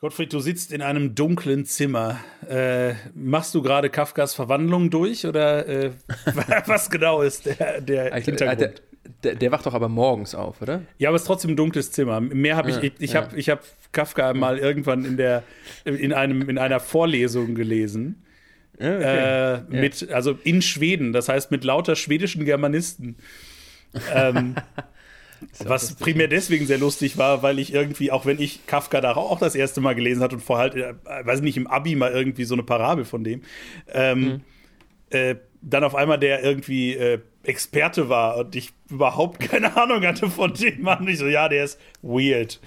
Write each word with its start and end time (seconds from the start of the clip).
Gottfried, 0.00 0.32
du 0.32 0.38
sitzt 0.38 0.70
in 0.72 0.80
einem 0.80 1.16
dunklen 1.16 1.64
Zimmer. 1.64 2.20
Äh, 2.48 2.94
machst 3.14 3.52
du 3.52 3.62
gerade 3.62 3.90
Kafkas 3.90 4.32
Verwandlung 4.32 4.90
durch 4.90 5.26
oder 5.26 5.66
äh, 5.66 5.90
was 6.66 6.88
genau 6.88 7.22
ist 7.22 7.46
der, 7.46 7.80
der 7.80 8.14
äh, 8.14 8.22
Hintergrund? 8.22 8.60
Der, 8.60 8.72
der, 9.24 9.34
der, 9.34 9.50
wacht 9.50 9.66
doch 9.66 9.74
aber 9.74 9.88
morgens 9.88 10.36
auf, 10.36 10.62
oder? 10.62 10.82
Ja, 10.98 11.08
aber 11.08 11.16
es 11.16 11.22
ist 11.22 11.26
trotzdem 11.26 11.52
ein 11.52 11.56
dunkles 11.56 11.90
Zimmer. 11.90 12.20
Mehr 12.20 12.54
habe 12.54 12.70
ich, 12.70 12.76
ja, 12.76 12.82
ich, 12.84 12.92
ich 13.00 13.12
ja. 13.12 13.22
habe 13.22 13.42
hab 13.42 13.64
Kafka 13.90 14.34
mal 14.34 14.58
irgendwann 14.58 15.04
in, 15.04 15.16
der, 15.16 15.42
in, 15.84 16.12
einem, 16.12 16.48
in 16.48 16.58
einer 16.58 16.78
Vorlesung 16.78 17.56
gelesen. 17.56 18.24
Okay. 18.74 19.54
Äh, 19.54 19.60
mit, 19.68 20.12
also 20.12 20.38
in 20.44 20.62
Schweden, 20.62 21.12
das 21.12 21.28
heißt 21.28 21.50
mit 21.50 21.64
lauter 21.64 21.96
schwedischen 21.96 22.44
Germanisten. 22.44 23.16
ähm, 24.14 24.54
Was 25.64 25.94
primär 25.94 26.28
deswegen 26.28 26.66
sehr 26.66 26.78
lustig 26.78 27.16
war, 27.16 27.42
weil 27.42 27.58
ich 27.58 27.72
irgendwie, 27.72 28.10
auch 28.10 28.26
wenn 28.26 28.40
ich 28.40 28.66
Kafka 28.66 29.00
da 29.00 29.14
auch 29.14 29.38
das 29.38 29.54
erste 29.54 29.80
Mal 29.80 29.94
gelesen 29.94 30.22
hatte 30.22 30.36
und 30.36 30.42
vorher 30.42 30.70
halt, 30.70 30.98
äh, 31.06 31.26
weiß 31.26 31.40
nicht, 31.40 31.56
im 31.56 31.66
Abi 31.66 31.96
mal 31.96 32.12
irgendwie 32.12 32.44
so 32.44 32.54
eine 32.54 32.62
Parabel 32.62 33.04
von 33.04 33.24
dem, 33.24 33.42
ähm, 33.92 34.20
mhm. 34.20 34.40
äh, 35.10 35.36
dann 35.62 35.84
auf 35.84 35.94
einmal 35.94 36.18
der 36.18 36.42
irgendwie 36.42 36.94
äh, 36.94 37.18
Experte 37.42 38.08
war 38.08 38.36
und 38.36 38.54
ich 38.54 38.72
überhaupt 38.90 39.40
keine 39.40 39.76
Ahnung 39.80 40.04
hatte 40.04 40.30
von 40.30 40.52
dem 40.54 40.82
Mann. 40.82 41.06
Ich 41.08 41.18
so, 41.18 41.26
ja, 41.26 41.48
der 41.48 41.64
ist 41.64 41.80
weird. 42.02 42.60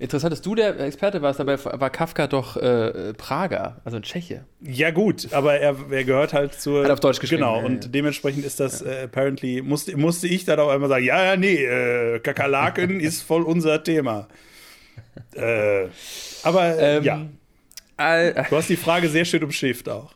Interessant, 0.00 0.32
dass 0.32 0.42
du 0.42 0.54
der 0.54 0.78
Experte 0.78 1.22
warst, 1.22 1.40
dabei 1.40 1.58
war 1.64 1.90
Kafka 1.90 2.28
doch 2.28 2.56
äh, 2.56 3.14
Prager, 3.14 3.80
also 3.84 3.96
ein 3.96 4.04
Tscheche. 4.04 4.44
Ja, 4.60 4.92
gut, 4.92 5.32
aber 5.32 5.58
er, 5.58 5.74
er 5.90 6.04
gehört 6.04 6.32
halt 6.32 6.54
zur. 6.54 6.84
Hat 6.84 6.92
auf 6.92 7.00
Deutsch 7.00 7.18
geschrieben. 7.18 7.42
Genau, 7.42 7.58
ja, 7.58 7.66
und 7.66 7.84
ja. 7.84 7.90
dementsprechend 7.90 8.44
ist 8.44 8.60
das 8.60 8.80
ja. 8.80 8.86
äh, 8.86 9.02
apparently, 9.04 9.60
musste, 9.60 9.96
musste 9.96 10.28
ich 10.28 10.44
dann 10.44 10.60
auch 10.60 10.68
einmal 10.68 10.88
sagen: 10.88 11.04
Ja, 11.04 11.24
ja, 11.24 11.36
nee, 11.36 11.64
äh, 11.64 12.20
Kakerlaken 12.20 13.00
ist 13.00 13.22
voll 13.22 13.42
unser 13.42 13.82
Thema. 13.82 14.28
Äh, 15.34 15.88
aber 16.44 16.78
ähm, 16.78 17.02
ja. 17.02 17.26
du 17.96 18.56
hast 18.56 18.68
die 18.68 18.76
Frage 18.76 19.08
sehr 19.08 19.24
schön 19.24 19.42
umschifft 19.42 19.88
auch. 19.88 20.14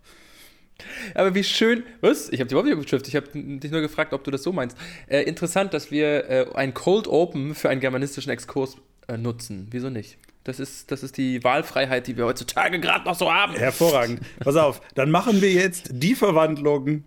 Aber 1.14 1.34
wie 1.34 1.42
schön. 1.42 1.82
Was? 2.00 2.28
Ich 2.28 2.38
habe 2.38 2.46
dich 2.46 2.52
überhaupt 2.52 2.68
nicht 2.68 2.78
umschifft. 2.78 3.08
Ich 3.08 3.16
habe 3.16 3.26
dich 3.34 3.70
nur 3.70 3.80
gefragt, 3.80 4.12
ob 4.12 4.22
du 4.22 4.30
das 4.30 4.44
so 4.44 4.52
meinst. 4.52 4.76
Äh, 5.08 5.22
interessant, 5.22 5.74
dass 5.74 5.90
wir 5.90 6.30
äh, 6.30 6.46
ein 6.54 6.72
Cold 6.72 7.08
Open 7.08 7.56
für 7.56 7.68
einen 7.68 7.80
germanistischen 7.80 8.30
Exkurs 8.30 8.76
äh, 9.08 9.16
nutzen. 9.16 9.68
Wieso 9.70 9.90
nicht? 9.90 10.18
Das 10.44 10.58
ist, 10.58 10.90
das 10.90 11.02
ist 11.02 11.16
die 11.18 11.42
Wahlfreiheit, 11.44 12.06
die 12.08 12.16
wir 12.16 12.24
heutzutage 12.24 12.80
gerade 12.80 13.04
noch 13.04 13.14
so 13.14 13.32
haben. 13.32 13.54
Hervorragend. 13.54 14.20
Pass 14.40 14.56
auf, 14.56 14.80
dann 14.94 15.10
machen 15.10 15.40
wir 15.40 15.52
jetzt 15.52 15.90
die 15.92 16.14
Verwandlung 16.14 17.04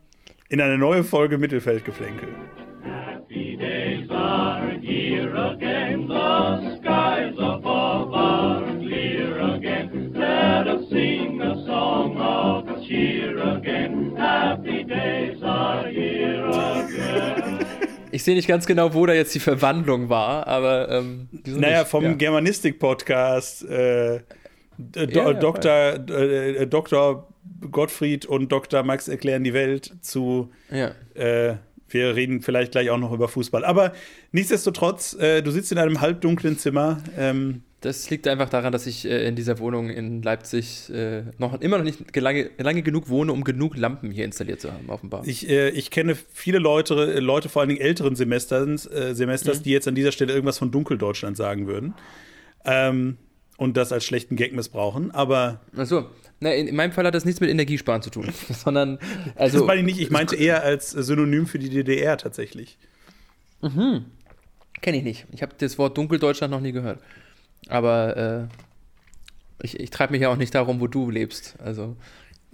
in 0.48 0.62
eine 0.62 0.78
neue 0.78 1.04
Folge 1.04 1.38
Mittelfeldgeflänkel. 1.38 2.30
Happy 2.84 3.58
days 3.58 4.10
are 4.10 4.80
here 4.80 5.36
again, 5.36 6.08
the 6.08 6.78
skies 6.78 7.34
above 7.38 8.14
are 8.14 8.64
clear 8.78 9.42
again. 9.56 10.14
Let 10.14 10.68
us 10.68 10.88
sing 10.90 11.42
a 11.42 11.56
song 11.66 12.18
of 12.18 12.86
cheer 12.88 13.38
again. 13.58 14.16
Happy 14.16 14.84
days 14.84 15.42
are 15.44 15.88
here 15.88 16.48
again. 16.48 17.35
Ich 18.16 18.24
sehe 18.24 18.34
nicht 18.34 18.48
ganz 18.48 18.66
genau, 18.66 18.94
wo 18.94 19.06
da 19.06 19.12
jetzt 19.12 19.36
die 19.36 19.42
Verwandlung 19.42 20.08
war, 20.08 20.48
aber. 20.48 20.88
Ähm, 20.90 21.28
naja, 21.46 21.80
nicht? 21.80 21.90
vom 21.90 22.06
ja. 22.06 22.14
Germanistik-Podcast. 22.14 23.66
Äh, 23.68 24.22
ja, 24.96 25.34
Dr. 25.34 26.10
Äh, 26.10 26.66
Dr. 26.66 27.28
Gottfried 27.70 28.26
und 28.26 28.54
Dr. 28.54 28.84
Max 28.84 29.10
erklären 29.10 29.44
die 29.44 29.54
Welt 29.54 29.96
zu. 30.00 30.50
Ja. 30.72 30.92
Äh, 31.14 31.58
wir 31.90 32.16
reden 32.16 32.42
vielleicht 32.42 32.72
gleich 32.72 32.90
auch 32.90 32.98
noch 32.98 33.12
über 33.12 33.28
Fußball. 33.28 33.66
Aber 33.66 33.92
nichtsdestotrotz, 34.32 35.14
äh, 35.16 35.42
du 35.42 35.52
sitzt 35.52 35.74
in 35.74 35.78
einem 35.78 36.00
halbdunklen 36.00 36.58
Zimmer. 36.58 37.04
Ähm, 37.18 37.64
das 37.86 38.10
liegt 38.10 38.28
einfach 38.28 38.50
daran, 38.50 38.72
dass 38.72 38.88
ich 38.88 39.06
äh, 39.06 39.28
in 39.28 39.36
dieser 39.36 39.60
Wohnung 39.60 39.90
in 39.90 40.24
Leipzig 40.24 40.90
äh, 40.90 41.24
noch 41.38 41.60
immer 41.62 41.78
noch 41.78 41.84
nicht 41.86 42.16
lange, 42.16 42.50
lange, 42.58 42.82
genug 42.82 43.10
wohne, 43.10 43.32
um 43.32 43.44
genug 43.44 43.78
Lampen 43.78 44.10
hier 44.10 44.26
installiert 44.26 44.60
zu 44.60 44.74
haben, 44.74 44.90
offenbar. 44.90 45.24
Ich, 45.26 45.48
äh, 45.48 45.70
ich 45.70 45.92
kenne 45.92 46.18
viele 46.34 46.58
Leute, 46.58 47.20
Leute 47.20 47.48
vor 47.48 47.62
allen 47.62 47.70
Dingen 47.70 47.82
älteren 47.82 48.16
Semesters, 48.16 48.88
äh, 48.88 49.14
Semesters 49.14 49.60
mhm. 49.60 49.64
die 49.64 49.70
jetzt 49.70 49.88
an 49.88 49.94
dieser 49.94 50.12
Stelle 50.12 50.34
irgendwas 50.34 50.58
von 50.58 50.72
Dunkeldeutschland 50.72 51.38
sagen 51.38 51.68
würden. 51.68 51.94
Ähm, 52.66 53.18
und 53.58 53.78
das 53.78 53.94
als 53.94 54.04
schlechten 54.04 54.36
Gag 54.36 54.54
missbrauchen, 54.54 55.12
aber. 55.12 55.62
Achso, 55.78 56.10
na, 56.40 56.54
in, 56.54 56.68
in 56.68 56.76
meinem 56.76 56.92
Fall 56.92 57.06
hat 57.06 57.16
das 57.16 57.24
nichts 57.24 57.40
mit 57.40 57.50
Energiesparen 57.50 58.02
zu 58.02 58.10
tun, 58.10 58.28
sondern. 58.50 58.98
Also, 59.36 59.60
das 59.60 59.68
meine 59.68 59.82
ich 59.82 59.86
nicht, 59.86 60.00
ich 60.00 60.10
meinte 60.10 60.36
eher 60.36 60.64
als 60.64 60.90
Synonym 60.90 61.46
für 61.46 61.60
die 61.60 61.70
DDR 61.70 62.18
tatsächlich. 62.18 62.78
Mhm. 63.62 64.06
Kenne 64.82 64.98
ich 64.98 65.04
nicht. 65.04 65.26
Ich 65.32 65.42
habe 65.42 65.54
das 65.58 65.78
Wort 65.78 65.98
Dunkeldeutschland 65.98 66.52
noch 66.52 66.60
nie 66.60 66.72
gehört. 66.72 67.00
Aber 67.68 68.50
äh, 69.62 69.66
ich, 69.66 69.80
ich 69.80 69.90
treibe 69.90 70.12
mich 70.14 70.22
ja 70.22 70.30
auch 70.30 70.38
nicht 70.38 70.54
darum, 70.54 70.80
wo 70.80 70.88
du 70.88 71.10
lebst. 71.10 71.56
Also, 71.64 71.96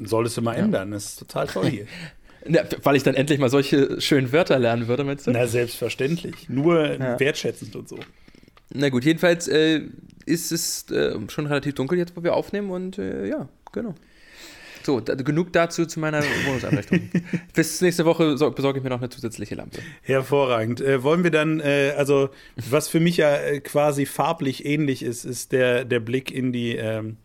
Solltest 0.03 0.38
du 0.38 0.41
mal 0.41 0.57
ja. 0.57 0.63
ändern, 0.63 0.91
das 0.91 1.05
ist 1.05 1.19
total 1.19 1.47
toll 1.47 1.69
hier. 1.69 1.85
Ja, 2.49 2.63
weil 2.81 2.95
ich 2.95 3.03
dann 3.03 3.13
endlich 3.13 3.38
mal 3.38 3.51
solche 3.51 4.01
schönen 4.01 4.31
Wörter 4.31 4.57
lernen 4.57 4.88
würde, 4.88 5.03
meinst 5.03 5.27
du? 5.27 5.31
Na, 5.31 5.45
selbstverständlich. 5.45 6.49
Nur 6.49 6.97
ja. 6.97 7.19
wertschätzend 7.19 7.75
und 7.75 7.88
so. 7.88 7.99
Na 8.73 8.89
gut, 8.89 9.05
jedenfalls 9.05 9.47
äh, 9.47 9.81
ist 10.25 10.51
es 10.51 10.89
äh, 10.89 11.19
schon 11.28 11.45
relativ 11.45 11.75
dunkel 11.75 11.99
jetzt, 11.99 12.17
wo 12.17 12.23
wir 12.23 12.33
aufnehmen 12.33 12.72
und 12.72 12.97
äh, 12.97 13.28
ja, 13.28 13.47
genau. 13.72 13.93
So, 14.83 14.99
da, 14.99 15.15
genug 15.15 15.53
dazu 15.53 15.85
zu 15.85 15.99
meiner 15.99 16.21
Wohnungseinrichtung. 16.45 17.09
Bis 17.53 17.81
nächste 17.81 18.05
Woche 18.05 18.37
so, 18.37 18.49
besorge 18.51 18.79
ich 18.79 18.83
mir 18.83 18.89
noch 18.89 18.99
eine 18.99 19.09
zusätzliche 19.09 19.55
Lampe. 19.55 19.79
Hervorragend. 20.01 20.81
Äh, 20.81 21.03
wollen 21.03 21.23
wir 21.23 21.31
dann, 21.31 21.59
äh, 21.59 21.93
also 21.97 22.29
was 22.69 22.87
für 22.87 22.99
mich 22.99 23.17
ja 23.17 23.35
äh, 23.35 23.59
quasi 23.59 24.05
farblich 24.05 24.65
ähnlich 24.65 25.03
ist, 25.03 25.25
ist 25.25 25.51
der, 25.51 25.85
der 25.85 25.99
Blick 25.99 26.31
in 26.31 26.51
die, 26.51 26.75
ähm, 26.75 27.17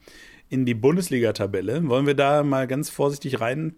in 0.49 0.65
die 0.67 0.75
Bundesliga-Tabelle. 0.75 1.87
Wollen 1.89 2.07
wir 2.07 2.15
da 2.15 2.43
mal 2.43 2.67
ganz 2.67 2.91
vorsichtig 2.91 3.41
reinfühlen? 3.41 3.77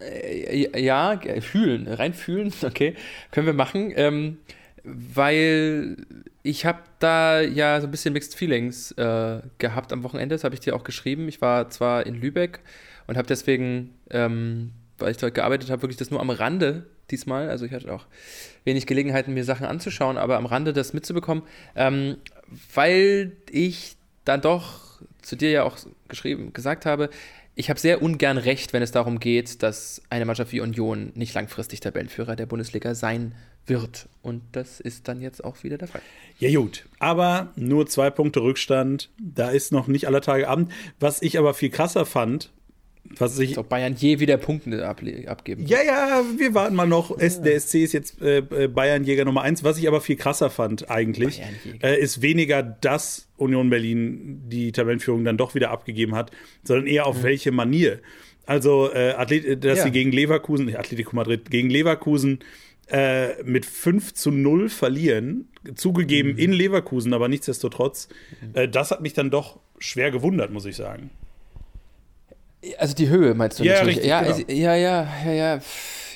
Äh, 0.00 0.80
ja, 0.80 1.20
fühlen, 1.40 1.86
reinfühlen, 1.86 2.52
okay, 2.62 2.94
können 3.30 3.46
wir 3.46 3.54
machen. 3.54 3.92
Ähm, 3.94 4.38
weil 4.84 5.96
ich 6.42 6.66
habe 6.66 6.80
da 6.98 7.40
ja 7.40 7.80
so 7.80 7.86
ein 7.86 7.90
bisschen 7.90 8.12
Mixed 8.12 8.34
Feelings 8.34 8.92
äh, 8.92 9.40
gehabt 9.58 9.92
am 9.92 10.02
Wochenende. 10.02 10.34
Das 10.34 10.44
habe 10.44 10.54
ich 10.54 10.60
dir 10.60 10.74
auch 10.74 10.84
geschrieben. 10.84 11.28
Ich 11.28 11.40
war 11.40 11.70
zwar 11.70 12.04
in 12.06 12.14
Lübeck 12.14 12.60
und 13.06 13.16
habe 13.16 13.28
deswegen, 13.28 13.94
ähm, 14.10 14.72
weil 14.98 15.12
ich 15.12 15.18
dort 15.18 15.34
gearbeitet 15.34 15.70
habe, 15.70 15.82
wirklich 15.82 15.98
das 15.98 16.10
nur 16.10 16.20
am 16.20 16.30
Rande 16.30 16.86
diesmal. 17.10 17.48
Also 17.48 17.64
ich 17.64 17.72
hatte 17.72 17.92
auch 17.92 18.06
wenig 18.64 18.86
Gelegenheiten, 18.86 19.34
mir 19.34 19.44
Sachen 19.44 19.66
anzuschauen, 19.66 20.16
aber 20.16 20.36
am 20.36 20.46
Rande 20.46 20.72
das 20.72 20.92
mitzubekommen, 20.92 21.44
ähm, 21.76 22.16
weil 22.74 23.32
ich 23.50 23.96
dann 24.24 24.40
doch 24.40 25.00
zu 25.20 25.36
dir 25.36 25.50
ja 25.50 25.62
auch 25.62 25.78
geschrieben, 26.08 26.52
gesagt 26.52 26.86
habe, 26.86 27.08
ich 27.54 27.68
habe 27.68 27.78
sehr 27.78 28.02
ungern 28.02 28.38
recht, 28.38 28.72
wenn 28.72 28.82
es 28.82 28.92
darum 28.92 29.20
geht, 29.20 29.62
dass 29.62 30.02
eine 30.08 30.24
Mannschaft 30.24 30.52
wie 30.52 30.60
Union 30.60 31.12
nicht 31.14 31.34
langfristig 31.34 31.80
Tabellenführer 31.80 32.34
der 32.34 32.46
Bundesliga 32.46 32.94
sein 32.94 33.34
wird. 33.66 34.08
Und 34.22 34.42
das 34.52 34.80
ist 34.80 35.06
dann 35.08 35.20
jetzt 35.20 35.44
auch 35.44 35.62
wieder 35.62 35.78
der 35.78 35.88
Fall. 35.88 36.02
Ja, 36.38 36.50
gut. 36.58 36.86
Aber 36.98 37.52
nur 37.56 37.86
zwei 37.86 38.10
Punkte 38.10 38.40
Rückstand. 38.40 39.10
Da 39.20 39.50
ist 39.50 39.70
noch 39.70 39.86
nicht 39.86 40.06
aller 40.06 40.22
Tage 40.22 40.48
Abend. 40.48 40.72
Was 40.98 41.22
ich 41.22 41.38
aber 41.38 41.54
viel 41.54 41.70
krasser 41.70 42.06
fand, 42.06 42.50
was 43.04 43.38
ich. 43.38 43.58
Ob 43.58 43.68
Bayern 43.68 43.94
je 43.96 44.20
wieder 44.20 44.36
Punkte 44.36 44.86
abgeben. 44.86 45.66
Ja, 45.66 45.82
ja, 45.82 46.22
wir 46.36 46.54
warten 46.54 46.74
mal 46.74 46.86
noch. 46.86 47.10
Ja. 47.20 47.28
Der 47.28 47.58
SC 47.60 47.74
ist 47.76 47.92
jetzt 47.92 48.20
äh, 48.22 48.38
äh, 48.38 48.68
Bayernjäger 48.68 49.24
Nummer 49.24 49.42
eins. 49.42 49.64
Was 49.64 49.78
ich 49.78 49.88
aber 49.88 50.00
viel 50.00 50.16
krasser 50.16 50.50
fand, 50.50 50.90
eigentlich, 50.90 51.42
äh, 51.82 52.00
ist 52.00 52.22
weniger, 52.22 52.62
dass 52.62 53.28
Union 53.36 53.70
Berlin 53.70 54.42
die 54.48 54.72
Tabellenführung 54.72 55.24
dann 55.24 55.36
doch 55.36 55.54
wieder 55.54 55.70
abgegeben 55.70 56.14
hat, 56.14 56.30
sondern 56.62 56.86
eher 56.86 57.06
auf 57.06 57.18
mhm. 57.18 57.22
welche 57.24 57.52
Manier. 57.52 58.00
Also, 58.46 58.92
äh, 58.92 59.12
Athlet, 59.12 59.64
dass 59.64 59.78
ja. 59.78 59.84
sie 59.84 59.90
gegen 59.90 60.12
Leverkusen, 60.12 60.66
nicht 60.66 60.78
Atletico 60.78 61.14
Madrid, 61.14 61.50
gegen 61.50 61.70
Leverkusen 61.70 62.40
äh, 62.88 63.42
mit 63.44 63.64
5 63.64 64.14
zu 64.14 64.30
0 64.30 64.68
verlieren, 64.68 65.48
zugegeben 65.74 66.32
mhm. 66.32 66.38
in 66.38 66.52
Leverkusen, 66.52 67.14
aber 67.14 67.28
nichtsdestotrotz, 67.28 68.08
äh, 68.54 68.68
das 68.68 68.90
hat 68.90 69.00
mich 69.00 69.12
dann 69.12 69.30
doch 69.30 69.60
schwer 69.78 70.10
gewundert, 70.10 70.52
muss 70.52 70.66
ich 70.66 70.76
sagen. 70.76 71.10
Also 72.78 72.94
die 72.94 73.08
Höhe 73.08 73.34
meinst 73.34 73.58
du? 73.58 73.64
Ja, 73.64 73.80
richtig, 73.80 74.06
ja, 74.06 74.20
genau. 74.20 74.32
also, 74.32 74.44
ja, 74.48 74.76
ja, 74.76 75.08
ja, 75.24 75.32
ja, 75.32 75.60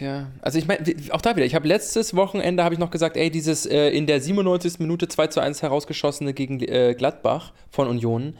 ja. 0.00 0.26
Also 0.40 0.58
ich 0.58 0.66
meine, 0.66 0.84
auch 1.10 1.20
da 1.20 1.34
wieder, 1.34 1.46
ich 1.46 1.54
habe 1.54 1.66
letztes 1.66 2.14
Wochenende 2.14 2.62
habe 2.62 2.74
ich 2.74 2.78
noch 2.78 2.90
gesagt, 2.90 3.16
ey, 3.16 3.30
dieses 3.30 3.66
äh, 3.66 3.88
in 3.88 4.06
der 4.06 4.20
97. 4.20 4.78
Minute 4.78 5.08
2 5.08 5.26
zu 5.28 5.40
1 5.40 5.62
herausgeschossene 5.62 6.34
gegen 6.34 6.60
äh, 6.60 6.94
Gladbach 6.96 7.52
von 7.70 7.88
Union, 7.88 8.36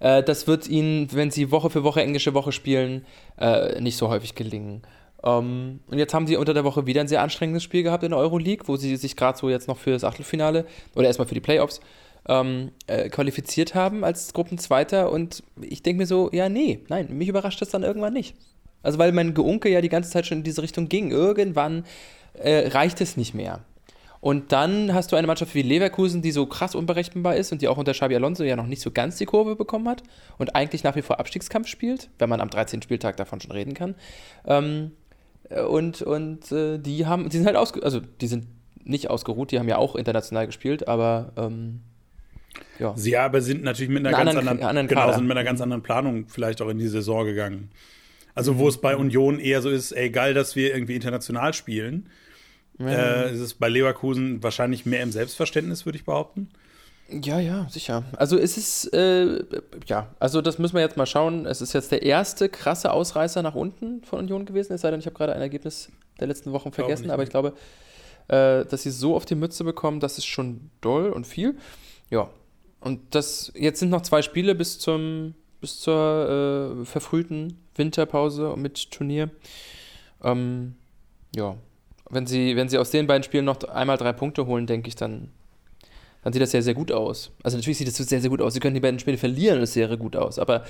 äh, 0.00 0.22
das 0.22 0.46
wird 0.46 0.68
ihnen, 0.68 1.08
wenn 1.12 1.30
sie 1.30 1.50
Woche 1.50 1.70
für 1.70 1.82
Woche 1.82 2.02
englische 2.02 2.34
Woche 2.34 2.52
spielen, 2.52 3.06
äh, 3.38 3.80
nicht 3.80 3.96
so 3.96 4.08
häufig 4.08 4.34
gelingen. 4.34 4.82
Um, 5.22 5.32
ähm, 5.32 5.80
und 5.88 5.98
jetzt 5.98 6.12
haben 6.12 6.26
sie 6.26 6.36
unter 6.36 6.52
der 6.52 6.64
Woche 6.64 6.86
wieder 6.86 7.00
ein 7.00 7.08
sehr 7.08 7.22
anstrengendes 7.22 7.62
Spiel 7.62 7.82
gehabt 7.82 8.04
in 8.04 8.10
der 8.10 8.18
Euroleague, 8.18 8.68
wo 8.68 8.76
sie 8.76 8.96
sich 8.96 9.16
gerade 9.16 9.38
so 9.38 9.48
jetzt 9.48 9.66
noch 9.66 9.78
für 9.78 9.90
das 9.90 10.04
Achtelfinale 10.04 10.66
oder 10.94 11.06
erstmal 11.06 11.26
für 11.26 11.34
die 11.34 11.40
Playoffs 11.40 11.80
ähm, 12.28 12.72
äh, 12.86 13.08
qualifiziert 13.08 13.74
haben 13.74 14.04
als 14.04 14.32
Gruppenzweiter 14.32 15.10
und 15.10 15.42
ich 15.60 15.82
denke 15.82 15.98
mir 15.98 16.06
so, 16.06 16.30
ja, 16.32 16.48
nee, 16.48 16.80
nein, 16.88 17.08
mich 17.16 17.28
überrascht 17.28 17.60
das 17.60 17.70
dann 17.70 17.82
irgendwann 17.82 18.12
nicht. 18.12 18.34
Also 18.82 18.98
weil 18.98 19.12
mein 19.12 19.34
Geunke 19.34 19.68
ja 19.68 19.80
die 19.80 19.88
ganze 19.88 20.10
Zeit 20.10 20.26
schon 20.26 20.38
in 20.38 20.44
diese 20.44 20.62
Richtung 20.62 20.88
ging. 20.88 21.10
Irgendwann 21.10 21.84
äh, 22.34 22.68
reicht 22.68 23.00
es 23.00 23.16
nicht 23.16 23.34
mehr. 23.34 23.64
Und 24.20 24.52
dann 24.52 24.94
hast 24.94 25.12
du 25.12 25.16
eine 25.16 25.26
Mannschaft 25.26 25.54
wie 25.54 25.62
Leverkusen, 25.62 26.22
die 26.22 26.32
so 26.32 26.46
krass 26.46 26.74
unberechenbar 26.74 27.36
ist 27.36 27.52
und 27.52 27.62
die 27.62 27.68
auch 27.68 27.76
unter 27.76 27.92
Xabi 27.92 28.16
Alonso 28.16 28.44
ja 28.44 28.56
noch 28.56 28.66
nicht 28.66 28.82
so 28.82 28.90
ganz 28.90 29.16
die 29.16 29.26
Kurve 29.26 29.56
bekommen 29.56 29.88
hat 29.88 30.02
und 30.38 30.56
eigentlich 30.56 30.84
nach 30.84 30.96
wie 30.96 31.02
vor 31.02 31.20
Abstiegskampf 31.20 31.68
spielt, 31.68 32.10
wenn 32.18 32.28
man 32.28 32.40
am 32.40 32.50
13. 32.50 32.82
Spieltag 32.82 33.16
davon 33.16 33.40
schon 33.40 33.52
reden 33.52 33.74
kann. 33.74 33.94
Ähm, 34.46 34.92
und 35.68 36.02
und 36.02 36.50
äh, 36.50 36.78
die 36.78 37.06
haben, 37.06 37.28
die 37.28 37.36
sind 37.36 37.46
halt 37.46 37.56
ausge, 37.56 37.82
also 37.82 38.00
die 38.00 38.26
sind 38.26 38.46
nicht 38.82 39.10
ausgeruht, 39.10 39.52
die 39.52 39.58
haben 39.58 39.68
ja 39.68 39.78
auch 39.78 39.94
international 39.94 40.46
gespielt, 40.46 40.88
aber 40.88 41.32
ähm, 41.36 41.82
ja. 42.78 42.94
Sie 42.96 43.16
aber 43.16 43.40
sind 43.40 43.62
natürlich 43.62 43.90
mit 43.90 44.06
einer, 44.06 44.16
ganz 44.16 44.36
anderen, 44.36 44.62
anderen 44.62 44.88
genau, 44.88 45.12
sind 45.12 45.26
mit 45.26 45.36
einer 45.36 45.44
ganz 45.44 45.60
anderen 45.60 45.82
Planung 45.82 46.28
vielleicht 46.28 46.60
auch 46.62 46.68
in 46.68 46.78
die 46.78 46.88
Saison 46.88 47.24
gegangen. 47.24 47.70
Also 48.34 48.58
wo 48.58 48.68
es 48.68 48.78
bei 48.78 48.96
Union 48.96 49.40
eher 49.40 49.62
so 49.62 49.70
ist, 49.70 49.92
ey, 49.92 50.10
geil, 50.10 50.34
dass 50.34 50.56
wir 50.56 50.74
irgendwie 50.74 50.94
international 50.94 51.54
spielen. 51.54 52.10
Ja. 52.78 53.24
Äh, 53.24 53.34
ist 53.34 53.40
es 53.40 53.54
bei 53.54 53.68
Leverkusen 53.68 54.42
wahrscheinlich 54.42 54.84
mehr 54.84 55.02
im 55.02 55.10
Selbstverständnis, 55.10 55.86
würde 55.86 55.96
ich 55.96 56.04
behaupten. 56.04 56.50
Ja, 57.08 57.38
ja, 57.38 57.66
sicher. 57.70 58.02
Also 58.16 58.36
es 58.36 58.56
ist, 58.56 58.92
äh, 58.92 59.44
ja, 59.86 60.08
also 60.18 60.42
das 60.42 60.58
müssen 60.58 60.74
wir 60.74 60.82
jetzt 60.82 60.96
mal 60.96 61.06
schauen. 61.06 61.46
Es 61.46 61.62
ist 61.62 61.72
jetzt 61.72 61.92
der 61.92 62.02
erste 62.02 62.48
krasse 62.48 62.92
Ausreißer 62.92 63.42
nach 63.42 63.54
unten 63.54 64.02
von 64.02 64.18
Union 64.18 64.44
gewesen, 64.44 64.72
es 64.72 64.80
sei 64.80 64.90
denn, 64.90 65.00
ich 65.00 65.06
habe 65.06 65.16
gerade 65.16 65.32
ein 65.32 65.40
Ergebnis 65.40 65.90
der 66.18 66.26
letzten 66.26 66.52
Wochen 66.52 66.72
vergessen, 66.72 67.10
aber 67.10 67.22
ich 67.22 67.30
glaube, 67.30 67.54
äh, 68.28 68.64
dass 68.64 68.82
sie 68.82 68.90
so 68.90 69.14
auf 69.14 69.24
die 69.24 69.36
Mütze 69.36 69.62
bekommen, 69.62 70.00
das 70.00 70.18
ist 70.18 70.26
schon 70.26 70.70
doll 70.80 71.10
und 71.10 71.26
viel. 71.26 71.56
Ja, 72.10 72.28
und 72.80 73.00
das, 73.14 73.52
jetzt 73.56 73.80
sind 73.80 73.90
noch 73.90 74.02
zwei 74.02 74.22
Spiele 74.22 74.54
bis 74.54 74.78
zum, 74.78 75.34
bis 75.60 75.80
zur 75.80 76.78
äh, 76.80 76.84
verfrühten 76.84 77.58
Winterpause 77.74 78.54
mit 78.56 78.90
Turnier. 78.90 79.30
Ähm, 80.22 80.74
ja, 81.34 81.56
wenn 82.08 82.26
sie, 82.26 82.56
wenn 82.56 82.68
sie 82.68 82.78
aus 82.78 82.90
den 82.90 83.06
beiden 83.06 83.22
Spielen 83.22 83.44
noch 83.44 83.62
einmal 83.64 83.96
drei 83.96 84.12
Punkte 84.12 84.46
holen, 84.46 84.66
denke 84.66 84.88
ich, 84.88 84.94
dann, 84.94 85.30
dann 86.22 86.32
sieht 86.32 86.42
das 86.42 86.52
sehr, 86.52 86.62
sehr 86.62 86.74
gut 86.74 86.92
aus. 86.92 87.32
Also 87.42 87.56
natürlich 87.56 87.78
sieht 87.78 87.88
das 87.88 87.96
sehr, 87.96 88.20
sehr 88.20 88.30
gut 88.30 88.40
aus. 88.40 88.54
Sie 88.54 88.60
können 88.60 88.74
die 88.74 88.80
beiden 88.80 89.00
Spiele 89.00 89.18
verlieren, 89.18 89.60
das 89.60 89.72
sähe 89.72 89.96
gut 89.98 90.16
aus. 90.16 90.38
Aber 90.38 90.64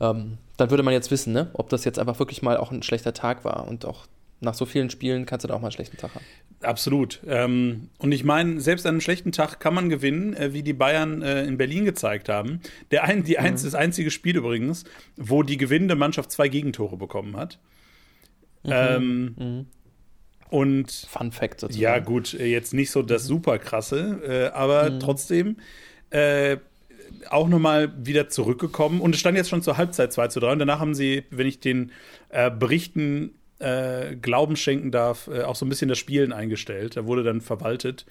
ähm, 0.00 0.38
dann 0.56 0.70
würde 0.70 0.82
man 0.82 0.94
jetzt 0.94 1.10
wissen, 1.10 1.32
ne, 1.32 1.50
ob 1.52 1.68
das 1.68 1.84
jetzt 1.84 1.98
einfach 1.98 2.18
wirklich 2.18 2.42
mal 2.42 2.56
auch 2.56 2.72
ein 2.72 2.82
schlechter 2.82 3.14
Tag 3.14 3.44
war. 3.44 3.68
Und 3.68 3.84
auch 3.84 4.06
nach 4.40 4.54
so 4.54 4.64
vielen 4.66 4.90
Spielen 4.90 5.26
kannst 5.26 5.44
du 5.44 5.48
da 5.48 5.54
auch 5.54 5.60
mal 5.60 5.66
einen 5.66 5.72
schlechten 5.72 5.96
Tag 5.96 6.14
haben. 6.14 6.24
Absolut. 6.62 7.20
Ähm, 7.26 7.88
und 7.98 8.12
ich 8.12 8.24
meine, 8.24 8.60
selbst 8.60 8.86
an 8.86 8.90
einem 8.90 9.00
schlechten 9.00 9.32
Tag 9.32 9.60
kann 9.60 9.74
man 9.74 9.88
gewinnen, 9.88 10.34
äh, 10.34 10.52
wie 10.52 10.62
die 10.62 10.72
Bayern 10.72 11.22
äh, 11.22 11.44
in 11.44 11.56
Berlin 11.56 11.84
gezeigt 11.84 12.28
haben. 12.28 12.60
Der 12.90 13.04
ein, 13.04 13.22
die 13.22 13.36
mhm. 13.38 13.52
das 13.52 13.74
einzige 13.74 14.10
Spiel 14.10 14.36
übrigens, 14.36 14.84
wo 15.16 15.42
die 15.42 15.56
gewinnende 15.56 15.94
Mannschaft 15.94 16.30
zwei 16.32 16.48
Gegentore 16.48 16.96
bekommen 16.96 17.36
hat. 17.36 17.58
Mhm. 18.62 18.70
Ähm, 18.72 19.34
mhm. 19.38 19.66
Und 20.50 20.90
Fun 21.08 21.32
Fact 21.32 21.60
sozusagen. 21.60 21.82
Ja, 21.82 21.98
gut, 21.98 22.34
äh, 22.34 22.46
jetzt 22.46 22.74
nicht 22.74 22.90
so 22.90 23.02
das 23.02 23.24
mhm. 23.24 23.28
super 23.28 23.58
krasse, 23.58 24.50
äh, 24.52 24.56
aber 24.56 24.90
mhm. 24.90 25.00
trotzdem 25.00 25.56
äh, 26.10 26.58
auch 27.28 27.48
nochmal 27.48 27.92
wieder 28.04 28.28
zurückgekommen. 28.28 29.00
Und 29.00 29.14
es 29.14 29.20
stand 29.20 29.36
jetzt 29.36 29.50
schon 29.50 29.62
zur 29.62 29.76
Halbzeit 29.76 30.12
2 30.12 30.28
zu 30.28 30.40
3. 30.40 30.52
Und 30.52 30.58
danach 30.58 30.80
haben 30.80 30.94
sie, 30.94 31.24
wenn 31.30 31.46
ich 31.46 31.60
den 31.60 31.92
äh, 32.30 32.50
Berichten 32.50 33.34
äh, 33.60 34.16
Glauben 34.16 34.56
schenken 34.56 34.90
darf, 34.90 35.28
äh, 35.28 35.42
auch 35.42 35.56
so 35.56 35.64
ein 35.64 35.68
bisschen 35.68 35.88
das 35.88 35.98
Spielen 35.98 36.32
eingestellt. 36.32 36.96
Da 36.96 37.06
wurde 37.06 37.22
dann 37.22 37.40
verwaltet. 37.40 38.06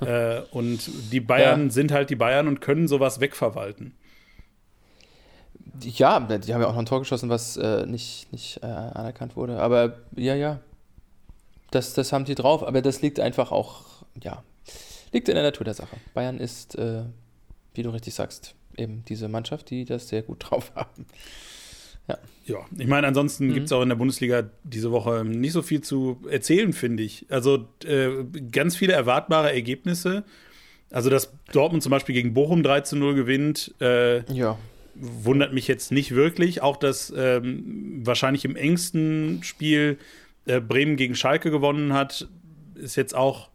und 0.50 0.80
die 1.12 1.20
Bayern 1.20 1.64
ja. 1.64 1.70
sind 1.70 1.92
halt 1.92 2.10
die 2.10 2.16
Bayern 2.16 2.46
und 2.46 2.60
können 2.60 2.88
sowas 2.88 3.20
wegverwalten. 3.20 3.94
Ja, 5.80 6.20
die 6.20 6.52
haben 6.52 6.60
ja 6.60 6.66
auch 6.66 6.72
noch 6.72 6.80
ein 6.80 6.86
Tor 6.86 6.98
geschossen, 6.98 7.30
was 7.30 7.56
nicht, 7.86 8.30
nicht 8.30 8.62
anerkannt 8.62 9.34
wurde. 9.34 9.58
Aber 9.58 10.00
ja, 10.14 10.34
ja, 10.34 10.60
das, 11.72 11.94
das 11.94 12.12
haben 12.12 12.24
die 12.24 12.34
drauf, 12.34 12.62
aber 12.62 12.82
das 12.82 13.02
liegt 13.02 13.18
einfach 13.18 13.50
auch, 13.50 14.04
ja, 14.22 14.44
liegt 15.12 15.28
in 15.28 15.34
der 15.34 15.44
Natur 15.44 15.64
der 15.64 15.74
Sache. 15.74 15.96
Bayern 16.14 16.38
ist, 16.38 16.76
äh, 16.76 17.04
wie 17.74 17.82
du 17.82 17.90
richtig 17.90 18.14
sagst, 18.14 18.54
eben 18.76 19.04
diese 19.08 19.28
Mannschaft, 19.28 19.70
die 19.70 19.84
das 19.84 20.08
sehr 20.08 20.22
gut 20.22 20.44
drauf 20.50 20.72
haben. 20.74 21.06
Ja. 22.08 22.18
Ja, 22.44 22.58
ich 22.76 22.88
meine, 22.88 23.06
ansonsten 23.06 23.48
mhm. 23.48 23.54
gibt 23.54 23.66
es 23.66 23.72
auch 23.72 23.82
in 23.82 23.88
der 23.88 23.96
Bundesliga 23.96 24.44
diese 24.64 24.90
Woche 24.90 25.24
nicht 25.24 25.52
so 25.52 25.62
viel 25.62 25.80
zu 25.80 26.20
erzählen, 26.28 26.72
finde 26.72 27.02
ich. 27.02 27.26
Also 27.28 27.68
äh, 27.84 28.08
ganz 28.50 28.76
viele 28.76 28.94
erwartbare 28.94 29.52
Ergebnisse. 29.52 30.24
Also, 30.90 31.08
dass 31.08 31.32
Dortmund 31.52 31.82
zum 31.82 31.90
Beispiel 31.90 32.14
gegen 32.14 32.34
Bochum 32.34 32.62
3 32.62 32.82
zu 32.82 32.96
0 32.96 33.14
gewinnt, 33.14 33.74
äh, 33.80 34.30
ja. 34.32 34.58
wundert 34.94 35.54
mich 35.54 35.66
jetzt 35.66 35.90
nicht 35.90 36.14
wirklich. 36.14 36.62
Auch, 36.62 36.76
dass 36.76 37.12
ähm, 37.16 38.02
wahrscheinlich 38.04 38.44
im 38.44 38.56
engsten 38.56 39.42
Spiel 39.42 39.98
äh, 40.44 40.60
Bremen 40.60 40.96
gegen 40.96 41.14
Schalke 41.14 41.50
gewonnen 41.50 41.92
hat, 41.92 42.28
ist 42.74 42.96
jetzt 42.96 43.14
auch. 43.14 43.48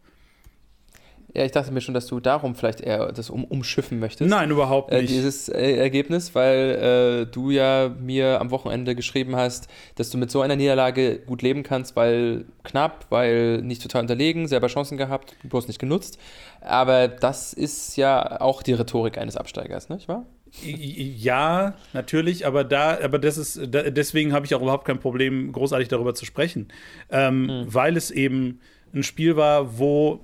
Ja, 1.33 1.43
ich 1.43 1.51
dachte 1.51 1.71
mir 1.71 1.81
schon, 1.81 1.93
dass 1.93 2.07
du 2.07 2.19
darum 2.19 2.55
vielleicht 2.55 2.79
eher 2.79 3.11
das 3.11 3.29
um, 3.29 3.43
umschiffen 3.43 3.99
möchtest. 3.99 4.29
Nein, 4.29 4.49
überhaupt 4.49 4.91
äh, 4.91 5.01
nicht. 5.01 5.11
Äh, 5.11 5.15
dieses 5.15 5.49
äh, 5.49 5.75
Ergebnis, 5.75 6.33
weil 6.35 7.25
äh, 7.27 7.31
du 7.31 7.51
ja 7.51 7.93
mir 7.99 8.39
am 8.39 8.49
Wochenende 8.49 8.95
geschrieben 8.95 9.35
hast, 9.35 9.67
dass 9.95 10.09
du 10.09 10.17
mit 10.17 10.31
so 10.31 10.41
einer 10.41 10.55
Niederlage 10.55 11.19
gut 11.19 11.41
leben 11.41 11.63
kannst, 11.63 11.95
weil 11.95 12.45
knapp, 12.63 13.05
weil 13.09 13.61
nicht 13.61 13.81
total 13.81 14.03
unterlegen, 14.03 14.47
selber 14.47 14.67
Chancen 14.67 14.97
gehabt, 14.97 15.35
bloß 15.43 15.67
nicht 15.67 15.79
genutzt. 15.79 16.17
Aber 16.61 17.09
das 17.09 17.53
ist 17.53 17.97
ja 17.97 18.39
auch 18.39 18.63
die 18.63 18.73
Rhetorik 18.73 19.17
eines 19.17 19.35
Absteigers, 19.35 19.89
nicht 19.89 20.07
wahr? 20.07 20.25
Ja, 20.63 21.75
natürlich, 21.91 22.47
aber 22.47 22.63
da, 22.63 22.97
aber 23.03 23.19
das 23.19 23.37
ist, 23.37 23.59
da, 23.69 23.89
deswegen 23.89 24.33
habe 24.33 24.45
ich 24.45 24.55
auch 24.55 24.61
überhaupt 24.61 24.85
kein 24.85 24.99
Problem, 24.99 25.51
großartig 25.51 25.89
darüber 25.89 26.15
zu 26.15 26.25
sprechen. 26.25 26.69
Ähm, 27.11 27.43
mhm. 27.43 27.65
Weil 27.67 27.97
es 27.97 28.11
eben 28.11 28.59
ein 28.93 29.03
Spiel 29.03 29.35
war, 29.35 29.77
wo 29.77 30.21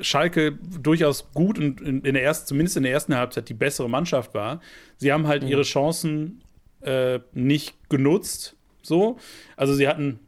Schalke 0.00 0.52
durchaus 0.52 1.32
gut 1.32 1.58
und 1.58 1.80
in, 1.80 2.02
der 2.02 2.22
ersten, 2.22 2.48
zumindest 2.48 2.76
in 2.76 2.82
der 2.82 2.92
ersten 2.92 3.14
Halbzeit 3.16 3.48
die 3.48 3.54
bessere 3.54 3.88
Mannschaft 3.88 4.34
war. 4.34 4.60
Sie 4.96 5.12
haben 5.12 5.26
halt 5.26 5.42
mhm. 5.42 5.48
ihre 5.48 5.62
Chancen 5.62 6.42
äh, 6.80 7.20
nicht 7.32 7.74
genutzt. 7.88 8.56
So. 8.82 9.18
Also 9.56 9.74
sie 9.74 9.88
hatten 9.88 10.20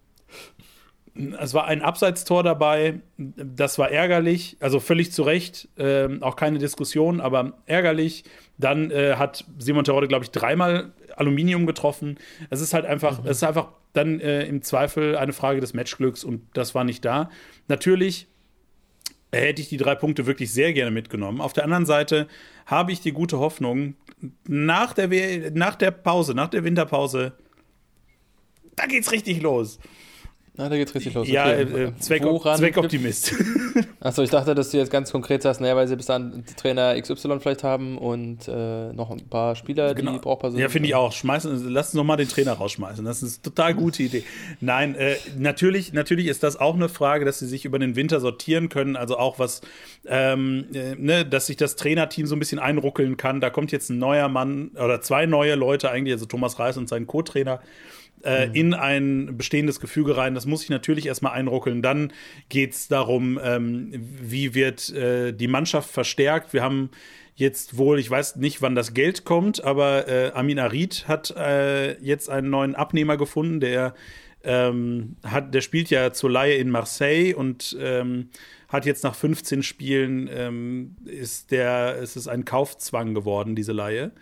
es 1.39 1.55
war 1.55 1.67
ein 1.67 1.81
Abseitstor 1.83 2.43
dabei, 2.43 3.01
das 3.17 3.79
war 3.79 3.91
ärgerlich, 3.91 4.57
also 4.61 4.81
völlig 4.81 5.13
zu 5.13 5.23
Recht, 5.23 5.69
äh, 5.77 6.09
auch 6.21 6.35
keine 6.35 6.59
Diskussion, 6.59 7.21
aber 7.21 7.53
ärgerlich. 7.67 8.25
Dann 8.59 8.91
äh, 8.91 9.15
hat 9.15 9.45
Simon 9.59 9.85
Terodde, 9.85 10.09
glaube 10.09 10.25
ich, 10.25 10.31
dreimal 10.33 10.93
Aluminium 11.17 11.67
getroffen. 11.67 12.19
Es 12.51 12.61
ist 12.61 12.75
halt 12.75 12.85
einfach, 12.85 13.23
mhm. 13.23 13.29
es 13.29 13.39
ist 13.39 13.45
einfach 13.45 13.69
dann 13.93 14.19
äh, 14.19 14.45
im 14.45 14.63
Zweifel 14.63 15.17
eine 15.17 15.33
Frage 15.33 15.61
des 15.61 15.73
Matchglücks 15.73 16.25
und 16.25 16.43
das 16.55 16.75
war 16.75 16.83
nicht 16.83 17.05
da. 17.05 17.31
Natürlich 17.69 18.27
hätte 19.37 19.63
ich 19.63 19.69
die 19.69 19.77
drei 19.77 19.95
Punkte 19.95 20.27
wirklich 20.27 20.53
sehr 20.53 20.73
gerne 20.73 20.91
mitgenommen. 20.91 21.41
Auf 21.41 21.53
der 21.53 21.65
anderen 21.65 21.87
Seite 21.87 22.29
habe 22.67 22.93
ich 22.93 23.01
die 23.01 23.13
gute 23.13 23.39
Hoffnung, 23.39 23.95
nach 24.47 24.95
der, 24.95 25.51
nach 25.53 25.75
der 25.75 25.91
Pause, 25.91 26.35
nach 26.35 26.49
der 26.49 26.65
Winterpause, 26.65 27.33
da 28.77 28.87
geht's 28.87 29.13
richtig 29.13 29.43
los. 29.43 29.79
Na, 30.57 30.69
da 30.69 30.77
geht's 30.77 30.95
richtig 30.95 31.15
los. 31.15 31.27
Ja, 31.27 31.47
okay. 31.47 31.63
äh, 31.63 31.97
Zweck, 31.99 32.23
Zweckoptimist. 32.23 33.35
Achso, 34.01 34.23
ich 34.23 34.31
dachte, 34.31 34.55
dass 34.55 34.71
du 34.71 34.77
jetzt 34.77 34.93
ganz 34.93 35.11
konkret 35.11 35.43
sagst, 35.43 35.61
naja, 35.61 35.75
weil 35.75 35.89
sie 35.89 35.97
bis 35.97 36.07
dann 36.07 36.45
Trainer 36.57 37.01
XY 37.01 37.41
vielleicht 37.41 37.65
haben 37.65 37.99
und 37.99 38.47
äh, 38.47 38.93
noch 38.93 39.11
ein 39.11 39.29
paar 39.29 39.57
Spieler, 39.57 39.95
genau. 39.95 40.13
die 40.13 40.19
brauchbar 40.19 40.53
sind. 40.53 40.61
Ja, 40.61 40.69
finde 40.69 40.89
ich 40.89 40.95
auch. 40.95 41.11
Schmeißen, 41.11 41.69
lass 41.71 41.89
uns 41.89 41.95
nochmal 41.95 42.19
den 42.19 42.29
Trainer 42.29 42.53
rausschmeißen. 42.53 43.05
Das 43.05 43.25
ist 43.25 43.39
eine 43.39 43.43
total 43.43 43.75
gute 43.75 44.05
Idee. 44.05 44.23
Nein, 44.61 44.95
äh, 44.95 45.17
natürlich, 45.37 45.93
natürlich 45.93 46.29
ist 46.29 46.45
das 46.45 46.57
auch 46.57 46.75
eine 46.75 46.89
Frage, 46.89 47.25
dass 47.25 47.41
sie 47.41 47.49
sich 47.49 47.65
über 47.65 47.81
den 47.81 47.97
Winter 47.97 48.21
sortieren 48.21 48.69
können. 48.69 48.95
Also 48.95 49.19
auch 49.19 49.41
was, 49.41 49.61
ähm, 50.07 50.67
äh, 50.73 50.95
ne, 50.95 51.27
dass 51.27 51.47
sich 51.47 51.57
das 51.57 51.75
Trainerteam 51.75 52.27
so 52.27 52.37
ein 52.37 52.39
bisschen 52.39 52.61
einruckeln 52.61 53.17
kann. 53.17 53.41
Da 53.41 53.51
kommt 53.51 53.73
jetzt 53.73 53.91
ein 53.91 53.99
neuer 53.99 54.29
Mann 54.29 54.71
oder 54.77 55.01
zwei 55.01 55.27
neue 55.27 55.57
Leute 55.57 55.91
eigentlich, 55.91 56.13
also 56.13 56.27
Thomas 56.27 56.61
Reis 56.61 56.77
und 56.77 56.89
sein 56.89 57.09
Co-Trainer 57.09 57.61
äh, 58.25 58.47
mhm. 58.47 58.55
in 58.55 58.75
ein 58.75 59.37
bestehendes 59.37 59.81
Gefüge 59.81 60.17
rein. 60.17 60.35
Das 60.35 60.47
muss 60.47 60.63
ich 60.63 60.71
natürlich 60.71 61.07
erstmal 61.07 61.33
einruckeln. 61.33 61.83
Dann 61.83 62.13
geht 62.49 62.73
es 62.73 62.89
darum, 62.89 63.39
ähm, 63.43 63.91
wie 63.93 64.55
wird 64.55 64.91
äh, 64.91 65.33
die 65.33 65.49
Mannschaft 65.49 65.91
verstärkt. 65.91 66.53
Wir 66.53 66.63
haben 66.63 66.91
jetzt 67.35 67.77
wohl, 67.77 67.99
ich 67.99 68.11
weiß 68.11 68.37
nicht, 68.37 68.63
wann 68.63 68.75
das 68.75 68.95
Geld 68.95 69.25
kommt, 69.25 69.65
aber 69.65 70.09
äh, 70.09 70.31
Amin 70.35 70.59
Arid 70.59 71.09
hat 71.09 71.35
äh, 71.37 71.99
jetzt 72.01 72.31
einen 72.31 72.51
neuen 72.51 72.75
Abnehmer 72.75 73.17
gefunden, 73.17 73.61
der 73.61 73.95
ähm, 74.45 75.17
hat, 75.25 75.55
der 75.55 75.63
spielt 75.63 75.91
ja 75.91 76.13
zur 76.13 76.31
Laie 76.31 76.57
in 76.57 76.71
Marseille 76.71 77.35
und 77.35 77.77
ähm, 77.81 78.29
hat 78.69 78.87
jetzt 78.87 79.05
nach 79.05 79.15
15 79.15 79.63
Spielen 79.63 80.29
ähm, 80.33 80.97
ist 81.05 81.51
der, 81.51 81.97
ist 81.97 82.17
es 82.17 82.29
ein 82.29 82.45
Kaufzwang 82.45 83.15
geworden, 83.15 83.57
diese 83.57 83.73
Laie. 83.73 84.13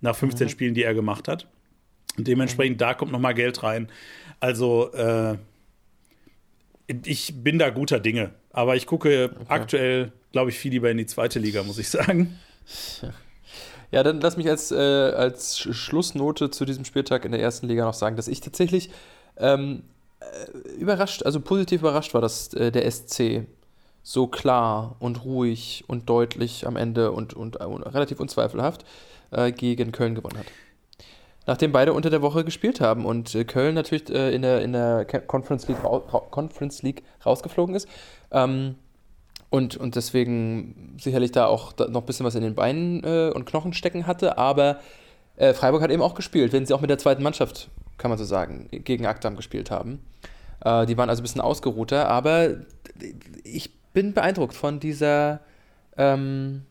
Nach 0.00 0.16
15 0.16 0.46
mhm. 0.46 0.50
Spielen, 0.50 0.74
die 0.74 0.82
er 0.82 0.94
gemacht 0.94 1.28
hat. 1.28 1.48
Dementsprechend, 2.16 2.76
mhm. 2.76 2.78
da 2.78 2.94
kommt 2.94 3.12
noch 3.12 3.20
mal 3.20 3.34
Geld 3.34 3.62
rein. 3.62 3.88
Also, 4.40 4.92
äh, 4.92 5.36
ich 7.04 7.34
bin 7.42 7.58
da 7.58 7.70
guter 7.70 8.00
Dinge. 8.00 8.30
Aber 8.52 8.76
ich 8.76 8.86
gucke 8.86 9.30
okay. 9.32 9.44
aktuell, 9.48 10.12
glaube 10.32 10.50
ich, 10.50 10.58
viel 10.58 10.72
lieber 10.72 10.90
in 10.90 10.98
die 10.98 11.06
zweite 11.06 11.38
Liga, 11.38 11.62
muss 11.62 11.78
ich 11.78 11.88
sagen. 11.88 12.38
Ja, 13.92 14.04
dann 14.04 14.20
lass 14.20 14.36
mich 14.36 14.48
als, 14.48 14.70
äh, 14.70 14.76
als 14.76 15.58
Schlussnote 15.58 16.50
zu 16.50 16.64
diesem 16.64 16.84
Spieltag 16.84 17.24
in 17.24 17.32
der 17.32 17.40
ersten 17.40 17.66
Liga 17.66 17.84
noch 17.84 17.94
sagen, 17.94 18.14
dass 18.14 18.28
ich 18.28 18.40
tatsächlich 18.40 18.90
ähm, 19.36 19.82
äh, 20.20 20.68
überrascht, 20.78 21.24
also 21.24 21.40
positiv 21.40 21.80
überrascht 21.80 22.14
war, 22.14 22.20
dass 22.20 22.54
äh, 22.54 22.70
der 22.70 22.88
SC 22.88 23.46
so 24.02 24.28
klar 24.28 24.96
und 25.00 25.24
ruhig 25.24 25.84
und 25.88 26.08
deutlich 26.08 26.66
am 26.66 26.76
Ende 26.76 27.12
und, 27.12 27.34
und, 27.34 27.56
und 27.56 27.82
relativ 27.82 28.20
unzweifelhaft 28.20 28.84
äh, 29.32 29.50
gegen 29.50 29.92
Köln 29.92 30.14
gewonnen 30.14 30.38
hat. 30.38 30.46
Nachdem 31.46 31.72
beide 31.72 31.92
unter 31.92 32.10
der 32.10 32.22
Woche 32.22 32.44
gespielt 32.44 32.80
haben 32.80 33.06
und 33.06 33.34
äh, 33.34 33.44
Köln 33.44 33.74
natürlich 33.74 34.08
äh, 34.10 34.34
in 34.34 34.42
der, 34.42 34.60
in 34.60 34.72
der 34.72 35.04
Conference, 35.04 35.66
League, 35.68 35.82
Conference 36.30 36.82
League 36.82 37.02
rausgeflogen 37.24 37.74
ist. 37.74 37.88
Ähm, 38.30 38.76
und, 39.48 39.76
und 39.76 39.96
deswegen 39.96 40.96
sicherlich 41.00 41.32
da 41.32 41.46
auch 41.46 41.76
noch 41.76 42.02
ein 42.02 42.06
bisschen 42.06 42.24
was 42.24 42.36
in 42.36 42.42
den 42.42 42.54
Beinen 42.54 43.02
äh, 43.02 43.32
und 43.34 43.46
Knochen 43.46 43.72
stecken 43.72 44.06
hatte, 44.06 44.38
aber 44.38 44.80
Freiburg 45.54 45.80
hat 45.80 45.90
eben 45.90 46.02
auch 46.02 46.14
gespielt, 46.14 46.52
wenn 46.52 46.66
sie 46.66 46.74
auch 46.74 46.82
mit 46.82 46.90
der 46.90 46.98
zweiten 46.98 47.22
Mannschaft, 47.22 47.70
kann 47.96 48.10
man 48.10 48.18
so 48.18 48.24
sagen, 48.26 48.68
gegen 48.70 49.06
Akdam 49.06 49.36
gespielt 49.36 49.70
haben. 49.70 50.00
Die 50.62 50.98
waren 50.98 51.08
also 51.08 51.20
ein 51.20 51.22
bisschen 51.22 51.40
ausgeruhter, 51.40 52.10
aber 52.10 52.56
ich 53.42 53.70
bin 53.94 54.12
beeindruckt 54.12 54.54
von 54.54 54.80
dieser, 54.80 55.40
ähm, 55.96 56.66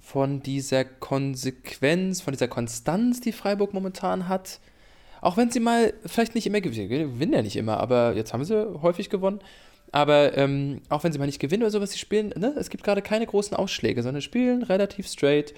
von 0.00 0.42
dieser 0.42 0.84
Konsequenz, 0.84 2.20
von 2.20 2.32
dieser 2.32 2.48
Konstanz, 2.48 3.20
die 3.20 3.32
Freiburg 3.32 3.74
momentan 3.74 4.28
hat. 4.28 4.60
Auch 5.20 5.36
wenn 5.36 5.50
sie 5.50 5.60
mal 5.60 5.92
vielleicht 6.06 6.34
nicht 6.34 6.46
immer 6.46 6.60
gewinnen, 6.60 6.88
gewinnen 6.88 7.32
ja 7.32 7.42
nicht 7.42 7.56
immer, 7.56 7.78
aber 7.78 8.14
jetzt 8.16 8.32
haben 8.32 8.44
sie 8.44 8.80
häufig 8.82 9.10
gewonnen. 9.10 9.40
Aber 9.92 10.36
ähm, 10.36 10.82
auch 10.88 11.04
wenn 11.04 11.12
sie 11.12 11.18
mal 11.18 11.26
nicht 11.26 11.40
gewinnen 11.40 11.62
oder 11.62 11.70
sowas, 11.70 11.90
sie 11.92 11.98
spielen, 11.98 12.32
ne, 12.36 12.54
es 12.56 12.70
gibt 12.70 12.84
gerade 12.84 13.02
keine 13.02 13.26
großen 13.26 13.56
Ausschläge, 13.56 14.02
sondern 14.02 14.22
spielen 14.22 14.62
relativ 14.62 15.08
straight 15.08 15.52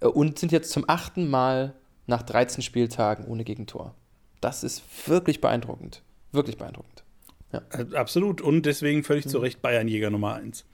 äh, 0.00 0.06
und 0.06 0.38
sind 0.38 0.52
jetzt 0.52 0.72
zum 0.72 0.84
achten 0.88 1.28
Mal 1.28 1.74
nach 2.06 2.22
13 2.22 2.62
Spieltagen 2.62 3.24
ohne 3.26 3.44
Gegentor. 3.44 3.94
Das 4.40 4.64
ist 4.64 4.82
wirklich 5.08 5.40
beeindruckend. 5.40 6.02
Wirklich 6.32 6.56
beeindruckend. 6.56 7.04
Ja. 7.52 7.62
Äh, 7.70 7.96
absolut. 7.96 8.40
Und 8.40 8.66
deswegen 8.66 9.04
völlig 9.04 9.28
zu 9.28 9.38
Recht 9.38 9.62
Bayernjäger 9.62 10.10
Nummer 10.10 10.34
1. 10.34 10.64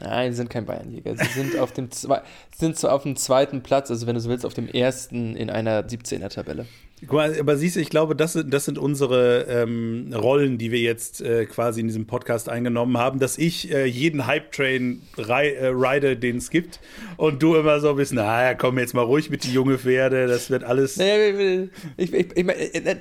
Nein, 0.00 0.32
sie 0.32 0.38
sind 0.38 0.50
kein 0.50 0.66
Bayernjäger. 0.66 1.16
Sie 1.16 1.40
sind 1.40 1.58
auf 1.58 1.72
dem, 1.72 1.88
sind 1.90 2.76
zwar 2.76 2.92
auf 2.92 3.04
dem 3.04 3.16
zweiten 3.16 3.62
Platz, 3.62 3.90
also 3.90 4.06
wenn 4.06 4.14
du 4.14 4.20
so 4.20 4.28
willst, 4.28 4.44
auf 4.44 4.54
dem 4.54 4.68
ersten 4.68 5.36
in 5.36 5.50
einer 5.50 5.82
17er-Tabelle. 5.82 6.66
Guck 7.00 7.12
mal, 7.12 7.38
aber 7.38 7.56
siehst 7.56 7.76
du, 7.76 7.80
ich 7.80 7.90
glaube, 7.90 8.16
das, 8.16 8.32
sind, 8.32 8.52
das 8.52 8.64
sind 8.64 8.78
unsere 8.78 9.42
ähm, 9.48 10.12
Rollen, 10.14 10.58
die 10.58 10.70
wir 10.70 10.80
jetzt 10.80 11.20
äh, 11.20 11.44
quasi 11.44 11.80
in 11.80 11.88
diesem 11.88 12.06
Podcast 12.06 12.48
eingenommen 12.48 12.96
haben, 12.98 13.18
dass 13.18 13.36
ich 13.36 13.70
äh, 13.72 13.84
jeden 13.84 14.26
Hype-Train 14.26 15.02
äh, 15.18 15.66
ride, 15.66 16.16
den 16.16 16.38
es 16.38 16.50
gibt 16.50 16.80
und 17.16 17.42
du 17.42 17.56
immer 17.56 17.80
so 17.80 17.94
bist, 17.94 18.12
naja, 18.12 18.54
komm 18.54 18.78
jetzt 18.78 18.94
mal 18.94 19.02
ruhig 19.02 19.28
mit 19.28 19.44
die 19.44 19.52
junge 19.52 19.78
Pferde, 19.78 20.26
das 20.26 20.50
wird 20.50 20.64
alles. 20.64 20.96
Naja, 20.96 21.66
ich, 21.96 22.12
ich, 22.12 22.36
ich, 22.36 22.46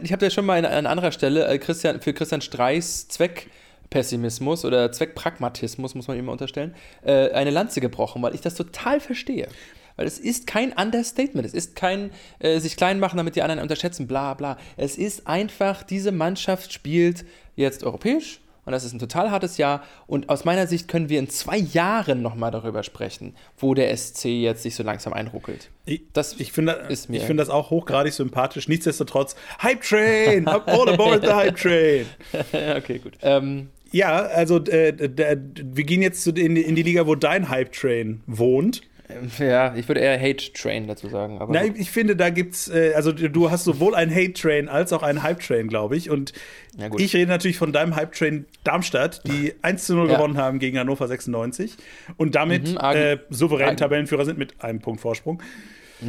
ich 0.04 0.12
habe 0.12 0.26
ja 0.26 0.30
schon 0.30 0.46
mal 0.46 0.66
an 0.66 0.86
anderer 0.86 1.12
Stelle 1.12 1.48
äh, 1.48 1.58
Christian, 1.58 2.02
für 2.02 2.14
Christian 2.14 2.42
Streichs 2.42 3.08
Zweck 3.08 3.48
Pessimismus 3.94 4.66
oder 4.66 4.92
Zweckpragmatismus, 4.92 5.94
muss 5.94 6.08
man 6.08 6.18
ihm 6.18 6.28
unterstellen, 6.28 6.74
äh, 7.04 7.30
eine 7.30 7.52
Lanze 7.52 7.80
gebrochen, 7.80 8.24
weil 8.24 8.34
ich 8.34 8.42
das 8.42 8.56
total 8.56 9.00
verstehe. 9.00 9.48
Weil 9.98 10.08
es 10.08 10.18
ist 10.18 10.48
kein 10.48 10.74
Understatement, 10.74 11.46
es 11.46 11.54
ist 11.54 11.76
kein 11.76 12.10
äh, 12.40 12.60
sich 12.60 12.76
klein 12.76 13.00
machen, 13.00 13.18
damit 13.18 13.36
die 13.36 13.44
anderen 13.44 13.62
unterschätzen, 13.62 14.08
bla 14.08 14.34
bla. 14.34 14.58
Es 14.78 14.98
ist 14.98 15.28
einfach, 15.28 15.84
diese 15.84 16.12
Mannschaft 16.12 16.74
spielt 16.74 17.24
jetzt 17.56 17.84
europäisch 17.84 18.40
und 18.66 18.72
das 18.72 18.84
ist 18.84 18.94
ein 18.94 19.00
total 19.00 19.30
hartes 19.30 19.58
Jahr. 19.58 19.84
Und 20.08 20.30
aus 20.30 20.44
meiner 20.44 20.66
Sicht 20.66 20.88
können 20.88 21.10
wir 21.10 21.20
in 21.20 21.30
zwei 21.30 21.58
Jahren 21.58 22.24
nochmal 22.24 22.50
darüber 22.50 22.82
sprechen, 22.82 23.36
wo 23.60 23.76
der 23.76 23.96
SC 23.96 24.26
jetzt 24.26 24.64
sich 24.64 24.74
so 24.74 24.82
langsam 24.82 25.14
einruckelt. 25.14 25.70
Das 26.14 26.40
ich 26.40 26.52
finde 26.52 26.88
find 26.90 27.40
das 27.40 27.50
auch 27.50 27.70
hochgradig 27.70 28.14
sympathisch. 28.14 28.68
Nichtsdestotrotz, 28.68 29.36
Hype 29.62 29.82
Train! 29.82 30.48
All 30.48 30.90
aboard 30.90 31.24
the 31.24 31.32
Hype 31.32 31.58
Train! 31.58 32.08
okay, 32.78 32.98
gut. 32.98 33.14
Ähm, 33.22 33.70
ja, 33.94 34.24
also 34.24 34.58
äh, 34.66 34.94
wir 34.98 35.84
gehen 35.84 36.02
jetzt 36.02 36.26
in 36.28 36.56
die, 36.56 36.62
in 36.62 36.76
die 36.76 36.82
Liga, 36.82 37.06
wo 37.06 37.14
dein 37.14 37.50
Hype-Train 37.50 38.22
wohnt. 38.26 38.82
Ja, 39.38 39.76
ich 39.76 39.88
würde 39.88 40.02
eher 40.02 40.20
Hate-Train 40.20 40.88
dazu 40.88 41.10
sagen. 41.10 41.40
Aber 41.40 41.54
Nein, 41.54 41.76
ich 41.78 41.92
finde, 41.92 42.16
da 42.16 42.32
gibt's, 42.32 42.68
äh, 42.70 42.94
also 42.96 43.12
du 43.12 43.52
hast 43.52 43.66
sowohl 43.66 43.94
einen 43.94 44.14
Hate-Train 44.14 44.68
als 44.68 44.92
auch 44.94 45.04
einen 45.04 45.22
Hype-Train, 45.22 45.68
glaube 45.68 45.96
ich. 45.96 46.10
Und 46.10 46.34
ja, 46.76 46.90
ich 46.98 47.14
rede 47.16 47.30
natürlich 47.30 47.58
von 47.58 47.72
deinem 47.72 47.96
Hype-Train 47.96 48.46
Darmstadt, 48.64 49.22
die 49.28 49.54
1 49.62 49.86
zu 49.86 49.94
0 49.94 50.10
ja. 50.10 50.16
gewonnen 50.16 50.38
haben 50.38 50.58
gegen 50.58 50.80
Hannover 50.80 51.08
96 51.08 51.76
und 52.18 52.34
damit 52.34 52.72
mhm, 52.72 52.78
äh, 52.82 53.18
souverän 53.30 53.78
Tabellenführer 53.78 54.26
sind 54.26 54.40
mit 54.40 54.64
einem 54.64 54.80
Punkt 54.80 55.02
Vorsprung. 55.02 55.40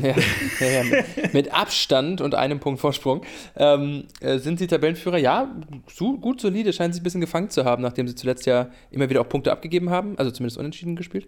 Ja, 0.02 0.14
ja, 0.60 0.66
ja 0.66 0.84
mit, 0.84 1.34
mit, 1.34 1.54
Abstand 1.54 2.20
und 2.20 2.34
einem 2.34 2.60
Punkt 2.60 2.80
Vorsprung 2.80 3.22
ähm, 3.56 4.04
äh, 4.20 4.38
sind 4.38 4.58
sie 4.58 4.66
Tabellenführer. 4.66 5.18
Ja, 5.18 5.54
so, 5.92 6.16
gut 6.16 6.40
solide, 6.40 6.72
scheinen 6.72 6.92
sich 6.92 7.00
ein 7.00 7.04
bisschen 7.04 7.20
gefangen 7.20 7.50
zu 7.50 7.64
haben, 7.64 7.82
nachdem 7.82 8.08
sie 8.08 8.14
zuletzt 8.14 8.46
ja 8.46 8.70
immer 8.90 9.08
wieder 9.10 9.20
auch 9.20 9.28
Punkte 9.28 9.52
abgegeben 9.52 9.90
haben, 9.90 10.18
also 10.18 10.30
zumindest 10.30 10.58
unentschieden 10.58 10.96
gespielt. 10.96 11.26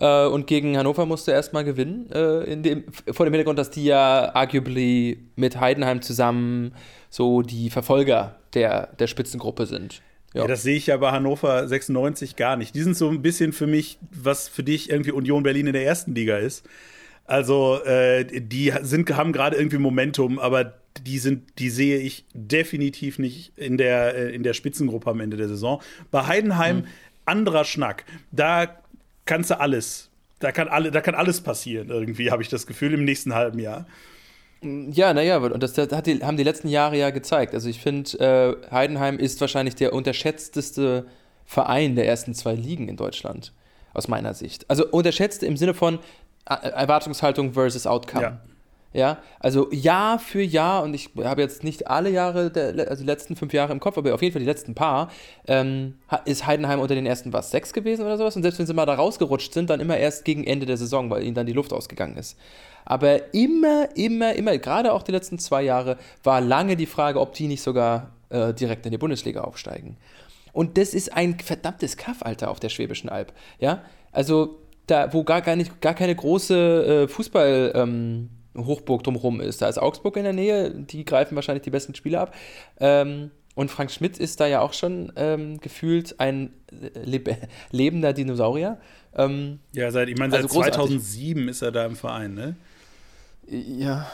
Äh, 0.00 0.26
und 0.26 0.46
gegen 0.46 0.76
Hannover 0.76 1.06
musste 1.06 1.32
er 1.32 1.36
erstmal 1.36 1.64
gewinnen, 1.64 2.10
äh, 2.10 2.56
dem, 2.56 2.84
vor 3.10 3.26
dem 3.26 3.32
Hintergrund, 3.32 3.58
dass 3.58 3.70
die 3.70 3.84
ja 3.84 4.34
arguably 4.34 5.18
mit 5.36 5.60
Heidenheim 5.60 6.02
zusammen 6.02 6.74
so 7.10 7.42
die 7.42 7.70
Verfolger 7.70 8.36
der, 8.54 8.88
der 8.98 9.06
Spitzengruppe 9.06 9.66
sind. 9.66 10.02
Ja. 10.34 10.42
ja. 10.42 10.46
das 10.46 10.62
sehe 10.62 10.76
ich 10.76 10.86
ja 10.86 10.96
bei 10.96 11.10
Hannover 11.10 11.66
96 11.66 12.36
gar 12.36 12.56
nicht. 12.56 12.74
Die 12.74 12.82
sind 12.82 12.96
so 12.96 13.08
ein 13.08 13.22
bisschen 13.22 13.52
für 13.52 13.66
mich, 13.66 13.98
was 14.10 14.48
für 14.48 14.62
dich 14.62 14.90
irgendwie 14.90 15.12
Union 15.12 15.42
Berlin 15.42 15.66
in 15.66 15.72
der 15.72 15.84
ersten 15.84 16.14
Liga 16.14 16.38
ist. 16.38 16.66
Also 17.24 17.82
äh, 17.84 18.24
die 18.24 18.72
sind, 18.82 19.14
haben 19.16 19.32
gerade 19.32 19.56
irgendwie 19.56 19.78
Momentum, 19.78 20.38
aber 20.38 20.74
die 21.00 21.18
sind, 21.18 21.58
die 21.58 21.70
sehe 21.70 21.98
ich 21.98 22.24
definitiv 22.34 23.18
nicht 23.18 23.52
in 23.56 23.78
der, 23.78 24.14
äh, 24.14 24.34
in 24.34 24.42
der 24.42 24.52
Spitzengruppe 24.54 25.10
am 25.10 25.20
Ende 25.20 25.36
der 25.36 25.48
Saison. 25.48 25.80
Bei 26.10 26.26
Heidenheim 26.26 26.78
mhm. 26.78 26.84
anderer 27.24 27.64
Schnack. 27.64 28.04
Da 28.30 28.76
kannst 29.24 29.50
du 29.50 29.60
alles. 29.60 30.10
Da 30.40 30.50
kann, 30.50 30.68
alle, 30.68 30.90
da 30.90 31.00
kann 31.00 31.14
alles 31.14 31.40
passieren, 31.40 31.88
irgendwie, 31.88 32.32
habe 32.32 32.42
ich 32.42 32.48
das 32.48 32.66
Gefühl, 32.66 32.94
im 32.94 33.04
nächsten 33.04 33.32
halben 33.32 33.60
Jahr. 33.60 33.86
Ja, 34.60 35.14
naja, 35.14 35.38
und 35.38 35.62
das, 35.62 35.72
das 35.72 35.88
die, 36.02 36.20
haben 36.20 36.36
die 36.36 36.42
letzten 36.42 36.68
Jahre 36.68 36.98
ja 36.98 37.10
gezeigt. 37.10 37.54
Also 37.54 37.68
ich 37.68 37.80
finde, 37.80 38.18
äh, 38.18 38.70
Heidenheim 38.72 39.18
ist 39.18 39.40
wahrscheinlich 39.40 39.76
der 39.76 39.92
unterschätzteste 39.92 41.06
Verein 41.44 41.94
der 41.94 42.06
ersten 42.06 42.34
zwei 42.34 42.54
Ligen 42.54 42.88
in 42.88 42.96
Deutschland, 42.96 43.52
aus 43.94 44.08
meiner 44.08 44.34
Sicht. 44.34 44.68
Also 44.68 44.86
unterschätzt 44.88 45.44
im 45.44 45.56
Sinne 45.56 45.74
von, 45.74 46.00
Erwartungshaltung 46.44 47.52
versus 47.52 47.86
Outcome. 47.86 48.22
Ja. 48.22 48.40
Ja, 48.94 49.22
also 49.40 49.70
Jahr 49.72 50.18
für 50.18 50.42
Jahr, 50.42 50.82
und 50.82 50.92
ich 50.92 51.08
habe 51.24 51.40
jetzt 51.40 51.64
nicht 51.64 51.88
alle 51.88 52.10
Jahre, 52.10 52.50
der, 52.50 52.90
also 52.90 53.02
die 53.02 53.06
letzten 53.06 53.36
fünf 53.36 53.54
Jahre 53.54 53.72
im 53.72 53.80
Kopf, 53.80 53.96
aber 53.96 54.14
auf 54.14 54.20
jeden 54.20 54.34
Fall 54.34 54.40
die 54.40 54.46
letzten 54.46 54.74
paar, 54.74 55.10
ähm, 55.46 55.94
ist 56.26 56.46
Heidenheim 56.46 56.78
unter 56.78 56.94
den 56.94 57.06
ersten 57.06 57.32
was, 57.32 57.50
sechs 57.50 57.72
gewesen 57.72 58.04
oder 58.04 58.18
sowas. 58.18 58.36
Und 58.36 58.42
selbst 58.42 58.58
wenn 58.58 58.66
sie 58.66 58.74
mal 58.74 58.84
da 58.84 58.94
rausgerutscht 58.94 59.54
sind, 59.54 59.70
dann 59.70 59.80
immer 59.80 59.96
erst 59.96 60.26
gegen 60.26 60.44
Ende 60.44 60.66
der 60.66 60.76
Saison, 60.76 61.08
weil 61.08 61.24
ihnen 61.24 61.34
dann 61.34 61.46
die 61.46 61.54
Luft 61.54 61.72
ausgegangen 61.72 62.18
ist. 62.18 62.38
Aber 62.84 63.32
immer, 63.32 63.88
immer, 63.96 64.34
immer, 64.34 64.58
gerade 64.58 64.92
auch 64.92 65.02
die 65.02 65.12
letzten 65.12 65.38
zwei 65.38 65.62
Jahre, 65.62 65.96
war 66.22 66.42
lange 66.42 66.76
die 66.76 66.86
Frage, 66.86 67.18
ob 67.18 67.32
die 67.32 67.46
nicht 67.46 67.62
sogar 67.62 68.10
äh, 68.28 68.52
direkt 68.52 68.84
in 68.84 68.92
die 68.92 68.98
Bundesliga 68.98 69.40
aufsteigen. 69.40 69.96
Und 70.52 70.76
das 70.76 70.92
ist 70.92 71.14
ein 71.14 71.38
verdammtes 71.38 71.96
Kaff, 71.96 72.22
Alter, 72.22 72.50
auf 72.50 72.60
der 72.60 72.68
Schwäbischen 72.68 73.08
Alb. 73.08 73.32
Ja, 73.58 73.82
also 74.10 74.58
da, 74.86 75.12
wo 75.12 75.24
gar, 75.24 75.42
gar, 75.42 75.56
nicht, 75.56 75.80
gar 75.80 75.94
keine 75.94 76.14
große 76.14 77.08
äh, 77.08 77.12
Fußball- 77.12 77.72
ähm, 77.74 78.30
Hochburg 78.56 79.02
drumherum 79.02 79.40
ist. 79.40 79.62
Da 79.62 79.68
ist 79.68 79.78
Augsburg 79.78 80.16
in 80.16 80.24
der 80.24 80.32
Nähe, 80.32 80.70
die 80.70 81.04
greifen 81.04 81.34
wahrscheinlich 81.36 81.62
die 81.62 81.70
besten 81.70 81.94
Spieler 81.94 82.20
ab. 82.20 82.34
Ähm, 82.80 83.30
und 83.54 83.70
Frank 83.70 83.90
Schmidt 83.90 84.18
ist 84.18 84.40
da 84.40 84.46
ja 84.46 84.60
auch 84.60 84.72
schon 84.72 85.12
ähm, 85.16 85.60
gefühlt 85.60 86.18
ein 86.20 86.52
leb 87.02 87.36
lebender 87.70 88.12
Dinosaurier. 88.12 88.78
Ähm, 89.14 89.58
ja, 89.72 89.90
seit, 89.90 90.08
ich 90.08 90.16
meine, 90.16 90.32
seit 90.32 90.44
also 90.44 90.60
2007 90.60 91.48
ist 91.48 91.62
er 91.62 91.72
da 91.72 91.84
im 91.84 91.96
Verein, 91.96 92.34
ne? 92.34 92.56
Ja. 93.48 94.06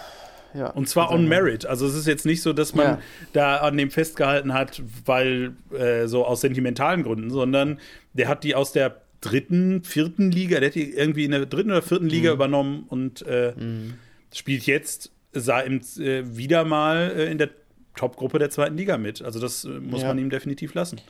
Ja, 0.55 0.71
und 0.71 0.89
zwar 0.89 1.11
on 1.11 1.29
merit. 1.29 1.67
Also 1.67 1.87
es 1.87 1.95
ist 1.95 2.07
jetzt 2.07 2.25
nicht 2.25 2.41
so, 2.41 2.55
dass 2.55 2.75
man 2.75 2.87
ja. 2.87 2.99
da 3.35 3.57
an 3.59 3.77
dem 3.77 3.91
festgehalten 3.91 4.55
hat, 4.55 4.83
weil 5.05 5.53
äh, 5.79 6.07
so 6.07 6.25
aus 6.25 6.41
sentimentalen 6.41 7.03
Gründen, 7.03 7.31
sondern 7.31 7.79
der 8.15 8.29
hat 8.29 8.45
die 8.45 8.55
aus 8.55 8.73
der 8.73 9.03
dritten, 9.21 9.83
vierten 9.83 10.31
Liga, 10.31 10.61
der 10.61 10.69
hat 10.69 10.75
die 10.75 10.93
irgendwie 10.93 11.25
in 11.25 11.33
der 11.33 11.47
dritten 11.47 11.71
oder 11.71 11.83
vierten 11.83 12.09
Liga 12.09 12.31
mhm. 12.31 12.35
übernommen 12.35 12.85
und 12.89 13.23
äh, 13.27 13.53
mhm. 13.57 13.95
spielt 14.33 14.65
jetzt 14.67 15.13
sah 15.33 15.61
im, 15.61 15.81
äh, 15.99 16.37
wieder 16.37 16.65
mal 16.65 17.13
äh, 17.17 17.31
in 17.31 17.39
der 17.39 17.51
Top-Gruppe 17.97 18.39
der 18.39 18.51
zweiten 18.51 18.77
Liga 18.77 18.99
mit. 18.99 19.23
Also 19.23 19.41
das 19.41 19.65
äh, 19.65 19.69
muss 19.69 20.03
ja. 20.03 20.09
man 20.09 20.19
ihm 20.19 20.31
definitiv 20.31 20.75
lassen. 20.75 21.01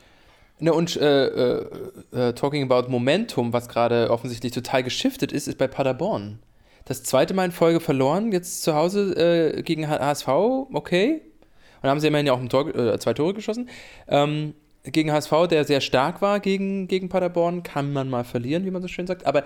Ne, 0.59 0.73
und 0.73 0.97
äh, 0.97 1.27
äh, 1.27 2.33
talking 2.33 2.69
about 2.69 2.89
Momentum, 2.89 3.53
was 3.53 3.69
gerade 3.69 4.09
offensichtlich 4.09 4.51
total 4.51 4.83
geschiftet 4.83 5.31
ist, 5.31 5.47
ist 5.47 5.57
bei 5.57 5.67
Paderborn. 5.67 6.39
Das 6.83 7.03
zweite 7.03 7.33
Mal 7.33 7.45
in 7.45 7.51
Folge 7.51 7.79
verloren, 7.79 8.31
jetzt 8.31 8.63
zu 8.63 8.73
Hause 8.73 9.61
gegen 9.63 9.87
HSV, 9.87 10.27
okay. 10.27 11.21
Und 11.21 11.83
dann 11.83 11.91
haben 11.91 11.99
sie 11.99 12.07
immerhin 12.07 12.25
ja 12.25 12.33
auch 12.33 12.43
Tor, 12.47 12.99
zwei 12.99 13.13
Tore 13.13 13.35
geschossen. 13.35 13.69
Ähm, 14.07 14.55
gegen 14.83 15.11
HSV, 15.11 15.47
der 15.49 15.65
sehr 15.65 15.81
stark 15.81 16.21
war 16.21 16.39
gegen, 16.39 16.87
gegen 16.87 17.09
Paderborn, 17.09 17.63
kann 17.63 17.93
man 17.93 18.09
mal 18.09 18.23
verlieren, 18.23 18.65
wie 18.65 18.71
man 18.71 18.81
so 18.81 18.87
schön 18.87 19.07
sagt. 19.07 19.25
Aber 19.25 19.43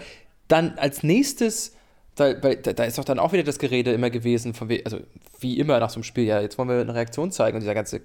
dann 0.47 0.77
als 0.77 1.03
nächstes, 1.03 1.75
da, 2.15 2.33
da 2.33 2.83
ist 2.83 2.97
doch 2.97 3.05
dann 3.05 3.19
auch 3.19 3.33
wieder 3.33 3.43
das 3.43 3.59
Gerede 3.59 3.91
immer 3.93 4.09
gewesen, 4.09 4.53
von 4.53 4.69
also 4.85 4.99
wie 5.39 5.59
immer 5.59 5.79
nach 5.79 5.89
so 5.89 5.95
einem 5.95 6.03
Spiel, 6.03 6.25
ja, 6.25 6.41
jetzt 6.41 6.57
wollen 6.57 6.69
wir 6.69 6.79
eine 6.79 6.93
Reaktion 6.93 7.31
zeigen 7.31 7.55
und 7.55 7.61
dieser 7.61 7.73
ganze 7.73 8.01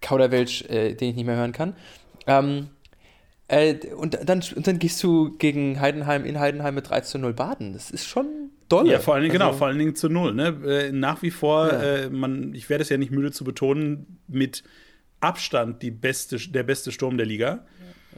Kauderwelsch, 0.00 0.62
äh, 0.62 0.94
den 0.94 1.10
ich 1.10 1.16
nicht 1.16 1.26
mehr 1.26 1.36
hören 1.36 1.52
kann. 1.52 1.76
Ähm, 2.26 2.68
Äh, 3.50 3.78
und, 3.96 4.16
dann, 4.28 4.44
und 4.54 4.66
dann 4.68 4.78
gehst 4.78 5.02
du 5.02 5.36
gegen 5.36 5.80
Heidenheim 5.80 6.24
in 6.24 6.38
Heidenheim 6.38 6.76
mit 6.76 6.88
3 6.88 7.00
zu 7.00 7.18
0 7.18 7.32
baden. 7.32 7.72
Das 7.72 7.90
ist 7.90 8.06
schon 8.06 8.50
doll. 8.68 8.88
Ja, 8.88 9.00
vor 9.00 9.14
allen 9.14 9.24
Dingen, 9.24 9.32
genau, 9.32 9.46
also, 9.46 9.54
genau, 9.54 9.58
vor 9.58 9.66
allen 9.66 9.78
Dingen 9.78 9.96
zu 9.96 10.08
0. 10.08 10.34
Ne? 10.34 10.56
Äh, 10.64 10.92
nach 10.92 11.20
wie 11.22 11.32
vor, 11.32 11.66
ja. 11.66 11.82
äh, 11.82 12.10
man, 12.10 12.54
ich 12.54 12.70
werde 12.70 12.82
es 12.82 12.90
ja 12.90 12.96
nicht 12.96 13.10
müde 13.10 13.32
zu 13.32 13.42
betonen, 13.42 14.18
mit 14.28 14.62
Abstand 15.20 15.82
die 15.82 15.90
beste, 15.90 16.36
der 16.36 16.62
beste 16.62 16.92
Sturm 16.92 17.16
der 17.16 17.26
Liga. 17.26 17.66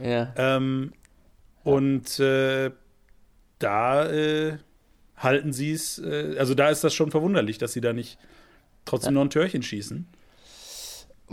Ja. 0.01 0.33
Ähm. 0.37 0.93
Und 1.63 2.19
äh, 2.19 2.71
da 3.59 4.09
äh, 4.11 4.57
halten 5.15 5.53
sie 5.53 5.71
es, 5.71 5.99
äh, 5.99 6.35
also 6.37 6.53
da 6.53 6.69
ist 6.69 6.83
das 6.83 6.93
schon 6.93 7.11
verwunderlich, 7.11 7.57
dass 7.57 7.71
sie 7.73 7.81
da 7.81 7.93
nicht 7.93 8.17
trotzdem 8.85 9.13
ja. 9.13 9.19
noch 9.19 9.21
ein 9.21 9.29
Törchen 9.29 9.63
schießen. 9.63 10.05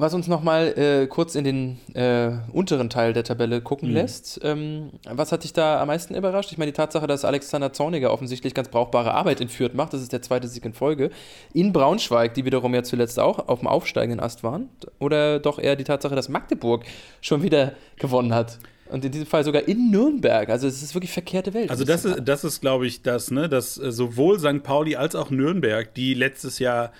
Was 0.00 0.14
uns 0.14 0.28
nochmal 0.28 0.78
äh, 0.78 1.06
kurz 1.08 1.34
in 1.34 1.44
den 1.44 1.78
äh, 1.94 2.30
unteren 2.52 2.88
Teil 2.88 3.12
der 3.12 3.22
Tabelle 3.22 3.60
gucken 3.60 3.90
mhm. 3.90 3.96
lässt. 3.96 4.40
Ähm, 4.42 4.92
was 5.04 5.30
hat 5.30 5.44
dich 5.44 5.52
da 5.52 5.78
am 5.78 5.88
meisten 5.88 6.14
überrascht? 6.14 6.50
Ich 6.52 6.56
meine, 6.56 6.72
die 6.72 6.76
Tatsache, 6.76 7.06
dass 7.06 7.26
Alexander 7.26 7.74
Zorniger 7.74 8.10
offensichtlich 8.10 8.54
ganz 8.54 8.70
brauchbare 8.70 9.12
Arbeit 9.12 9.42
in 9.42 9.50
Fürth 9.50 9.74
macht, 9.74 9.92
das 9.92 10.00
ist 10.00 10.14
der 10.14 10.22
zweite 10.22 10.48
Sieg 10.48 10.64
in 10.64 10.72
Folge. 10.72 11.10
In 11.52 11.74
Braunschweig, 11.74 12.32
die 12.32 12.46
wiederum 12.46 12.74
ja 12.74 12.82
zuletzt 12.82 13.20
auch 13.20 13.46
auf 13.48 13.58
dem 13.58 13.68
aufsteigenden 13.68 14.20
Ast 14.20 14.42
waren. 14.42 14.70
Oder 15.00 15.38
doch 15.38 15.58
eher 15.58 15.76
die 15.76 15.84
Tatsache, 15.84 16.14
dass 16.14 16.30
Magdeburg 16.30 16.84
schon 17.20 17.42
wieder 17.42 17.74
gewonnen 17.96 18.32
hat. 18.32 18.58
Und 18.90 19.04
in 19.04 19.12
diesem 19.12 19.26
Fall 19.26 19.44
sogar 19.44 19.68
in 19.68 19.90
Nürnberg. 19.90 20.48
Also 20.48 20.66
es 20.66 20.82
ist 20.82 20.94
wirklich 20.94 21.12
verkehrte 21.12 21.52
Welt. 21.52 21.70
Also 21.70 21.84
das 21.84 22.06
ist, 22.06 22.22
das 22.24 22.42
ist, 22.42 22.62
glaube 22.62 22.86
ich, 22.86 23.02
das, 23.02 23.30
ne, 23.30 23.50
dass 23.50 23.76
äh, 23.76 23.92
sowohl 23.92 24.38
St. 24.38 24.62
Pauli 24.62 24.96
als 24.96 25.14
auch 25.14 25.30
Nürnberg, 25.30 25.92
die 25.92 26.14
letztes 26.14 26.58
Jahr 26.58 26.90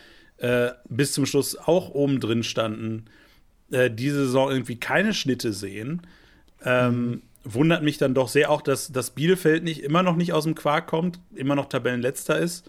äh, 0.40 0.70
bis 0.88 1.12
zum 1.12 1.26
Schluss 1.26 1.56
auch 1.56 1.90
oben 1.90 2.20
drin 2.20 2.42
standen, 2.42 3.06
äh, 3.70 3.90
diese 3.90 4.26
Saison 4.26 4.50
irgendwie 4.50 4.76
keine 4.76 5.14
Schnitte 5.14 5.52
sehen. 5.52 6.02
Ähm, 6.64 7.11
mhm. 7.11 7.23
Wundert 7.44 7.82
mich 7.82 7.97
dann 7.97 8.14
doch 8.14 8.28
sehr 8.28 8.50
auch, 8.50 8.61
dass, 8.61 8.92
dass 8.92 9.12
Bielefeld 9.12 9.64
nicht 9.64 9.82
immer 9.82 10.02
noch 10.02 10.16
nicht 10.16 10.32
aus 10.32 10.44
dem 10.44 10.54
Quark 10.54 10.87
kommt, 10.87 11.20
immer 11.35 11.54
noch 11.54 11.66
Tabellenletzter 11.66 12.38
ist. 12.38 12.68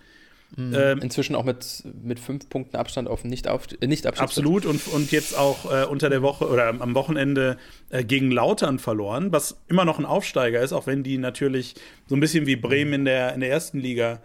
Mhm. 0.55 0.75
Ähm, 0.75 0.99
Inzwischen 0.99 1.35
auch 1.35 1.45
mit, 1.45 1.83
mit 2.03 2.19
fünf 2.19 2.49
Punkten 2.49 2.75
Abstand 2.75 3.07
auf 3.07 3.23
nicht, 3.23 3.47
auf, 3.47 3.67
äh, 3.79 3.87
nicht 3.87 4.05
Absolut 4.05 4.65
und, 4.65 4.85
und 4.87 5.11
jetzt 5.11 5.37
auch 5.37 5.71
äh, 5.71 5.85
unter 5.85 6.09
der 6.09 6.21
Woche 6.21 6.47
oder 6.49 6.67
am 6.67 6.93
Wochenende 6.93 7.57
äh, 7.89 8.03
gegen 8.03 8.31
Lautern 8.31 8.77
verloren, 8.79 9.31
was 9.31 9.61
immer 9.69 9.85
noch 9.85 9.97
ein 9.97 10.05
Aufsteiger 10.05 10.61
ist, 10.61 10.73
auch 10.73 10.87
wenn 10.87 11.03
die 11.03 11.17
natürlich 11.17 11.75
so 12.07 12.15
ein 12.15 12.19
bisschen 12.19 12.47
wie 12.47 12.57
Bremen 12.57 12.93
in 12.93 13.05
der, 13.05 13.33
in 13.33 13.39
der 13.39 13.49
ersten 13.49 13.79
Liga 13.79 14.19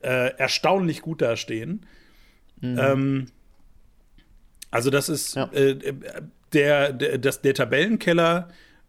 äh, 0.00 0.34
erstaunlich 0.38 1.02
gut 1.02 1.20
dastehen. 1.20 1.84
Mhm. 2.72 2.78
Ähm, 2.78 3.26
also, 4.70 4.90
das 4.90 5.08
ist 5.08 5.36
ja. 5.36 5.50
Äh, 5.52 5.94
der, 6.52 6.92
der, 6.92 7.18
das, 7.18 7.42
der 7.42 7.54
Tabellenkeller, 7.54 8.48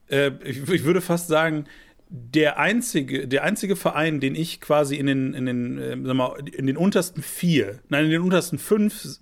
äh, 0.10 0.32
ich, 0.44 0.70
ich 0.70 0.84
würde 0.84 1.02
fast 1.02 1.28
sagen, 1.28 1.66
der 2.10 2.58
einzige, 2.58 3.28
der 3.28 3.44
einzige 3.44 3.76
Verein, 3.76 4.20
den 4.20 4.36
ich 4.36 4.62
quasi 4.62 4.96
in 4.96 5.08
den, 5.08 5.34
in 5.34 5.46
den, 5.46 5.78
äh, 5.78 5.98
sag 6.04 6.16
mal, 6.16 6.36
in 6.52 6.68
den 6.68 6.78
untersten 6.78 7.22
vier, 7.22 7.80
nein, 7.90 8.06
in 8.06 8.12
den 8.12 8.22
untersten 8.22 8.58
fünf 8.58 9.20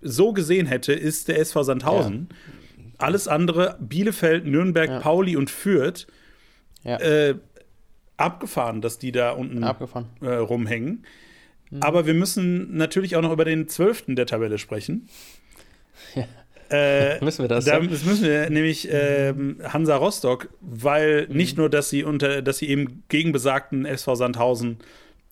so 0.00 0.32
gesehen 0.32 0.66
hätte, 0.66 0.92
ist 0.92 1.28
der 1.28 1.40
SV 1.40 1.64
Sandhausen. 1.64 2.28
Ja. 2.30 2.84
Alles 2.98 3.26
andere, 3.28 3.76
Bielefeld, 3.80 4.46
Nürnberg, 4.46 4.88
ja. 4.88 5.00
Pauli 5.00 5.36
und 5.36 5.50
Fürth, 5.50 6.06
äh, 6.84 7.34
abgefahren, 8.16 8.80
dass 8.80 8.98
die 8.98 9.12
da 9.12 9.32
unten 9.32 9.62
äh, 9.62 10.34
rumhängen. 10.34 11.04
Mhm. 11.70 11.82
Aber 11.82 12.06
wir 12.06 12.14
müssen 12.14 12.76
natürlich 12.76 13.16
auch 13.16 13.22
noch 13.22 13.32
über 13.32 13.44
den 13.44 13.68
zwölften 13.68 14.16
der 14.16 14.26
Tabelle 14.26 14.58
sprechen. 14.58 15.08
Ja. 16.14 16.24
Äh, 16.70 17.22
müssen 17.24 17.42
wir 17.44 17.48
das? 17.48 17.64
Da, 17.64 17.80
das 17.80 18.04
müssen 18.04 18.24
wir 18.24 18.50
nämlich 18.50 18.90
äh, 18.90 19.34
Hansa 19.64 19.96
Rostock, 19.96 20.48
weil 20.60 21.26
mhm. 21.26 21.36
nicht 21.36 21.56
nur, 21.56 21.70
dass 21.70 21.88
sie 21.88 22.04
unter, 22.04 22.42
dass 22.42 22.58
sie 22.58 22.68
eben 22.68 23.04
gegen 23.08 23.32
besagten 23.32 23.86
SV 23.86 24.14
Sandhausen 24.14 24.78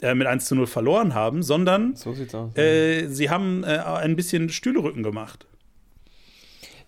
äh, 0.00 0.14
mit 0.14 0.26
1 0.26 0.46
zu 0.46 0.54
0 0.54 0.66
verloren 0.66 1.14
haben, 1.14 1.42
sondern 1.42 1.94
so 1.94 2.10
aus, 2.10 2.56
äh, 2.56 3.06
sie 3.08 3.30
haben 3.30 3.64
äh, 3.64 3.78
ein 3.78 4.16
bisschen 4.16 4.48
Stühlerücken 4.48 5.02
gemacht. 5.02 5.46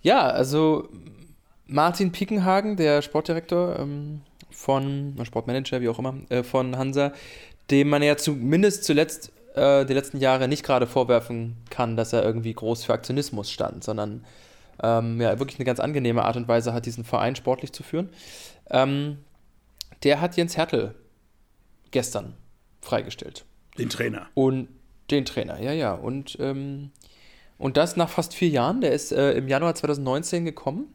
Ja, 0.00 0.28
also 0.28 0.88
Martin 1.66 2.12
Pickenhagen, 2.12 2.76
der 2.76 3.02
Sportdirektor 3.02 3.78
ähm, 3.78 4.22
von, 4.50 5.14
Sportmanager, 5.24 5.80
wie 5.80 5.88
auch 5.88 5.98
immer, 5.98 6.14
äh, 6.30 6.42
von 6.42 6.76
Hansa, 6.76 7.12
dem 7.70 7.88
man 7.90 8.02
ja 8.02 8.16
zumindest 8.16 8.84
zuletzt 8.84 9.32
äh, 9.58 9.84
die 9.84 9.94
letzten 9.94 10.18
Jahre 10.18 10.48
nicht 10.48 10.64
gerade 10.64 10.86
vorwerfen 10.86 11.56
kann, 11.70 11.96
dass 11.96 12.12
er 12.12 12.22
irgendwie 12.24 12.54
groß 12.54 12.84
für 12.84 12.92
Aktionismus 12.92 13.50
stand, 13.50 13.84
sondern 13.84 14.24
ähm, 14.82 15.20
ja, 15.20 15.38
wirklich 15.38 15.58
eine 15.58 15.64
ganz 15.64 15.80
angenehme 15.80 16.24
Art 16.24 16.36
und 16.36 16.48
Weise 16.48 16.72
hat, 16.72 16.86
diesen 16.86 17.04
Verein 17.04 17.36
sportlich 17.36 17.72
zu 17.72 17.82
führen. 17.82 18.10
Ähm, 18.70 19.18
der 20.02 20.20
hat 20.20 20.36
Jens 20.36 20.56
Hertel 20.56 20.94
gestern 21.90 22.34
freigestellt. 22.80 23.44
Den 23.76 23.88
Trainer. 23.88 24.28
Und 24.34 24.68
den 25.10 25.24
Trainer, 25.24 25.60
ja, 25.60 25.72
ja. 25.72 25.94
Und, 25.94 26.36
ähm, 26.40 26.90
und 27.58 27.76
das 27.76 27.96
nach 27.96 28.08
fast 28.08 28.34
vier 28.34 28.48
Jahren. 28.48 28.80
Der 28.80 28.92
ist 28.92 29.12
äh, 29.12 29.32
im 29.32 29.48
Januar 29.48 29.74
2019 29.74 30.44
gekommen 30.44 30.92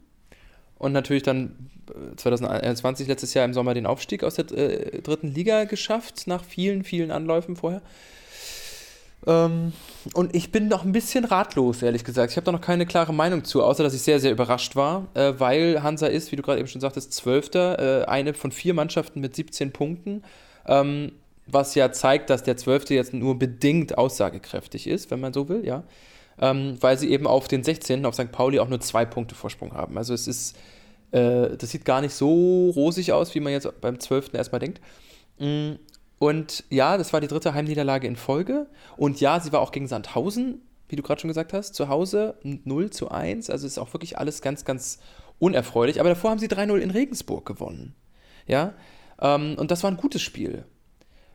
und 0.78 0.92
natürlich 0.92 1.22
dann 1.22 1.70
2021 2.16 3.06
äh, 3.06 3.10
letztes 3.10 3.34
Jahr 3.34 3.44
im 3.44 3.54
Sommer 3.54 3.74
den 3.74 3.86
Aufstieg 3.86 4.24
aus 4.24 4.36
der 4.36 4.50
äh, 4.52 5.02
dritten 5.02 5.28
Liga 5.28 5.64
geschafft, 5.64 6.26
nach 6.26 6.44
vielen, 6.44 6.84
vielen 6.84 7.10
Anläufen 7.10 7.56
vorher. 7.56 7.82
Ähm, 9.26 9.72
und 10.12 10.34
ich 10.34 10.52
bin 10.52 10.68
noch 10.68 10.84
ein 10.84 10.92
bisschen 10.92 11.24
ratlos, 11.24 11.82
ehrlich 11.82 12.04
gesagt. 12.04 12.30
Ich 12.30 12.36
habe 12.36 12.44
da 12.44 12.52
noch 12.52 12.60
keine 12.60 12.86
klare 12.86 13.14
Meinung 13.14 13.44
zu, 13.44 13.62
außer 13.62 13.82
dass 13.82 13.94
ich 13.94 14.02
sehr, 14.02 14.20
sehr 14.20 14.32
überrascht 14.32 14.76
war, 14.76 15.06
äh, 15.14 15.34
weil 15.38 15.82
Hansa 15.82 16.06
ist, 16.06 16.30
wie 16.32 16.36
du 16.36 16.42
gerade 16.42 16.60
eben 16.60 16.68
schon 16.68 16.80
sagtest, 16.80 17.12
Zwölfter, 17.12 18.02
äh, 18.02 18.04
eine 18.04 18.34
von 18.34 18.52
vier 18.52 18.74
Mannschaften 18.74 19.20
mit 19.20 19.34
17 19.34 19.72
Punkten. 19.72 20.22
Ähm, 20.66 21.12
was 21.46 21.74
ja 21.74 21.92
zeigt, 21.92 22.30
dass 22.30 22.42
der 22.42 22.56
Zwölfte 22.56 22.94
jetzt 22.94 23.12
nur 23.12 23.38
bedingt 23.38 23.98
aussagekräftig 23.98 24.86
ist, 24.86 25.10
wenn 25.10 25.20
man 25.20 25.32
so 25.32 25.48
will, 25.48 25.64
ja. 25.64 25.84
Ähm, 26.38 26.78
weil 26.80 26.98
sie 26.98 27.10
eben 27.10 27.26
auf 27.26 27.48
den 27.48 27.62
16. 27.62 28.04
auf 28.06 28.14
St. 28.14 28.32
Pauli 28.32 28.58
auch 28.58 28.68
nur 28.68 28.80
zwei 28.80 29.04
Punkte 29.04 29.34
Vorsprung 29.34 29.72
haben. 29.72 29.96
Also 29.96 30.14
es 30.14 30.26
ist, 30.26 30.56
äh, 31.12 31.56
das 31.56 31.70
sieht 31.70 31.84
gar 31.84 32.00
nicht 32.00 32.14
so 32.14 32.70
rosig 32.70 33.12
aus, 33.12 33.34
wie 33.34 33.40
man 33.40 33.52
jetzt 33.52 33.68
beim 33.80 34.00
12. 34.00 34.34
erstmal 34.34 34.58
denkt. 34.58 34.80
Und 36.24 36.64
ja, 36.70 36.96
das 36.96 37.12
war 37.12 37.20
die 37.20 37.26
dritte 37.26 37.52
Heimniederlage 37.52 38.06
in 38.06 38.16
Folge. 38.16 38.66
Und 38.96 39.20
ja, 39.20 39.38
sie 39.40 39.52
war 39.52 39.60
auch 39.60 39.72
gegen 39.72 39.88
Sandhausen, 39.88 40.62
wie 40.88 40.96
du 40.96 41.02
gerade 41.02 41.20
schon 41.20 41.28
gesagt 41.28 41.52
hast, 41.52 41.74
zu 41.74 41.90
Hause 41.90 42.38
0 42.42 42.88
zu 42.88 43.10
1. 43.10 43.50
Also 43.50 43.66
ist 43.66 43.76
auch 43.76 43.92
wirklich 43.92 44.16
alles 44.16 44.40
ganz, 44.40 44.64
ganz 44.64 45.00
unerfreulich. 45.38 46.00
Aber 46.00 46.08
davor 46.08 46.30
haben 46.30 46.38
sie 46.38 46.48
3-0 46.48 46.78
in 46.78 46.90
Regensburg 46.90 47.44
gewonnen. 47.44 47.94
Ja, 48.46 48.72
ähm, 49.20 49.56
und 49.58 49.70
das 49.70 49.82
war 49.82 49.90
ein 49.90 49.98
gutes 49.98 50.22
Spiel. 50.22 50.64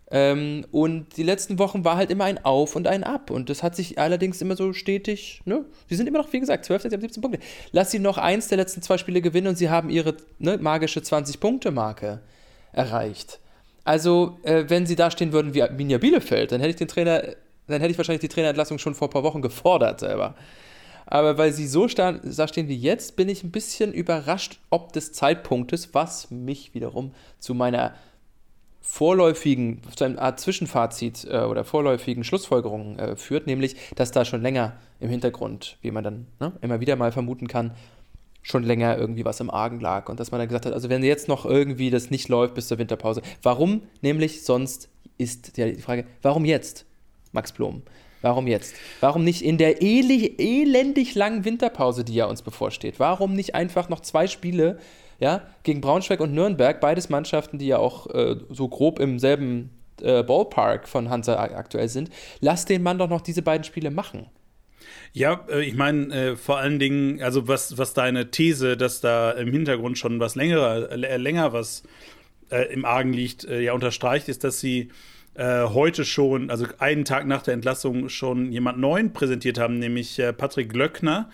Ähm, 0.10 0.65
und 0.71 1.17
die 1.17 1.23
letzten 1.23 1.60
Wochen 1.60 1.86
war 1.86 1.95
halt 1.95 2.10
immer 2.10 2.23
ein 2.23 2.43
Auf 2.43 2.75
und 2.75 2.88
ein 2.88 3.04
Ab. 3.04 3.30
Und 3.30 3.52
das 3.52 3.62
hat 3.62 3.75
sich 3.75 3.99
allerdings 3.99 4.41
immer 4.41 4.56
so 4.56 4.73
stetig, 4.73 5.43
ne? 5.45 5.65
Sie 5.88 5.97
sind 5.97 6.08
immer 6.08 6.17
noch, 6.17 6.34
wie 6.34 6.39
gesagt, 6.39 6.65
12, 6.65 6.82
sie 6.82 6.89
haben 6.89 7.02
17 7.02 7.21
Punkte. 7.21 7.39
Lass 7.73 7.91
sie 7.91 7.99
noch 7.99 8.17
eins 8.17 8.47
der 8.47 8.58
letzten 8.58 8.82
zwei 8.82 8.97
Spiele 8.97 9.21
gewinnen 9.21 9.49
und 9.49 9.56
sie 9.56 9.69
haben 9.69 9.91
ihre 9.91 10.17
ne, 10.39 10.58
magische 10.58 11.02
20-Punkte-Marke 11.02 12.21
erreicht. 12.71 13.39
Also, 13.89 14.38
äh, 14.43 14.65
wenn 14.67 14.86
sie 14.86 14.95
da 14.95 15.10
stehen 15.10 15.34
würden 15.34 15.56
wie 15.56 15.67
Minja 15.71 15.97
Bielefeld, 15.97 16.52
dann 16.52 16.60
hätte 16.60 16.69
ich 16.69 16.75
den 16.75 16.88
Trainer, 16.88 17.23
dann 17.65 17.82
hätte 17.82 17.89
ich 17.89 17.97
wahrscheinlich 17.97 18.21
die 18.21 18.28
Trainerentlassung 18.28 18.78
schon 18.78 18.93
vor 18.93 19.08
ein 19.08 19.12
paar 19.12 19.23
Wochen 19.23 19.41
gefordert 19.41 20.02
selber. 20.02 20.36
Aber 21.08 21.39
weil 21.39 21.52
sie 21.54 21.65
so 21.65 21.88
da 21.88 22.47
stehen 22.47 22.67
wie 22.67 22.78
jetzt, 22.78 23.15
bin 23.15 23.30
ich 23.30 23.43
ein 23.43 23.49
bisschen 23.49 23.91
überrascht, 23.91 24.60
ob 24.69 24.93
des 24.93 25.12
Zeitpunktes, 25.12 25.95
was 25.95 26.30
mich 26.30 26.75
wiederum 26.75 27.15
zu 27.39 27.56
meiner 27.56 27.95
vorläufigen, 28.80 29.82
zu 29.95 30.04
einer 30.04 30.21
Art 30.21 30.39
Zwischenfazit 30.39 31.25
äh, 31.28 31.39
oder 31.39 31.63
vorläufigen 31.63 32.23
Schlussfolgerung 32.23 32.99
äh, 32.99 33.15
führt, 33.15 33.47
nämlich, 33.47 33.75
dass 33.95 34.12
da 34.12 34.23
schon 34.23 34.43
länger 34.43 34.73
im 34.99 35.10
Hintergrund, 35.10 35.78
wie 35.82 35.89
man 35.89 36.04
dann 36.04 36.28
ne, 36.39 36.52
immer 36.62 36.80
wieder 36.80 36.95
mal 36.95 37.12
vermuten 37.12 37.47
kann, 37.47 37.71
schon 38.41 38.63
länger 38.63 38.97
irgendwie 38.97 39.25
was 39.25 39.39
im 39.39 39.49
Argen 39.49 39.80
lag 39.80 40.10
und 40.10 40.19
dass 40.19 40.32
man 40.32 40.39
dann 40.39 40.47
gesagt 40.47 40.65
hat, 40.65 40.73
also 40.73 40.89
wenn 40.89 41.04
jetzt 41.04 41.28
noch 41.28 41.45
irgendwie 41.45 41.89
das 41.89 42.10
nicht 42.10 42.30
läuft 42.30 42.56
bis 42.56 42.67
zur 42.67 42.78
Winterpause, 42.78 43.21
warum 43.43 43.84
nämlich 44.02 44.43
sonst 44.43 44.89
ist 45.17 45.58
ja 45.58 45.67
die 45.67 45.82
Frage, 45.82 46.06
warum 46.21 46.45
jetzt, 46.45 46.86
Max 47.32 47.52
Blom? 47.52 47.84
Warum 48.21 48.47
jetzt? 48.47 48.75
Warum 48.99 49.23
nicht 49.23 49.41
in 49.41 49.58
der 49.58 49.82
elendig 49.82 51.15
langen 51.15 51.45
Winterpause, 51.45 52.04
die 52.04 52.15
ja 52.15 52.25
uns 52.25 52.41
bevorsteht? 52.41 52.99
Warum 52.99 53.34
nicht 53.34 53.56
einfach 53.56 53.88
noch 53.88 54.02
zwei 54.02 54.28
Spiele, 54.28 54.78
ja, 55.19 55.43
gegen 55.63 55.82
Braunschweig 55.82 56.19
und 56.19 56.34
Nürnberg, 56.34 56.82
beides 56.82 57.10
Mannschaften, 57.10 57.60
die 57.60 57.67
ja 57.67 57.78
auch 57.78 58.08
äh, 58.08 58.36
so 58.49 58.67
grob 58.67 58.99
im 58.99 59.19
selben 59.19 59.69
äh, 60.02 60.23
Ballpark 60.23 60.88
von 60.88 61.10
Hansa 61.10 61.36
aktuell 61.39 61.88
sind? 61.88 62.10
Lass 62.41 62.65
den 62.65 62.84
Mann 62.84 62.97
doch 62.97 63.10
noch 63.10 63.21
diese 63.21 63.41
beiden 63.41 63.63
Spiele 63.63 63.91
machen. 63.91 64.28
Ja, 65.13 65.45
äh, 65.50 65.63
ich 65.63 65.76
meine, 65.76 66.13
äh, 66.13 66.36
vor 66.36 66.58
allen 66.58 66.80
Dingen, 66.80 67.22
also 67.22 67.48
was, 67.48 67.78
was 67.78 67.93
deine 67.93 68.32
These, 68.32 68.78
dass 68.78 69.02
da 69.02 69.32
im 69.32 69.52
Hintergrund 69.52 69.98
schon 69.98 70.19
was 70.19 70.36
länger, 70.36 70.89
äh, 70.91 71.17
länger 71.17 71.54
was 71.54 71.84
äh, 72.50 72.72
im 72.74 72.86
Argen 72.86 73.13
liegt, 73.13 73.45
äh, 73.45 73.62
ja 73.62 73.74
unterstreicht, 73.74 74.30
ist, 74.30 74.43
dass 74.43 74.60
sie 74.60 74.89
äh, 75.36 75.63
heute 75.65 76.06
schon, 76.06 76.50
also 76.50 76.65
einen 76.80 77.06
Tag 77.06 77.28
nach 77.28 77.41
der 77.41 77.54
Entlassung, 77.54 78.10
schon 78.10 78.52
jemand 78.52 78.80
Neuen 78.80 79.13
präsentiert 79.13 79.58
haben, 79.60 79.80
nämlich 79.80 80.22
Patrick 80.38 80.69
Glöckner, 80.69 81.30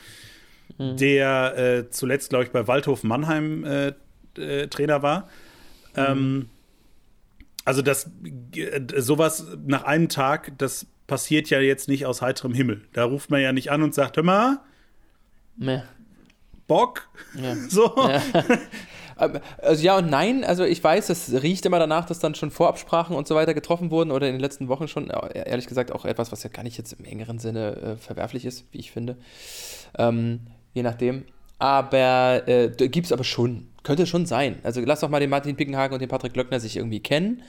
mhm. 0.77 0.97
der 0.97 1.87
zuletzt, 1.89 2.29
glaube 2.29 2.45
ich, 2.45 2.51
bei 2.51 2.67
Waldhof 2.67 3.03
Mannheim 3.03 3.93
Trainer 4.33 5.01
war. 5.01 5.29
Mhm. 5.95 6.03
Ähm, 6.05 6.49
also 7.63 7.81
das 7.81 8.11
sowas 8.97 9.47
nach 9.65 9.83
einem 9.83 10.09
Tag, 10.09 10.51
das 10.57 10.85
passiert 11.07 11.49
ja 11.49 11.59
jetzt 11.59 11.87
nicht 11.87 12.05
aus 12.05 12.21
heiterem 12.21 12.53
Himmel. 12.53 12.81
Da 12.93 13.05
ruft 13.05 13.29
man 13.29 13.41
ja 13.41 13.53
nicht 13.53 13.71
an 13.71 13.83
und 13.83 13.93
sagt, 13.93 14.17
hör 14.17 14.23
mal, 14.23 14.59
nee. 15.57 15.81
Bock. 16.67 17.07
Ja. 17.35 17.55
So. 17.69 17.93
Ja. 17.97 18.21
Also 19.57 19.81
ja 19.81 19.97
und 19.97 20.09
nein. 20.09 20.43
Also 20.43 20.65
ich 20.65 20.83
weiß, 20.83 21.09
es 21.09 21.41
riecht 21.41 21.65
immer 21.65 21.79
danach, 21.79 22.05
dass 22.05 22.19
dann 22.19 22.35
schon 22.35 22.51
Vorabsprachen 22.51 23.15
und 23.15 23.27
so 23.27 23.35
weiter 23.35 23.53
getroffen 23.53 23.89
wurden 23.89 24.11
oder 24.11 24.27
in 24.27 24.33
den 24.33 24.41
letzten 24.41 24.67
Wochen 24.67 24.87
schon. 24.87 25.09
Ehrlich 25.09 25.67
gesagt 25.67 25.91
auch 25.91 26.03
etwas, 26.05 26.31
was 26.31 26.43
ja 26.43 26.49
gar 26.49 26.63
nicht 26.63 26.77
jetzt 26.77 26.93
im 26.93 27.05
engeren 27.05 27.39
Sinne 27.39 27.75
äh, 27.75 27.95
verwerflich 27.95 28.45
ist, 28.45 28.65
wie 28.71 28.79
ich 28.79 28.91
finde. 28.91 29.15
Ähm, 29.97 30.41
je 30.73 30.83
nachdem. 30.83 31.23
Aber 31.59 32.45
äh, 32.47 32.69
gibt 32.69 33.05
es 33.05 33.13
aber 33.13 33.23
schon. 33.23 33.69
Könnte 33.83 34.05
schon 34.05 34.25
sein. 34.25 34.59
Also 34.63 34.81
lass 34.81 34.99
doch 34.99 35.09
mal 35.09 35.21
den 35.21 35.29
Martin 35.29 35.55
Pickenhagen 35.55 35.93
und 35.93 36.01
den 36.01 36.09
Patrick 36.09 36.33
Glöckner 36.33 36.59
sich 36.59 36.75
irgendwie 36.75 36.99
kennen. 36.99 37.41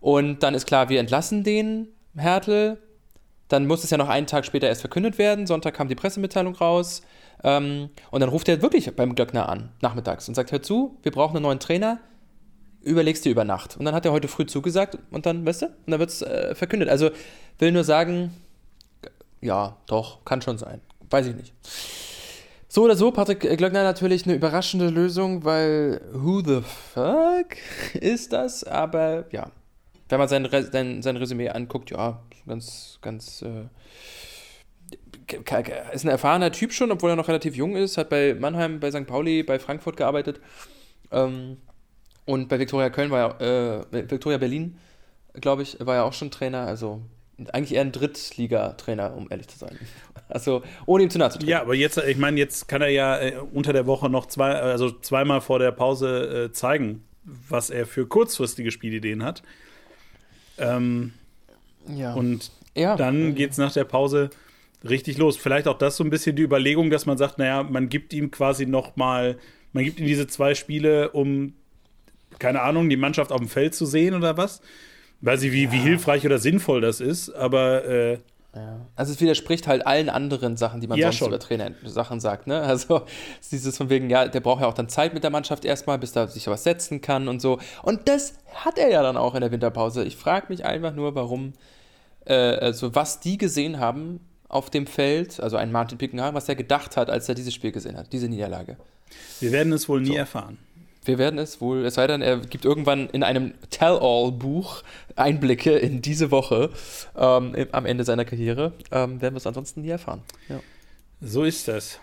Und 0.00 0.42
dann 0.42 0.54
ist 0.54 0.66
klar, 0.66 0.88
wir 0.88 1.00
entlassen 1.00 1.44
den 1.44 1.88
Hertel. 2.16 2.78
Dann 3.48 3.66
muss 3.66 3.84
es 3.84 3.90
ja 3.90 3.98
noch 3.98 4.08
einen 4.08 4.26
Tag 4.26 4.46
später 4.46 4.68
erst 4.68 4.80
verkündet 4.80 5.18
werden. 5.18 5.46
Sonntag 5.46 5.74
kam 5.74 5.88
die 5.88 5.94
Pressemitteilung 5.94 6.54
raus. 6.54 7.02
Ähm, 7.42 7.90
und 8.10 8.20
dann 8.20 8.30
ruft 8.30 8.48
er 8.48 8.62
wirklich 8.62 8.94
beim 8.96 9.14
Glöckner 9.14 9.48
an, 9.48 9.70
nachmittags, 9.80 10.28
und 10.28 10.34
sagt: 10.34 10.50
Hör 10.52 10.62
zu, 10.62 10.98
wir 11.02 11.12
brauchen 11.12 11.36
einen 11.36 11.42
neuen 11.42 11.60
Trainer. 11.60 12.00
Überlegst 12.82 13.24
dir 13.24 13.32
über 13.32 13.44
Nacht. 13.44 13.76
Und 13.76 13.84
dann 13.84 13.94
hat 13.94 14.04
er 14.04 14.12
heute 14.12 14.28
früh 14.28 14.44
zugesagt 14.46 14.98
und 15.10 15.24
dann, 15.24 15.46
weißt 15.46 15.62
du, 15.62 15.66
und 15.66 15.90
dann 15.90 16.00
wird 16.00 16.10
es 16.10 16.20
äh, 16.20 16.54
verkündet. 16.54 16.90
Also 16.90 17.10
will 17.58 17.72
nur 17.72 17.84
sagen, 17.84 18.34
ja, 19.40 19.76
doch, 19.86 20.24
kann 20.24 20.42
schon 20.42 20.58
sein. 20.58 20.80
Weiß 21.08 21.26
ich 21.26 21.34
nicht. 21.34 21.54
So 22.68 22.82
oder 22.82 22.96
so, 22.96 23.10
Patrick 23.12 23.40
Glöckner 23.40 23.84
natürlich 23.84 24.26
eine 24.26 24.34
überraschende 24.34 24.88
Lösung, 24.88 25.44
weil 25.44 26.00
who 26.12 26.40
the 26.40 26.60
fuck 26.92 27.56
ist 27.94 28.32
das? 28.32 28.64
Aber 28.64 29.26
ja, 29.30 29.50
wenn 30.08 30.18
man 30.18 30.28
sein, 30.28 30.48
sein, 30.50 31.02
sein 31.02 31.16
Resümee 31.16 31.48
anguckt, 31.48 31.90
ja, 31.90 32.22
ganz, 32.46 32.98
ganz. 33.02 33.42
Äh, 33.42 33.66
ist 35.92 36.04
ein 36.04 36.10
erfahrener 36.10 36.52
Typ 36.52 36.72
schon, 36.72 36.90
obwohl 36.90 37.10
er 37.10 37.16
noch 37.16 37.28
relativ 37.28 37.56
jung 37.56 37.76
ist, 37.76 37.96
hat 37.96 38.10
bei 38.10 38.34
Mannheim, 38.34 38.80
bei 38.80 38.90
St. 38.90 39.06
Pauli, 39.06 39.42
bei 39.42 39.58
Frankfurt 39.58 39.96
gearbeitet. 39.96 40.40
Ähm, 41.10 41.56
und 42.26 42.48
bei 42.48 42.58
Viktoria 42.58 42.90
Köln 42.90 43.10
war 43.10 43.40
ja, 43.40 43.80
äh, 43.80 44.10
Viktoria 44.10 44.38
Berlin, 44.38 44.78
glaube 45.34 45.62
ich, 45.62 45.78
war 45.80 45.94
ja 45.94 46.02
auch 46.02 46.12
schon 46.12 46.30
Trainer. 46.30 46.66
Also 46.66 47.02
eigentlich 47.52 47.74
eher 47.74 47.82
ein 47.82 47.92
Drittliga-Trainer, 47.92 49.16
um 49.16 49.28
ehrlich 49.30 49.48
zu 49.48 49.58
sein. 49.58 49.78
Also 50.26 50.62
ohne 50.86 51.04
ihm 51.04 51.10
zu 51.10 51.18
nahe 51.18 51.28
zu 51.28 51.38
treten. 51.38 51.50
Ja, 51.50 51.60
aber 51.60 51.74
jetzt, 51.74 51.98
ich 51.98 52.16
meine, 52.16 52.38
jetzt 52.38 52.66
kann 52.66 52.80
er 52.80 52.88
ja 52.88 53.18
äh, 53.18 53.36
unter 53.52 53.74
der 53.74 53.86
Woche 53.86 54.08
noch 54.08 54.24
zwei, 54.24 54.52
also 54.52 54.90
zweimal 54.90 55.42
vor 55.42 55.58
der 55.58 55.70
Pause 55.70 56.46
äh, 56.46 56.52
zeigen, 56.52 57.04
was 57.24 57.68
er 57.68 57.84
für 57.84 58.06
kurzfristige 58.06 58.70
Spielideen 58.70 59.22
hat. 59.22 59.42
Ähm, 60.58 61.12
ja. 61.88 62.14
Und 62.14 62.50
ja. 62.74 62.96
dann 62.96 63.34
geht 63.34 63.52
es 63.52 63.58
nach 63.58 63.72
der 63.72 63.84
Pause 63.84 64.30
richtig 64.88 65.18
los. 65.18 65.36
Vielleicht 65.36 65.68
auch 65.68 65.78
das 65.78 65.96
so 65.96 66.04
ein 66.04 66.10
bisschen 66.10 66.36
die 66.36 66.42
Überlegung, 66.42 66.90
dass 66.90 67.06
man 67.06 67.18
sagt, 67.18 67.38
naja, 67.38 67.62
man 67.62 67.88
gibt 67.88 68.12
ihm 68.12 68.30
quasi 68.30 68.66
noch 68.66 68.96
mal, 68.96 69.38
man 69.72 69.84
gibt 69.84 70.00
ihm 70.00 70.06
diese 70.06 70.26
zwei 70.26 70.54
Spiele, 70.54 71.10
um, 71.10 71.54
keine 72.38 72.62
Ahnung, 72.62 72.88
die 72.88 72.96
Mannschaft 72.96 73.32
auf 73.32 73.40
dem 73.40 73.48
Feld 73.48 73.74
zu 73.74 73.86
sehen 73.86 74.14
oder 74.14 74.36
was. 74.36 74.60
Weiß 75.20 75.42
ich, 75.42 75.52
wie, 75.52 75.64
ja. 75.64 75.72
wie 75.72 75.78
hilfreich 75.78 76.26
oder 76.26 76.38
sinnvoll 76.38 76.80
das 76.80 77.00
ist, 77.00 77.30
aber 77.30 77.84
äh, 77.86 78.18
ja. 78.54 78.86
Also 78.96 79.12
es 79.12 79.20
widerspricht 79.20 79.66
halt 79.66 79.86
allen 79.86 80.08
anderen 80.08 80.56
Sachen, 80.56 80.80
die 80.80 80.86
man 80.86 80.98
ja, 80.98 81.06
sonst 81.06 81.18
schon. 81.18 81.28
über 81.28 81.38
Trainer 81.38 81.72
Sachen 81.84 82.20
sagt. 82.20 82.46
Ne? 82.46 82.60
Also 82.60 83.02
dieses 83.50 83.76
von 83.76 83.90
wegen, 83.90 84.10
ja, 84.10 84.28
der 84.28 84.40
braucht 84.40 84.62
ja 84.62 84.68
auch 84.68 84.74
dann 84.74 84.88
Zeit 84.88 85.14
mit 85.14 85.22
der 85.24 85.30
Mannschaft 85.30 85.64
erstmal, 85.64 85.98
bis 85.98 86.12
da 86.12 86.26
sich 86.26 86.46
was 86.46 86.64
setzen 86.64 87.00
kann 87.00 87.28
und 87.28 87.40
so. 87.40 87.58
Und 87.82 88.08
das 88.08 88.34
hat 88.54 88.78
er 88.78 88.90
ja 88.90 89.02
dann 89.02 89.16
auch 89.16 89.34
in 89.34 89.40
der 89.40 89.50
Winterpause. 89.50 90.04
Ich 90.04 90.16
frage 90.16 90.46
mich 90.48 90.64
einfach 90.64 90.94
nur, 90.94 91.14
warum, 91.14 91.52
äh, 92.26 92.34
also 92.34 92.94
was 92.94 93.20
die 93.20 93.38
gesehen 93.38 93.80
haben 93.80 94.20
auf 94.48 94.70
dem 94.70 94.86
Feld, 94.86 95.40
also 95.40 95.56
ein 95.56 95.72
Martin 95.72 95.98
Pickenhagen, 95.98 96.34
was 96.34 96.48
er 96.48 96.54
gedacht 96.54 96.96
hat, 96.96 97.10
als 97.10 97.28
er 97.28 97.34
dieses 97.34 97.52
Spiel 97.52 97.72
gesehen 97.72 97.96
hat, 97.96 98.12
diese 98.12 98.28
Niederlage. 98.28 98.76
Wir 99.40 99.52
werden 99.52 99.72
es 99.72 99.88
wohl 99.88 100.00
nie 100.00 100.08
So. 100.08 100.14
erfahren. 100.14 100.58
Wir 101.04 101.18
werden 101.18 101.38
es 101.38 101.60
wohl, 101.60 101.84
es 101.84 101.94
sei 101.94 102.06
denn, 102.06 102.22
er 102.22 102.38
gibt 102.38 102.64
irgendwann 102.64 103.08
in 103.10 103.22
einem 103.22 103.54
Tell-All-Buch 103.70 104.82
Einblicke 105.16 105.76
in 105.76 106.02
diese 106.02 106.30
Woche 106.30 106.70
ähm, 107.16 107.54
am 107.72 107.86
Ende 107.86 108.04
seiner 108.04 108.24
Karriere. 108.24 108.72
Ähm, 108.90 109.20
werden 109.20 109.34
wir 109.34 109.38
es 109.38 109.46
ansonsten 109.46 109.82
nie 109.82 109.90
erfahren. 109.90 110.22
Ja. 110.48 110.60
So 111.20 111.44
ist 111.44 111.68
das. 111.68 112.00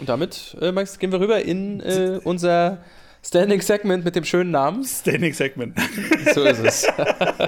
Und 0.00 0.08
damit, 0.08 0.56
äh, 0.60 0.72
Max, 0.72 0.98
gehen 0.98 1.12
wir 1.12 1.20
rüber 1.20 1.42
in 1.42 1.80
äh, 1.80 2.20
unser 2.22 2.84
Standing 3.24 3.60
Segment 3.60 4.04
mit 4.04 4.14
dem 4.16 4.24
schönen 4.24 4.50
Namen. 4.50 4.84
Standing 4.84 5.32
Segment. 5.32 5.76
So 6.34 6.44
ist 6.44 6.60
es. 6.60 6.86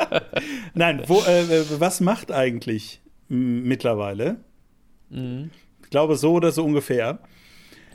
Nein, 0.74 1.02
wo, 1.06 1.20
äh, 1.20 1.64
was 1.78 2.00
macht 2.00 2.32
eigentlich 2.32 3.00
mittlerweile? 3.28 4.36
mhm. 5.10 5.50
Ich 5.82 5.90
glaube, 5.90 6.16
so 6.16 6.34
oder 6.34 6.52
so 6.52 6.64
ungefähr. 6.64 7.18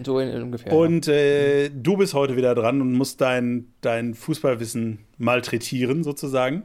So 0.04 0.20
in, 0.20 0.42
ungefähr. 0.42 0.74
Und 0.74 1.08
äh, 1.08 1.70
du 1.70 1.98
bist 1.98 2.14
heute 2.14 2.36
wieder 2.36 2.54
dran 2.56 2.82
und 2.82 2.94
musst 2.94 3.22
dein, 3.22 3.74
dein 3.82 4.14
Fußballwissen 4.14 5.00
malträtieren, 5.18 6.04
sozusagen. 6.04 6.64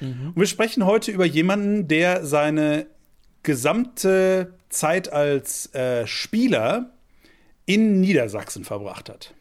Mhm. 0.00 0.28
Und 0.28 0.36
wir 0.36 0.46
sprechen 0.46 0.86
heute 0.86 1.10
über 1.10 1.24
jemanden, 1.26 1.88
der 1.88 2.24
seine 2.24 2.86
gesamte 3.42 4.54
Zeit 4.70 5.12
als 5.12 5.72
äh, 5.74 6.06
Spieler 6.06 6.90
in 7.66 8.00
Niedersachsen 8.00 8.64
verbracht 8.64 9.08
hat. 9.08 9.34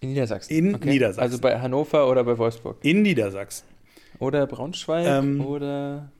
in 0.00 0.10
Niedersachsen. 0.10 0.52
in 0.52 0.72
Niedersachsen. 0.72 1.20
Also 1.22 1.38
bei 1.38 1.60
Hannover 1.60 2.08
oder 2.08 2.24
bei 2.24 2.36
Wolfsburg. 2.36 2.78
In 2.82 3.02
Niedersachsen. 3.02 3.64
Oder 4.18 4.46
Braunschweig 4.46 5.06
Ähm. 5.06 5.40
oder. 5.44 6.10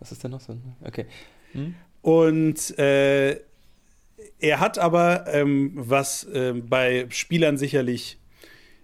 Was 0.00 0.12
ist 0.12 0.24
denn 0.24 0.30
noch 0.32 0.40
so? 0.40 0.56
Okay. 0.84 1.06
Hm? 1.52 1.74
Und 2.02 2.78
äh, 2.78 3.40
er 4.40 4.60
hat 4.60 4.78
aber, 4.78 5.26
ähm, 5.28 5.72
was 5.74 6.26
ähm, 6.32 6.68
bei 6.68 7.06
Spielern 7.10 7.58
sicherlich 7.58 8.18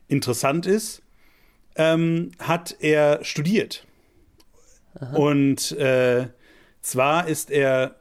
interessant 0.09 0.66
ist, 0.66 1.03
ähm, 1.77 2.33
hat 2.38 2.77
er 2.81 3.25
studiert. 3.25 3.87
Und 5.12 5.73
äh, 5.73 6.29
zwar 6.81 7.29
ist 7.29 7.51
er 7.51 7.97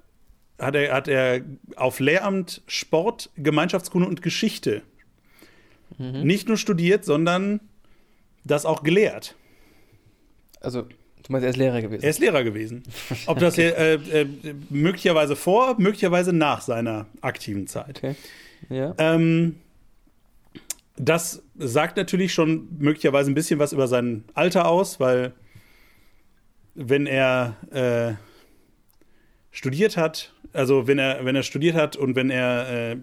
hat, 0.57 0.75
er, 0.75 0.93
hat 0.93 1.09
er 1.09 1.41
auf 1.75 1.99
Lehramt 1.99 2.61
Sport, 2.67 3.29
Gemeinschaftskunde 3.35 4.07
und 4.07 4.21
Geschichte 4.21 4.83
nicht 5.97 6.47
nur 6.47 6.57
studiert, 6.57 7.05
sondern 7.05 7.61
das 8.43 8.65
auch 8.65 8.83
gelehrt. 8.83 9.35
Also, 10.59 10.87
du 11.25 11.31
meinst, 11.31 11.43
er 11.43 11.49
ist 11.49 11.57
Lehrer 11.57 11.81
gewesen. 11.81 12.03
Er 12.03 12.09
ist 12.09 12.19
Lehrer 12.19 12.43
gewesen. 12.43 12.83
Ob 13.25 13.39
das 13.39 13.57
äh, 13.57 13.95
äh, 13.95 14.27
möglicherweise 14.69 15.35
vor, 15.35 15.75
möglicherweise 15.79 16.33
nach 16.33 16.61
seiner 16.61 17.07
aktiven 17.21 17.67
Zeit. 17.67 17.97
okay. 17.97 18.15
Ja. 18.69 18.93
Ähm, 18.97 19.55
das 20.97 21.43
sagt 21.57 21.97
natürlich 21.97 22.33
schon 22.33 22.67
möglicherweise 22.79 23.29
ein 23.29 23.35
bisschen 23.35 23.59
was 23.59 23.73
über 23.73 23.87
sein 23.87 24.23
Alter 24.33 24.67
aus, 24.67 24.99
weil 24.99 25.33
wenn 26.73 27.05
er 27.05 27.55
äh, 27.71 28.13
studiert 29.51 29.97
hat, 29.97 30.33
also 30.53 30.87
wenn 30.87 30.99
er, 30.99 31.25
wenn 31.25 31.35
er 31.35 31.43
studiert 31.43 31.75
hat 31.75 31.95
und 31.97 32.15
wenn 32.15 32.29
er 32.29 32.93
äh, 32.93 32.97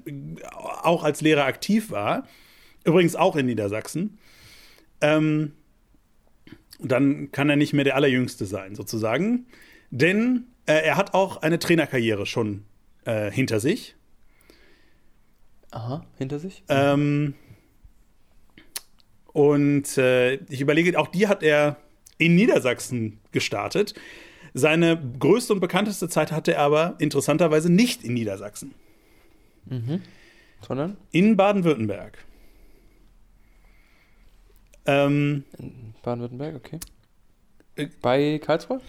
auch 0.82 1.04
als 1.04 1.20
Lehrer 1.20 1.44
aktiv 1.44 1.90
war, 1.90 2.26
übrigens 2.84 3.14
auch 3.14 3.36
in 3.36 3.46
Niedersachsen, 3.46 4.18
ähm, 5.00 5.52
dann 6.84 7.30
kann 7.32 7.48
er 7.50 7.56
nicht 7.56 7.72
mehr 7.72 7.84
der 7.84 7.96
Allerjüngste 7.96 8.46
sein, 8.46 8.74
sozusagen. 8.74 9.46
Denn 9.90 10.44
äh, 10.66 10.74
er 10.74 10.96
hat 10.96 11.14
auch 11.14 11.42
eine 11.42 11.58
Trainerkarriere 11.58 12.26
schon 12.26 12.64
äh, 13.04 13.30
hinter 13.30 13.60
sich. 13.60 13.94
Aha, 15.70 16.04
hinter 16.18 16.38
sich? 16.38 16.62
Ähm, 16.68 17.34
und 19.32 19.96
äh, 19.96 20.34
ich 20.34 20.60
überlege, 20.60 20.98
auch 20.98 21.08
die 21.08 21.28
hat 21.28 21.42
er 21.42 21.76
in 22.18 22.34
Niedersachsen 22.34 23.18
gestartet. 23.32 23.94
Seine 24.54 25.00
größte 25.18 25.54
und 25.54 25.60
bekannteste 25.60 26.08
Zeit 26.08 26.30
hatte 26.30 26.54
er 26.54 26.60
aber 26.60 26.96
interessanterweise 26.98 27.72
nicht 27.72 28.04
in 28.04 28.12
Niedersachsen, 28.12 28.74
Sondern? 30.60 30.98
in 31.10 31.36
Baden-Württemberg. 31.36 32.18
Ähm, 34.86 35.44
Baden-Württemberg, 36.02 36.56
okay. 36.56 36.78
Äh, 37.76 37.88
Bei 38.00 38.38
Karlsruhe? 38.38 38.80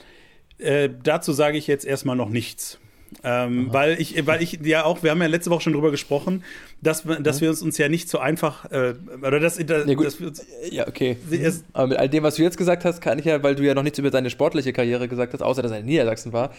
äh, 0.63 0.89
dazu 1.03 1.34
sage 1.34 1.58
ich 1.58 1.67
jetzt 1.67 1.86
erstmal 1.86 2.15
noch 2.15 2.29
nichts. 2.29 2.79
Ähm, 3.23 3.71
weil 3.71 4.01
ich, 4.01 4.25
weil 4.25 4.41
ich 4.41 4.60
ja 4.63 4.86
auch, 4.86 5.03
wir 5.03 5.12
haben 5.12 5.21
ja 5.21 5.27
letzte 5.27 5.51
Woche 5.51 5.62
schon 5.62 5.73
drüber 5.73 5.91
gesprochen, 5.91 6.43
dass, 6.82 7.03
dass 7.03 7.38
mhm. 7.38 7.41
wir 7.41 7.49
uns, 7.51 7.62
uns 7.62 7.77
ja 7.77 7.88
nicht 7.88 8.10
so 8.10 8.17
einfach, 8.17 8.71
äh, 8.71 8.95
oder 9.21 9.39
dass, 9.39 9.58
dass, 9.58 9.86
ja, 9.86 9.95
dass 9.95 10.19
wir 10.19 10.27
uns, 10.29 10.43
ja, 10.71 10.88
okay. 10.88 11.17
Mhm. 11.29 11.63
Aber 11.73 11.88
mit 11.88 11.97
all 11.99 12.10
dem, 12.10 12.23
was 12.23 12.36
du 12.36 12.41
jetzt 12.41 12.58
gesagt 12.58 12.86
hast, 12.86 13.01
kann 13.01 13.19
ich 13.19 13.25
ja, 13.25 13.43
weil 13.43 13.53
du 13.53 13.63
ja 13.63 13.75
noch 13.75 13.84
nichts 13.84 13.99
über 13.99 14.10
deine 14.10 14.32
sportliche 14.32 14.73
Karriere 14.73 15.08
gesagt 15.08 15.34
hast, 15.34 15.41
außer 15.43 15.62
dass 15.62 15.71
er 15.71 15.79
in 15.79 15.86
Niedersachsen 15.86 16.34
war, 16.34 16.53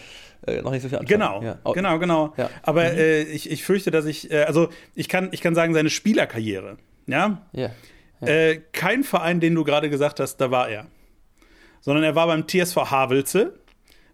äh, 0.47 0.61
noch 0.61 0.71
nicht 0.71 0.81
so 0.81 0.87
viel 0.87 0.97
anfangen. 0.97 1.19
Genau, 1.19 1.43
ja. 1.43 1.59
genau, 1.73 1.99
genau. 1.99 2.33
Ja. 2.37 2.49
Aber 2.63 2.83
mhm. 2.83 2.99
äh, 2.99 3.21
ich, 3.23 3.51
ich 3.51 3.65
fürchte, 3.65 3.91
dass 3.91 4.05
ich, 4.05 4.31
äh, 4.31 4.43
also 4.43 4.69
ich 4.93 5.09
kann, 5.09 5.29
ich 5.33 5.41
kann 5.41 5.55
sagen, 5.55 5.73
seine 5.73 5.89
Spielerkarriere, 5.89 6.77
ja. 7.05 7.41
Ja. 7.51 7.71
Äh, 8.21 8.61
kein 8.71 9.03
Verein, 9.03 9.39
den 9.39 9.55
du 9.55 9.63
gerade 9.63 9.89
gesagt 9.89 10.19
hast, 10.19 10.37
da 10.37 10.51
war 10.51 10.69
er. 10.69 10.87
Sondern 11.81 12.03
er 12.03 12.15
war 12.15 12.27
beim 12.27 12.47
TSV 12.47 12.77
Havelse 12.89 13.59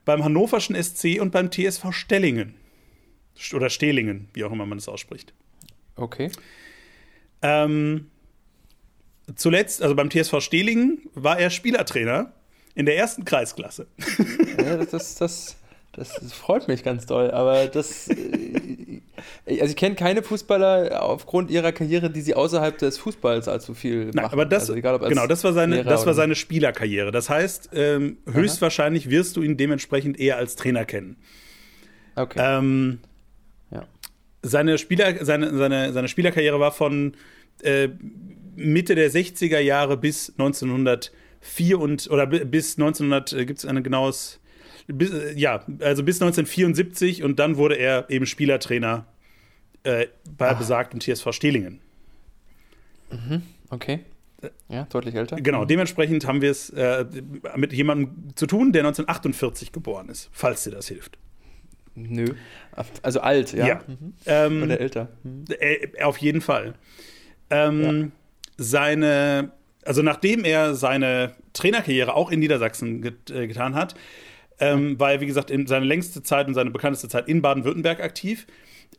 beim 0.06 0.24
Hannoverschen 0.24 0.82
SC 0.82 1.20
und 1.20 1.32
beim 1.32 1.52
TSV 1.52 1.92
Stellingen. 1.92 2.56
Oder 3.54 3.70
Stehlingen, 3.70 4.30
wie 4.34 4.44
auch 4.44 4.52
immer 4.52 4.66
man 4.66 4.78
es 4.78 4.88
ausspricht. 4.88 5.34
Okay. 5.96 6.32
Ähm, 7.42 8.10
zuletzt, 9.36 9.82
also 9.82 9.96
beim 9.96 10.10
TSV 10.10 10.42
Stehlingen, 10.42 11.10
war 11.14 11.40
er 11.40 11.50
Spielertrainer 11.50 12.34
in 12.76 12.86
der 12.86 12.98
ersten 12.98 13.26
Kreisklasse. 13.26 13.88
Ja, 14.58 14.78
das, 14.78 15.16
das, 15.16 15.58
das, 15.94 16.14
das 16.16 16.34
freut 16.34 16.68
mich 16.68 16.84
ganz 16.84 17.06
doll, 17.06 17.32
aber 17.32 17.68
das. 17.68 18.10
Also, 19.46 19.66
ich 19.66 19.76
kenne 19.76 19.96
keine 19.96 20.24
Fußballer 20.24 21.04
aufgrund 21.04 21.52
ihrer 21.52 21.72
Karriere, 21.72 22.10
die 22.10 22.22
sie 22.22 22.36
außerhalb 22.36 22.78
des 22.78 22.98
Fußballs 22.98 23.48
allzu 23.48 23.74
viel 23.74 24.06
Nein, 24.06 24.24
machen. 24.24 24.34
aber 24.34 24.46
das, 24.46 24.64
also 24.64 24.76
egal, 24.76 25.00
genau, 25.00 25.28
das 25.28 25.44
war 25.44 25.54
seine, 25.54 25.84
das 25.84 26.06
war 26.06 26.14
seine 26.14 26.36
Spielerkarriere. 26.36 27.12
Das 27.12 27.30
heißt, 27.30 27.70
ähm, 27.74 28.18
höchstwahrscheinlich 28.32 29.10
wirst 29.10 29.36
du 29.38 29.42
ihn 29.42 29.58
dementsprechend 29.58 30.20
eher 30.20 30.38
als 30.38 30.56
Trainer 30.56 30.86
kennen. 30.86 31.18
Okay. 32.16 32.40
Ähm, 32.42 33.00
ja. 33.72 33.86
Seine, 34.42 34.78
Spieler, 34.78 35.24
seine, 35.24 35.56
seine, 35.58 35.94
seine 35.94 36.08
Spielerkarriere 36.08 36.60
war 36.60 36.72
von 36.72 37.14
äh, 37.64 37.90
Mitte 38.56 38.96
der 38.96 39.12
60er 39.12 39.60
Jahre 39.60 39.98
bis 39.98 40.30
1904 40.32 41.80
und 41.80 42.10
oder 42.10 42.28
bis 42.28 42.78
1900 42.78 43.34
äh, 43.34 43.46
gibt 43.46 43.60
es 43.60 43.66
ein 43.66 43.82
genaues 43.84 44.40
bis, 44.88 45.12
äh, 45.12 45.34
ja, 45.38 45.64
also 45.80 46.04
bis 46.04 46.22
1974 46.22 47.24
und 47.24 47.40
dann 47.40 47.58
wurde 47.58 47.76
er 47.76 48.10
eben 48.10 48.26
Spielertrainer 48.26 49.06
äh, 49.84 50.08
bei 50.38 50.50
Ach. 50.50 50.58
besagtem 50.58 51.00
TSV 51.00 51.32
Stehlingen. 51.32 51.80
Mhm, 53.12 53.44
okay. 53.70 54.02
Ja, 54.70 54.88
deutlich 54.90 55.16
älter. 55.16 55.36
Genau, 55.36 55.64
mhm. 55.64 55.68
dementsprechend 55.68 56.26
haben 56.26 56.42
wir 56.42 56.50
es 56.50 56.72
äh, 56.72 57.06
mit 57.56 57.74
jemandem 57.74 58.36
zu 58.36 58.48
tun, 58.48 58.72
der 58.72 58.82
1948 58.82 59.72
geboren 59.72 60.10
ist, 60.10 60.30
falls 60.32 60.64
dir 60.64 60.72
das 60.72 60.88
hilft. 60.88 61.18
Nö. 61.94 62.26
Also 63.02 63.20
alt, 63.20 63.54
ja. 63.54 63.68
ja. 63.68 63.82
Mhm. 63.86 64.14
Ähm, 64.26 64.64
Oder 64.64 64.80
älter. 64.80 65.10
Mhm. 65.24 65.46
Äh, 65.60 66.04
auf 66.04 66.18
jeden 66.18 66.42
Fall. 66.42 66.74
Ähm, 67.50 67.82
ja. 67.82 68.08
Seine, 68.58 69.52
also 69.84 70.02
nachdem 70.02 70.46
er 70.46 70.74
seine 70.76 71.36
Trainerkarriere 71.54 72.14
auch 72.14 72.32
in 72.32 72.40
Niedersachsen 72.40 73.02
get, 73.02 73.30
äh, 73.30 73.48
getan 73.48 73.76
hat, 73.76 73.96
ähm, 74.60 75.00
war 75.00 75.12
er, 75.12 75.22
wie 75.22 75.26
gesagt, 75.26 75.52
in 75.52 75.68
seine 75.68 75.86
längste 75.86 76.24
Zeit 76.24 76.48
und 76.48 76.54
seine 76.54 76.72
bekannteste 76.72 77.10
Zeit 77.10 77.28
in 77.28 77.42
Baden-Württemberg 77.42 78.00
aktiv. 78.00 78.48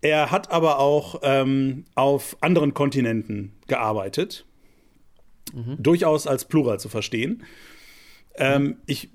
Er 0.01 0.31
hat 0.31 0.51
aber 0.51 0.79
auch 0.79 1.21
ähm, 1.23 1.85
auf 1.95 2.37
anderen 2.41 2.75
Kontinenten 2.75 3.53
gearbeitet. 3.69 4.45
Mhm. 5.53 5.77
Durchaus 5.79 6.27
als 6.27 6.47
Plural 6.47 6.81
zu 6.81 6.89
verstehen. 6.89 7.45
Ähm. 8.37 8.79
Ich 8.87 9.11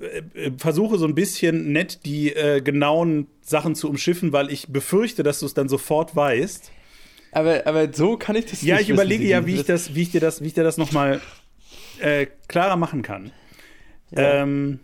äh, 0.00 0.52
versuche 0.56 0.98
so 0.98 1.06
ein 1.06 1.14
bisschen 1.14 1.72
nett 1.72 2.04
die 2.04 2.32
äh, 2.32 2.60
genauen 2.60 3.26
Sachen 3.40 3.74
zu 3.74 3.88
umschiffen, 3.88 4.32
weil 4.32 4.50
ich 4.50 4.68
befürchte, 4.68 5.22
dass 5.22 5.40
du 5.40 5.46
es 5.46 5.54
dann 5.54 5.68
sofort 5.68 6.14
weißt. 6.14 6.70
Aber, 7.32 7.66
aber 7.66 7.92
so 7.92 8.16
kann 8.16 8.36
ich 8.36 8.46
das 8.46 8.62
ja, 8.62 8.76
nicht. 8.76 8.88
Ja, 8.88 8.92
ich 8.92 8.98
überlege 8.98 9.24
ja, 9.24 9.46
wie 9.46 9.56
ich, 9.56 9.64
das, 9.64 9.94
wie 9.94 10.02
ich 10.02 10.10
dir 10.10 10.20
das, 10.20 10.40
wie 10.40 10.46
ich 10.46 10.54
dir 10.54 10.64
das 10.64 10.76
nochmal 10.76 11.20
äh, 12.00 12.26
klarer 12.46 12.76
machen 12.76 13.02
kann. 13.02 13.32
Ja. 14.10 14.42
Ähm, 14.42 14.80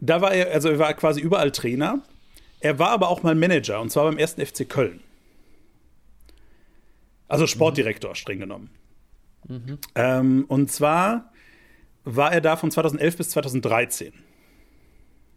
da 0.00 0.20
war 0.20 0.32
er, 0.32 0.52
also 0.52 0.70
er 0.70 0.78
war 0.78 0.94
quasi 0.94 1.20
überall 1.20 1.50
Trainer. 1.50 2.02
Er 2.60 2.78
war 2.78 2.90
aber 2.90 3.08
auch 3.08 3.22
mal 3.22 3.34
Manager 3.34 3.80
und 3.80 3.90
zwar 3.90 4.04
beim 4.04 4.18
ersten 4.18 4.44
FC 4.44 4.68
Köln. 4.68 5.00
Also 7.28 7.46
Sportdirektor, 7.46 8.10
mhm. 8.10 8.14
streng 8.14 8.40
genommen. 8.40 8.70
Mhm. 9.48 9.78
Ähm, 9.94 10.44
und 10.48 10.70
zwar 10.70 11.32
war 12.04 12.32
er 12.32 12.40
da 12.40 12.56
von 12.56 12.70
2011 12.70 13.16
bis 13.16 13.30
2013. 13.30 14.12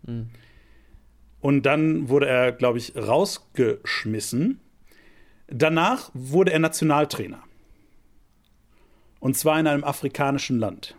Mhm. 0.03 0.29
Und 1.39 1.65
dann 1.65 2.09
wurde 2.09 2.27
er, 2.27 2.51
glaube 2.51 2.77
ich, 2.77 2.95
rausgeschmissen. 2.95 4.59
Danach 5.47 6.09
wurde 6.13 6.51
er 6.51 6.59
Nationaltrainer. 6.59 7.43
Und 9.19 9.37
zwar 9.37 9.59
in 9.59 9.67
einem 9.67 9.83
afrikanischen 9.83 10.57
Land. 10.57 10.95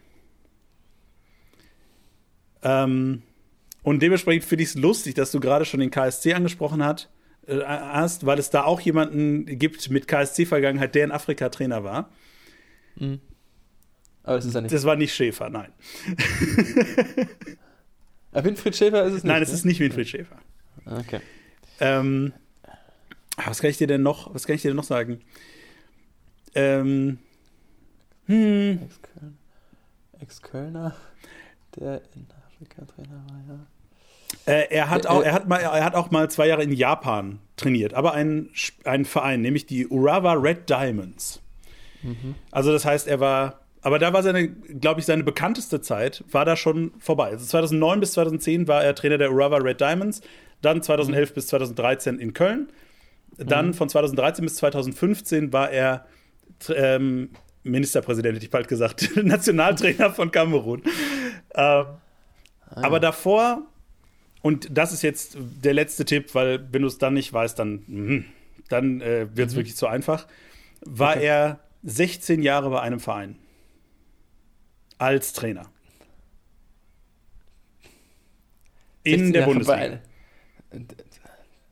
Ähm, 2.62 3.22
und 3.84 4.02
dementsprechend 4.02 4.44
finde 4.44 4.64
ich 4.64 4.70
es 4.70 4.74
lustig, 4.74 5.14
dass 5.14 5.30
du 5.30 5.38
gerade 5.38 5.64
schon 5.64 5.78
den 5.78 5.90
KSC 5.90 6.32
angesprochen 6.32 6.82
hat, 6.82 7.10
äh, 7.46 7.60
hast, 7.60 8.24
weil 8.24 8.38
es 8.38 8.48
da 8.50 8.64
auch 8.64 8.80
jemanden 8.80 9.44
gibt 9.58 9.90
mit 9.90 10.08
KSC-Vergangenheit, 10.08 10.94
der 10.94 11.04
in 11.04 11.12
Afrika 11.12 11.50
Trainer 11.50 11.84
war. 11.84 12.08
Mhm. 12.96 13.20
Aber 14.22 14.36
das 14.36 14.46
ist 14.46 14.54
ja 14.54 14.62
nicht. 14.62 14.74
Das 14.74 14.84
war 14.84 14.96
nicht 14.96 15.14
Schäfer, 15.14 15.50
nein. 15.50 15.70
Winfried 18.32 18.74
Schäfer 18.74 19.04
ist 19.04 19.12
es 19.12 19.22
nicht. 19.22 19.30
Nein, 19.30 19.42
es 19.42 19.50
ne? 19.50 19.54
ist 19.54 19.64
nicht 19.66 19.80
Winfried 19.80 20.08
Schäfer. 20.08 20.38
Okay. 20.86 21.20
Ähm, 21.78 22.32
was 23.36 23.60
kann 23.60 23.68
ich 23.68 23.76
dir 23.76 23.86
denn 23.86 24.02
noch, 24.02 24.34
was 24.34 24.46
kann 24.46 24.56
ich 24.56 24.62
dir 24.62 24.68
denn 24.68 24.76
noch 24.76 24.84
sagen? 24.84 25.20
Ähm, 26.54 27.18
hm. 28.26 28.78
Ex-Kölner, 30.20 30.86
Ex 30.86 30.96
der 31.76 32.00
in 32.14 32.26
Afrika 32.46 32.86
Trainer 32.86 33.22
war, 33.28 33.44
ja. 33.46 33.66
Äh, 34.46 34.66
er, 34.70 34.90
hat 34.90 35.06
auch, 35.06 35.22
er, 35.22 35.32
hat 35.32 35.48
mal, 35.48 35.58
er 35.58 35.84
hat 35.84 35.94
auch 35.94 36.10
mal 36.10 36.30
zwei 36.30 36.46
Jahre 36.46 36.62
in 36.62 36.72
Japan 36.72 37.38
trainiert, 37.56 37.94
aber 37.94 38.12
einen, 38.12 38.50
einen 38.84 39.04
Verein, 39.04 39.40
nämlich 39.40 39.66
die 39.66 39.86
Urawa 39.86 40.34
Red 40.34 40.68
Diamonds. 40.68 41.40
Mhm. 42.02 42.34
Also 42.50 42.72
das 42.72 42.84
heißt, 42.84 43.06
er 43.06 43.20
war, 43.20 43.60
aber 43.80 43.98
da 43.98 44.12
war 44.12 44.22
seine, 44.22 44.48
glaube 44.48 45.00
ich, 45.00 45.06
seine 45.06 45.24
bekannteste 45.24 45.80
Zeit, 45.80 46.24
war 46.30 46.44
da 46.44 46.56
schon 46.56 46.92
vorbei. 46.98 47.30
Also 47.30 47.46
2009 47.46 48.00
bis 48.00 48.12
2010 48.12 48.68
war 48.68 48.84
er 48.84 48.94
Trainer 48.94 49.16
der 49.16 49.32
Urawa 49.32 49.56
Red 49.58 49.80
Diamonds, 49.80 50.20
dann 50.60 50.82
2011 50.82 51.30
mhm. 51.30 51.34
bis 51.34 51.46
2013 51.46 52.18
in 52.18 52.34
Köln, 52.34 52.68
dann 53.38 53.68
mhm. 53.68 53.74
von 53.74 53.88
2013 53.88 54.44
bis 54.44 54.56
2015 54.56 55.52
war 55.52 55.70
er 55.70 56.06
ähm, 56.68 57.30
Ministerpräsident, 57.62 58.36
hätte 58.36 58.44
ich 58.44 58.50
bald 58.50 58.68
gesagt, 58.68 59.16
Nationaltrainer 59.22 60.10
von 60.10 60.30
Kamerun. 60.30 60.82
Ähm, 60.84 60.90
ah, 61.54 61.86
aber 62.74 63.00
davor 63.00 63.62
und 64.44 64.76
das 64.76 64.92
ist 64.92 65.00
jetzt 65.00 65.38
der 65.40 65.72
letzte 65.72 66.04
Tipp, 66.04 66.34
weil 66.34 66.70
wenn 66.70 66.82
du 66.82 66.88
es 66.88 66.98
dann 66.98 67.14
nicht 67.14 67.32
weißt, 67.32 67.58
dann, 67.58 67.82
mh, 67.86 68.24
dann 68.68 69.00
äh, 69.00 69.26
wird 69.34 69.48
es 69.48 69.54
mhm. 69.54 69.60
wirklich 69.60 69.74
zu 69.74 69.86
einfach. 69.86 70.26
War 70.82 71.16
okay. 71.16 71.24
er 71.24 71.60
16 71.82 72.42
Jahre 72.42 72.68
bei 72.68 72.82
einem 72.82 73.00
Verein 73.00 73.38
als 74.98 75.32
Trainer. 75.32 75.70
In 79.02 79.32
der 79.32 79.40
Jahre 79.40 79.52
Bundesliga. 79.54 80.00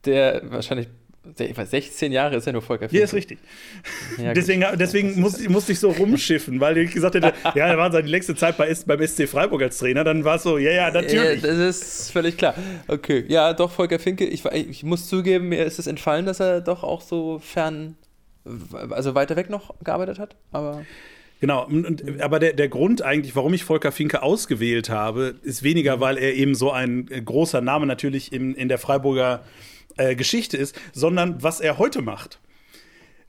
Der 0.06 0.50
wahrscheinlich 0.50 0.88
16 1.24 2.10
Jahre 2.10 2.36
ist 2.36 2.46
ja 2.46 2.52
nur 2.52 2.62
Volker 2.62 2.88
Finke. 2.88 2.98
Ja, 2.98 3.04
ist 3.04 3.14
richtig. 3.14 3.38
Ja, 4.18 4.34
deswegen 4.34 4.64
deswegen 4.76 5.20
musste, 5.20 5.48
musste 5.48 5.72
ich 5.72 5.78
so 5.78 5.90
rumschiffen, 5.90 6.58
weil 6.58 6.76
ich 6.78 6.92
gesagt 6.92 7.14
hätte, 7.14 7.32
ja, 7.54 7.68
er 7.68 7.78
war 7.78 7.92
seine 7.92 8.08
längste 8.08 8.34
Zeit 8.34 8.56
bei, 8.56 8.74
beim 8.86 9.06
SC 9.06 9.28
Freiburg 9.28 9.62
als 9.62 9.78
Trainer, 9.78 10.02
dann 10.02 10.24
war 10.24 10.36
es 10.36 10.42
so, 10.42 10.58
ja, 10.58 10.72
ja, 10.72 10.90
natürlich. 10.90 11.42
Ja, 11.42 11.48
das 11.48 11.80
ist 11.80 12.10
völlig 12.10 12.36
klar. 12.36 12.54
Okay, 12.88 13.24
ja, 13.28 13.52
doch, 13.52 13.70
Volker 13.70 14.00
Finke, 14.00 14.24
ich, 14.24 14.44
ich 14.44 14.82
muss 14.82 15.08
zugeben, 15.08 15.48
mir 15.48 15.64
ist 15.64 15.78
es 15.78 15.86
entfallen, 15.86 16.26
dass 16.26 16.40
er 16.40 16.60
doch 16.60 16.82
auch 16.82 17.02
so 17.02 17.38
fern, 17.38 17.96
also 18.90 19.14
weiter 19.14 19.36
weg 19.36 19.48
noch 19.48 19.74
gearbeitet 19.84 20.18
hat, 20.18 20.34
aber. 20.50 20.84
Genau, 21.40 21.66
und, 21.66 22.20
aber 22.20 22.38
der, 22.38 22.52
der 22.52 22.68
Grund 22.68 23.02
eigentlich, 23.02 23.34
warum 23.34 23.54
ich 23.54 23.64
Volker 23.64 23.90
Finke 23.90 24.22
ausgewählt 24.22 24.90
habe, 24.90 25.34
ist 25.42 25.62
weniger, 25.62 26.00
weil 26.00 26.16
er 26.16 26.34
eben 26.34 26.54
so 26.54 26.70
ein 26.70 27.06
großer 27.06 27.60
Name 27.60 27.86
natürlich 27.86 28.32
in, 28.32 28.54
in 28.54 28.68
der 28.68 28.78
Freiburger 28.78 29.44
äh, 29.96 30.14
Geschichte 30.14 30.56
ist, 30.56 30.78
sondern 30.92 31.42
was 31.42 31.60
er 31.60 31.78
heute 31.78 32.02
macht. 32.02 32.40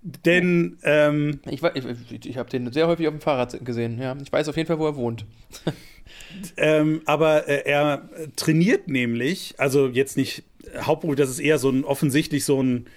Denn 0.02 0.78
ähm, 0.84 1.40
ich, 1.50 1.64
ich, 1.64 2.26
ich 2.26 2.38
habe 2.38 2.50
den 2.50 2.72
sehr 2.74 2.88
häufig 2.88 3.08
auf 3.08 3.14
dem 3.14 3.22
Fahrrad 3.22 3.64
gesehen. 3.64 4.00
Ja, 4.00 4.18
ich 4.22 4.32
weiß 4.32 4.50
auf 4.50 4.58
jeden 4.58 4.68
Fall, 4.68 4.80
wo 4.80 4.86
er 4.86 4.98
wohnt. 4.98 5.26
ähm, 6.58 7.02
aber 7.06 7.48
äh, 7.48 7.64
er 7.66 8.10
trainiert 8.36 8.90
nämlich, 8.90 9.56
also 9.60 9.88
jetzt 9.88 10.18
nicht 10.18 10.44
hauptberuflich, 10.78 11.20
das 11.24 11.30
ist 11.30 11.40
eher 11.40 11.58
so 11.58 11.70
ein 11.70 11.86
offensichtlich 11.86 12.44
so 12.44 12.62
ein 12.62 12.88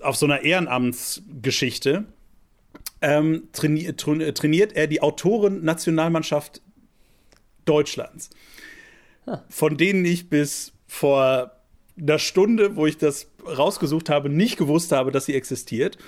auf 0.00 0.16
so 0.16 0.26
einer 0.26 0.42
Ehrenamtsgeschichte. 0.42 2.04
Ähm, 3.00 3.48
traini 3.52 3.92
trainiert 3.94 4.74
er 4.74 4.86
die 4.86 5.00
einer 11.98 12.18
Stunde, 12.18 12.76
wo 12.76 12.86
ich 12.86 12.98
das 12.98 13.28
rausgesucht 13.46 14.10
habe, 14.10 14.28
nicht 14.28 14.56
gewusst 14.56 14.92
habe, 14.92 15.10
dass 15.12 15.26
sie 15.26 15.34
existiert. 15.34 15.98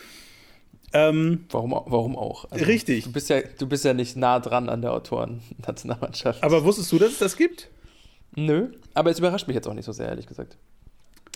Ähm, 0.92 1.44
warum, 1.51 1.72
warum 1.72 2.16
auch? 2.16 2.51
Also, 2.51 2.64
richtig. 2.64 3.05
Du 3.05 3.12
bist, 3.12 3.29
ja, 3.29 3.40
du 3.59 3.66
bist 3.66 3.85
ja 3.85 3.92
nicht 3.92 4.16
nah 4.16 4.40
dran 4.40 4.68
an 4.68 4.83
der 4.83 4.92
Autoren-Nationalmannschaft. 4.92 6.42
Aber 6.42 6.64
wusstest 6.64 6.90
du, 6.92 6.99
dass 6.99 7.12
es 7.12 7.18
das 7.18 7.37
gibt? 7.37 7.68
Nö, 8.35 8.68
aber 8.94 9.11
es 9.11 9.18
überrascht 9.18 9.46
mich 9.49 9.55
jetzt 9.55 9.66
auch 9.66 9.75
nicht 9.75 9.85
so 9.85 9.92
sehr, 9.92 10.09
ehrlich 10.09 10.27
gesagt. 10.27 10.57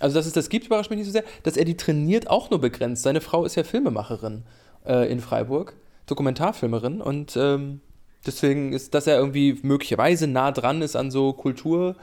Also, 0.00 0.14
dass 0.14 0.26
es 0.26 0.32
das 0.32 0.48
gibt, 0.48 0.66
überrascht 0.66 0.90
mich 0.90 0.98
nicht 0.98 1.06
so 1.06 1.12
sehr. 1.12 1.24
Dass 1.42 1.56
er 1.56 1.64
die 1.64 1.76
trainiert, 1.76 2.30
auch 2.30 2.50
nur 2.50 2.60
begrenzt. 2.60 3.02
Seine 3.02 3.20
Frau 3.20 3.44
ist 3.44 3.54
ja 3.54 3.64
Filmemacherin 3.64 4.44
äh, 4.86 5.10
in 5.10 5.20
Freiburg, 5.20 5.74
Dokumentarfilmerin 6.06 7.00
und 7.00 7.36
ähm, 7.36 7.80
deswegen 8.26 8.72
ist, 8.72 8.94
dass 8.94 9.06
er 9.06 9.18
irgendwie 9.18 9.58
möglicherweise 9.62 10.26
nah 10.26 10.52
dran 10.52 10.82
ist 10.82 10.96
an 10.96 11.10
so 11.10 11.32
Kultur, 11.32 11.96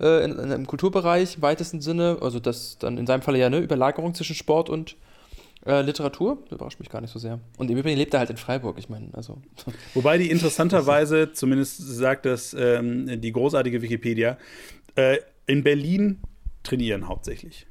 äh, 0.00 0.24
in, 0.24 0.38
in, 0.38 0.50
im 0.50 0.66
Kulturbereich 0.66 1.36
im 1.36 1.42
weitesten 1.42 1.80
Sinne. 1.80 2.18
Also, 2.20 2.40
das 2.40 2.78
dann 2.78 2.98
in 2.98 3.06
seinem 3.06 3.22
Fall 3.22 3.36
ja 3.36 3.46
eine 3.46 3.58
Überlagerung 3.58 4.14
zwischen 4.14 4.34
Sport 4.34 4.70
und 4.70 4.96
äh, 5.66 5.82
Literatur, 5.82 6.38
das 6.44 6.52
überrascht 6.52 6.80
mich 6.80 6.88
gar 6.88 7.00
nicht 7.00 7.12
so 7.12 7.18
sehr. 7.18 7.40
Und 7.56 7.70
im 7.70 7.76
Übrigen 7.76 7.98
lebt 7.98 8.14
er 8.14 8.20
halt 8.20 8.30
in 8.30 8.36
Freiburg, 8.36 8.78
ich 8.78 8.88
meine, 8.88 9.08
also. 9.12 9.38
Wobei 9.94 10.18
die 10.18 10.30
interessanterweise, 10.30 11.32
zumindest 11.32 11.78
sagt 11.78 12.26
das 12.26 12.54
ähm, 12.58 13.20
die 13.20 13.32
großartige 13.32 13.82
Wikipedia, 13.82 14.38
äh, 14.94 15.18
in 15.46 15.64
Berlin 15.64 16.20
trainieren 16.62 17.08
hauptsächlich. 17.08 17.66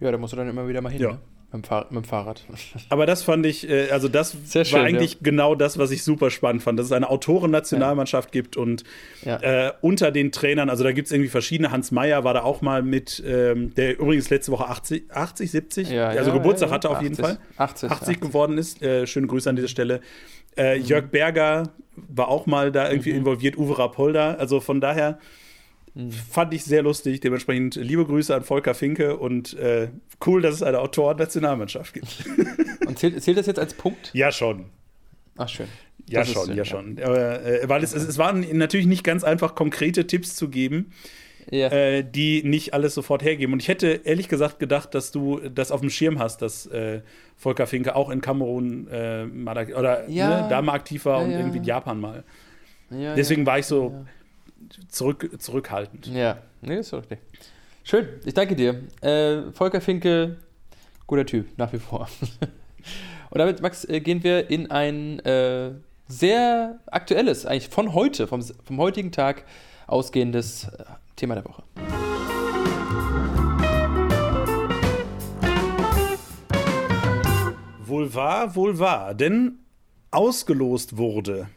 Ja, 0.00 0.12
da 0.12 0.18
musst 0.18 0.32
du 0.32 0.36
dann 0.36 0.48
immer 0.48 0.68
wieder 0.68 0.80
mal 0.80 0.90
hin. 0.90 1.02
Ja. 1.02 1.12
Ne? 1.12 1.18
Mit 1.50 1.62
dem, 1.62 1.64
Fahr 1.64 1.86
mit 1.88 2.04
dem, 2.04 2.08
Fahrrad. 2.08 2.44
Aber 2.90 3.06
das 3.06 3.22
fand 3.22 3.46
ich, 3.46 3.70
äh, 3.70 3.90
also 3.90 4.08
das 4.08 4.36
schön, 4.52 4.70
war 4.72 4.82
eigentlich 4.82 5.14
ja. 5.14 5.18
genau 5.22 5.54
das, 5.54 5.78
was 5.78 5.90
ich 5.90 6.02
super 6.02 6.30
spannend 6.30 6.62
fand, 6.62 6.78
dass 6.78 6.86
es 6.86 6.92
eine 6.92 7.08
Autoren-Nationalmannschaft 7.08 8.34
ja. 8.34 8.42
gibt 8.42 8.58
und 8.58 8.84
ja. 9.24 9.68
äh, 9.68 9.72
unter 9.80 10.10
den 10.10 10.30
Trainern, 10.30 10.68
also 10.68 10.84
da 10.84 10.92
gibt 10.92 11.06
es 11.06 11.12
irgendwie 11.12 11.30
verschiedene, 11.30 11.70
Hans 11.70 11.90
Meyer 11.90 12.22
war 12.22 12.34
da 12.34 12.42
auch 12.42 12.60
mal 12.60 12.82
mit, 12.82 13.22
ähm, 13.26 13.74
der 13.74 13.98
übrigens 13.98 14.28
letzte 14.28 14.52
Woche 14.52 14.66
80, 14.68 15.10
80 15.10 15.50
70, 15.50 15.98
also 15.98 16.32
Geburtstag 16.32 16.70
hatte 16.70 16.90
auf 16.90 16.96
80, 16.96 17.08
jeden 17.08 17.22
Fall, 17.22 17.38
80, 17.56 17.90
80, 17.90 18.08
80. 18.08 18.20
geworden 18.20 18.58
ist, 18.58 18.82
äh, 18.82 19.06
schöne 19.06 19.26
Grüße 19.26 19.48
an 19.48 19.56
dieser 19.56 19.68
Stelle. 19.68 20.02
Äh, 20.54 20.78
mhm. 20.78 20.84
Jörg 20.84 21.06
Berger 21.06 21.70
war 21.96 22.28
auch 22.28 22.44
mal 22.44 22.70
da 22.72 22.90
irgendwie 22.90 23.12
mhm. 23.12 23.20
involviert, 23.20 23.56
Uwe 23.56 23.78
Rapolda, 23.78 24.34
also 24.34 24.60
von 24.60 24.82
daher 24.82 25.18
Mhm. 25.94 26.10
Fand 26.10 26.54
ich 26.54 26.64
sehr 26.64 26.82
lustig. 26.82 27.20
Dementsprechend 27.20 27.76
liebe 27.76 28.04
Grüße 28.04 28.34
an 28.34 28.44
Volker 28.44 28.74
Finke 28.74 29.16
und 29.16 29.54
äh, 29.54 29.88
cool, 30.26 30.42
dass 30.42 30.54
es 30.54 30.62
eine 30.62 30.80
Autoren-Nationalmannschaft 30.80 31.94
gibt. 31.94 32.24
und 32.86 32.98
zählt, 32.98 33.22
zählt 33.22 33.38
das 33.38 33.46
jetzt 33.46 33.58
als 33.58 33.74
Punkt? 33.74 34.10
Ja, 34.12 34.32
schon. 34.32 34.66
Ach, 35.36 35.48
schön. 35.48 35.68
Ja, 36.08 36.20
das 36.20 36.32
schon, 36.32 36.54
ja, 36.54 36.64
schon. 36.64 36.98
Aber, 37.02 37.44
äh, 37.44 37.68
weil 37.68 37.82
es, 37.82 37.94
es, 37.94 38.06
es 38.06 38.18
waren 38.18 38.46
natürlich 38.56 38.86
nicht 38.86 39.04
ganz 39.04 39.24
einfach, 39.24 39.54
konkrete 39.54 40.06
Tipps 40.06 40.34
zu 40.34 40.48
geben, 40.48 40.92
ja. 41.50 41.68
äh, 41.68 42.02
die 42.02 42.42
nicht 42.42 42.74
alles 42.74 42.94
sofort 42.94 43.22
hergeben. 43.22 43.52
Und 43.52 43.62
ich 43.62 43.68
hätte 43.68 44.00
ehrlich 44.04 44.28
gesagt 44.28 44.58
gedacht, 44.58 44.94
dass 44.94 45.12
du 45.12 45.40
das 45.48 45.70
auf 45.70 45.80
dem 45.80 45.90
Schirm 45.90 46.18
hast, 46.18 46.40
dass 46.42 46.66
äh, 46.66 47.02
Volker 47.36 47.66
Finke 47.66 47.94
auch 47.94 48.10
in 48.10 48.20
Kamerun 48.20 48.88
äh, 48.88 49.26
mal, 49.26 49.72
oder 49.72 50.08
ja. 50.08 50.42
ne, 50.42 50.46
da 50.48 50.62
mal 50.62 50.72
aktiv 50.72 51.04
war 51.04 51.22
und 51.22 51.30
irgendwie 51.30 51.58
in 51.58 51.64
Japan 51.64 52.00
mal. 52.00 52.24
Deswegen 52.90 53.44
war 53.44 53.58
ich 53.58 53.66
so 53.66 54.06
zurück, 54.88 55.30
zurückhaltend. 55.38 56.06
Ja, 56.08 56.38
nee, 56.60 56.76
ist 56.76 56.92
richtig. 56.92 57.18
Schön, 57.84 58.06
ich 58.24 58.34
danke 58.34 58.54
dir. 58.54 58.82
Äh, 59.00 59.50
Volker 59.52 59.80
Finke, 59.80 60.36
guter 61.06 61.24
Typ, 61.24 61.56
nach 61.56 61.72
wie 61.72 61.78
vor. 61.78 62.08
Und 63.30 63.38
damit, 63.38 63.62
Max, 63.62 63.84
äh, 63.84 64.00
gehen 64.00 64.22
wir 64.22 64.50
in 64.50 64.70
ein 64.70 65.20
äh, 65.20 65.72
sehr 66.06 66.80
aktuelles, 66.86 67.46
eigentlich 67.46 67.68
von 67.68 67.94
heute, 67.94 68.26
vom, 68.26 68.42
vom 68.42 68.78
heutigen 68.78 69.12
Tag 69.12 69.44
ausgehendes 69.86 70.64
äh, 70.64 70.84
Thema 71.16 71.34
der 71.34 71.44
Woche. 71.44 71.62
Wohl 77.84 78.14
wahr, 78.14 78.54
wohl 78.54 78.78
wahr, 78.78 79.14
denn 79.14 79.60
ausgelost 80.10 80.96
wurde 80.96 81.48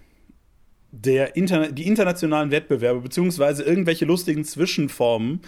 der 0.91 1.35
Interna 1.35 1.67
die 1.67 1.87
internationalen 1.87 2.51
Wettbewerbe, 2.51 2.99
beziehungsweise 2.99 3.63
irgendwelche 3.63 4.05
lustigen 4.05 4.43
Zwischenformen 4.43 5.41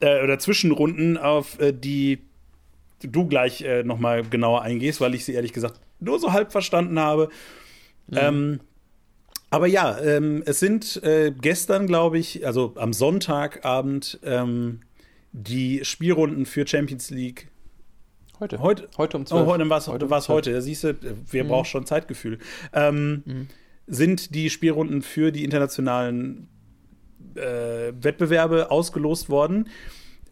äh, 0.00 0.22
oder 0.22 0.38
Zwischenrunden, 0.38 1.18
auf 1.18 1.60
äh, 1.60 1.72
die 1.72 2.20
du 3.02 3.26
gleich 3.26 3.62
äh, 3.62 3.82
nochmal 3.82 4.22
genauer 4.24 4.62
eingehst, 4.62 5.00
weil 5.00 5.14
ich 5.14 5.24
sie 5.24 5.34
ehrlich 5.34 5.52
gesagt 5.52 5.80
nur 6.00 6.18
so 6.18 6.32
halb 6.32 6.52
verstanden 6.52 6.98
habe. 6.98 7.28
Mhm. 8.08 8.18
Ähm, 8.18 8.60
aber 9.50 9.66
ja, 9.66 9.98
ähm, 10.00 10.42
es 10.46 10.60
sind 10.60 11.02
äh, 11.02 11.32
gestern, 11.38 11.86
glaube 11.86 12.18
ich, 12.18 12.46
also 12.46 12.72
am 12.76 12.94
Sonntagabend, 12.94 14.18
ähm, 14.24 14.80
die 15.32 15.84
Spielrunden 15.84 16.46
für 16.46 16.66
Champions 16.66 17.10
League. 17.10 17.48
Heute. 18.40 18.60
Heute, 18.60 18.88
heute 18.96 19.16
um 19.18 19.26
12. 19.26 19.42
Oh, 19.42 19.50
heute 19.50 19.70
war 19.70 19.78
es 19.78 19.88
heute. 19.88 20.08
heute. 20.28 20.52
Da 20.52 20.60
siehst 20.62 20.84
du, 20.84 20.94
wir 21.30 21.44
mhm. 21.44 21.48
brauchen 21.48 21.66
schon 21.66 21.86
Zeitgefühl. 21.86 22.38
Ähm, 22.72 23.22
mhm 23.26 23.48
sind 23.86 24.34
die 24.34 24.50
Spielrunden 24.50 25.02
für 25.02 25.32
die 25.32 25.44
internationalen 25.44 26.48
äh, 27.34 27.92
Wettbewerbe 28.00 28.70
ausgelost 28.70 29.28
worden. 29.28 29.68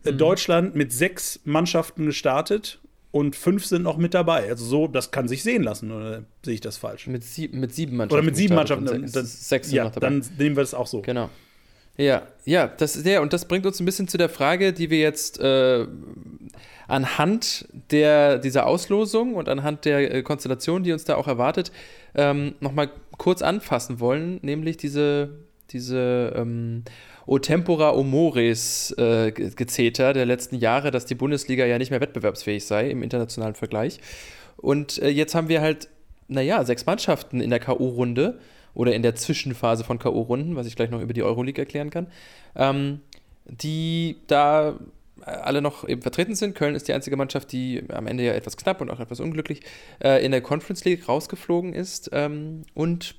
Äh, 0.04 0.12
mhm. 0.12 0.18
Deutschland 0.18 0.74
mit 0.74 0.92
sechs 0.92 1.40
Mannschaften 1.44 2.06
gestartet 2.06 2.80
und 3.10 3.34
fünf 3.34 3.66
sind 3.66 3.82
noch 3.82 3.96
mit 3.96 4.14
dabei. 4.14 4.48
Also 4.48 4.64
so, 4.64 4.86
das 4.86 5.10
kann 5.10 5.28
sich 5.28 5.42
sehen 5.42 5.62
lassen, 5.62 5.90
oder 5.90 6.24
sehe 6.44 6.54
ich 6.54 6.60
das 6.60 6.76
falsch? 6.76 7.06
Mit, 7.06 7.24
sieb 7.24 7.54
mit 7.54 7.74
sieben 7.74 7.96
Mannschaften. 7.96 8.14
Oder 8.14 8.24
mit 8.24 8.36
sieben 8.36 8.54
Mannschaften. 8.54 8.86
Sechs, 8.86 9.12
dann, 9.12 9.26
sechs 9.26 9.68
sind 9.68 9.76
ja, 9.76 9.84
noch 9.84 9.92
dabei. 9.92 10.08
Dann 10.08 10.24
nehmen 10.38 10.56
wir 10.56 10.62
es 10.62 10.74
auch 10.74 10.86
so. 10.86 11.02
Genau. 11.02 11.28
Ja, 11.96 12.22
ja, 12.44 12.66
das, 12.66 13.02
ja, 13.04 13.20
und 13.20 13.32
das 13.32 13.46
bringt 13.46 13.66
uns 13.66 13.80
ein 13.80 13.84
bisschen 13.84 14.08
zu 14.08 14.16
der 14.16 14.28
Frage, 14.30 14.72
die 14.72 14.88
wir 14.88 15.00
jetzt 15.00 15.38
äh, 15.40 15.86
anhand 16.88 17.68
der, 17.90 18.38
dieser 18.38 18.66
Auslosung 18.66 19.34
und 19.34 19.48
anhand 19.48 19.84
der 19.84 20.14
äh, 20.14 20.22
Konstellation, 20.22 20.82
die 20.82 20.92
uns 20.92 21.04
da 21.04 21.16
auch 21.16 21.26
erwartet, 21.26 21.72
ähm, 22.14 22.54
nochmal 22.60 22.90
kurz 23.20 23.42
anfassen 23.42 24.00
wollen, 24.00 24.38
nämlich 24.40 24.78
diese, 24.78 25.28
diese 25.68 26.32
ähm, 26.34 26.84
O 27.26 27.38
Tempora 27.38 27.92
O 27.92 28.02
Mores 28.02 28.92
äh, 28.96 29.30
Gezeter 29.30 30.14
der 30.14 30.24
letzten 30.24 30.56
Jahre, 30.56 30.90
dass 30.90 31.04
die 31.04 31.14
Bundesliga 31.14 31.66
ja 31.66 31.76
nicht 31.76 31.90
mehr 31.90 32.00
wettbewerbsfähig 32.00 32.64
sei 32.64 32.88
im 32.88 33.02
internationalen 33.02 33.54
Vergleich. 33.54 34.00
Und 34.56 35.02
äh, 35.02 35.10
jetzt 35.10 35.34
haben 35.34 35.50
wir 35.50 35.60
halt, 35.60 35.90
naja, 36.28 36.64
sechs 36.64 36.86
Mannschaften 36.86 37.42
in 37.42 37.50
der 37.50 37.60
K.O.-Runde 37.60 38.38
oder 38.72 38.94
in 38.94 39.02
der 39.02 39.16
Zwischenphase 39.16 39.84
von 39.84 39.98
K.O.-Runden, 39.98 40.56
was 40.56 40.66
ich 40.66 40.74
gleich 40.74 40.88
noch 40.88 41.02
über 41.02 41.12
die 41.12 41.22
Euroleague 41.22 41.60
erklären 41.60 41.90
kann, 41.90 42.06
ähm, 42.56 43.02
die 43.44 44.16
da 44.28 44.78
alle 45.24 45.62
noch 45.62 45.88
eben 45.88 46.02
vertreten 46.02 46.34
sind. 46.34 46.54
Köln 46.54 46.74
ist 46.74 46.88
die 46.88 46.92
einzige 46.92 47.16
Mannschaft, 47.16 47.52
die 47.52 47.82
am 47.88 48.06
Ende 48.06 48.24
ja 48.24 48.32
etwas 48.32 48.56
knapp 48.56 48.80
und 48.80 48.90
auch 48.90 49.00
etwas 49.00 49.20
unglücklich 49.20 49.60
äh, 50.02 50.24
in 50.24 50.32
der 50.32 50.40
Conference 50.40 50.84
League 50.84 51.08
rausgeflogen 51.08 51.74
ist. 51.74 52.10
Ähm, 52.12 52.62
und 52.74 53.14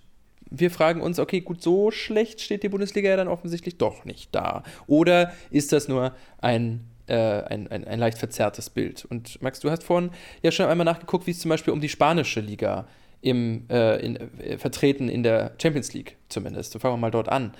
wir 0.49 0.69
fragen 0.69 1.01
uns, 1.01 1.17
okay, 1.17 1.41
gut, 1.41 1.61
so 1.61 1.91
schlecht 1.91 2.41
steht 2.41 2.63
die 2.63 2.69
Bundesliga 2.69 3.09
ja 3.09 3.15
dann 3.15 3.27
offensichtlich 3.27 3.77
doch 3.77 4.05
nicht 4.05 4.35
da. 4.35 4.63
Oder 4.85 5.33
ist 5.49 5.71
das 5.71 5.87
nur 5.87 6.13
ein, 6.39 6.81
äh, 7.07 7.15
ein, 7.15 7.67
ein, 7.69 7.85
ein, 7.85 7.99
leicht 7.99 8.17
verzerrtes 8.17 8.69
Bild? 8.69 9.05
Und 9.05 9.41
Max, 9.41 9.61
du 9.61 9.71
hast 9.71 9.83
vorhin 9.83 10.11
ja 10.43 10.51
schon 10.51 10.67
einmal 10.67 10.85
nachgeguckt, 10.85 11.25
wie 11.25 11.31
es 11.31 11.39
zum 11.39 11.49
Beispiel 11.49 11.73
um 11.73 11.79
die 11.79 11.89
spanische 11.89 12.41
Liga 12.41 12.85
im, 13.21 13.65
äh, 13.69 14.05
in, 14.05 14.17
äh, 14.39 14.57
vertreten 14.57 15.07
in 15.07 15.23
der 15.23 15.53
Champions 15.61 15.93
League 15.93 16.17
zumindest. 16.27 16.73
So 16.73 16.79
fangen 16.79 16.95
wir 16.95 16.99
mal 16.99 17.11
dort 17.11 17.29
an 17.29 17.53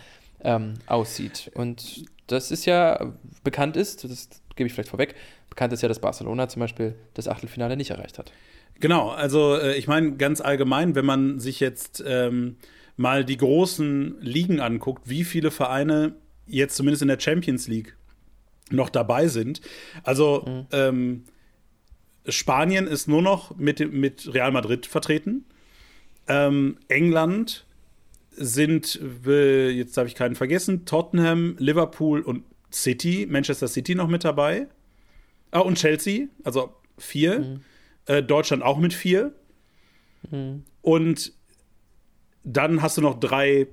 ähm, 0.44 0.74
aussieht. 0.88 1.52
Und 1.54 2.06
das 2.32 2.52
ist 2.52 2.66
ja 2.66 3.14
bekannt 3.44 3.78
ist, 3.78 4.04
das 4.04 4.30
gebe 4.56 4.68
ich 4.68 4.74
vielleicht 4.74 4.90
vorweg, 4.90 5.16
bekannt 5.50 5.74
ist 5.74 5.82
ja, 5.82 5.88
dass 5.88 6.00
Barcelona 6.00 6.48
zum 6.48 6.60
Beispiel 6.60 6.96
das 7.14 7.28
Achtelfinale 7.28 7.78
nicht 7.78 7.92
erreicht 7.92 8.20
hat. 8.20 8.32
Genau, 8.80 9.10
also 9.10 9.56
äh, 9.56 9.76
ich 9.78 9.88
meine 9.88 10.18
ganz 10.18 10.42
allgemein, 10.42 10.96
wenn 10.96 11.06
man 11.06 11.40
sich 11.40 11.60
jetzt 11.60 12.04
ähm, 12.06 12.58
mal 12.98 13.24
die 13.24 13.38
großen 13.38 14.20
Ligen 14.22 14.60
anguckt, 14.60 15.08
wie 15.08 15.24
viele 15.24 15.52
Vereine 15.52 16.16
jetzt 16.48 16.76
zumindest 16.76 17.02
in 17.02 17.08
der 17.08 17.20
Champions 17.20 17.68
League 17.68 17.96
noch 18.72 18.90
dabei 18.90 19.28
sind. 19.28 19.62
Also 20.04 20.44
mhm. 20.48 20.66
ähm, 20.72 21.24
Spanien 22.28 22.88
ist 22.88 23.08
nur 23.08 23.22
noch 23.22 23.56
mit, 23.58 23.92
mit 23.92 24.34
Real 24.34 24.52
Madrid 24.52 24.86
vertreten. 24.86 25.46
Ähm, 26.28 26.78
England 26.88 27.66
sind, 28.32 29.00
jetzt 29.26 29.98
habe 29.98 30.08
ich 30.08 30.16
keinen 30.16 30.36
vergessen, 30.36 30.86
Tottenham, 30.86 31.56
Liverpool 31.60 32.22
und 32.22 32.44
City, 32.72 33.28
Manchester 33.30 33.68
City 33.68 33.96
noch 33.96 34.08
mit 34.08 34.24
dabei. 34.24 34.68
Ah, 35.52 35.60
und 35.60 35.78
Chelsea, 35.78 36.28
also 36.44 36.74
vier. 36.98 37.40
Mhm. 37.40 37.62
Äh, 38.06 38.24
Deutschland 38.24 38.64
auch 38.64 38.80
mit 38.80 38.94
vier. 38.94 39.34
Mhm. 40.30 40.64
Und 40.82 41.34
dann 42.44 42.82
hast 42.82 42.98
du 42.98 43.02
noch 43.02 43.20
drei 43.20 43.68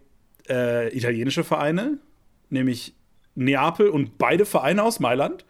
äh, 0.48 0.94
italienische 0.96 1.44
Vereine, 1.44 1.98
nämlich 2.50 2.94
Neapel 3.34 3.88
und 3.88 4.18
beide 4.18 4.44
Vereine 4.44 4.82
aus 4.82 5.00
Mailand. 5.00 5.44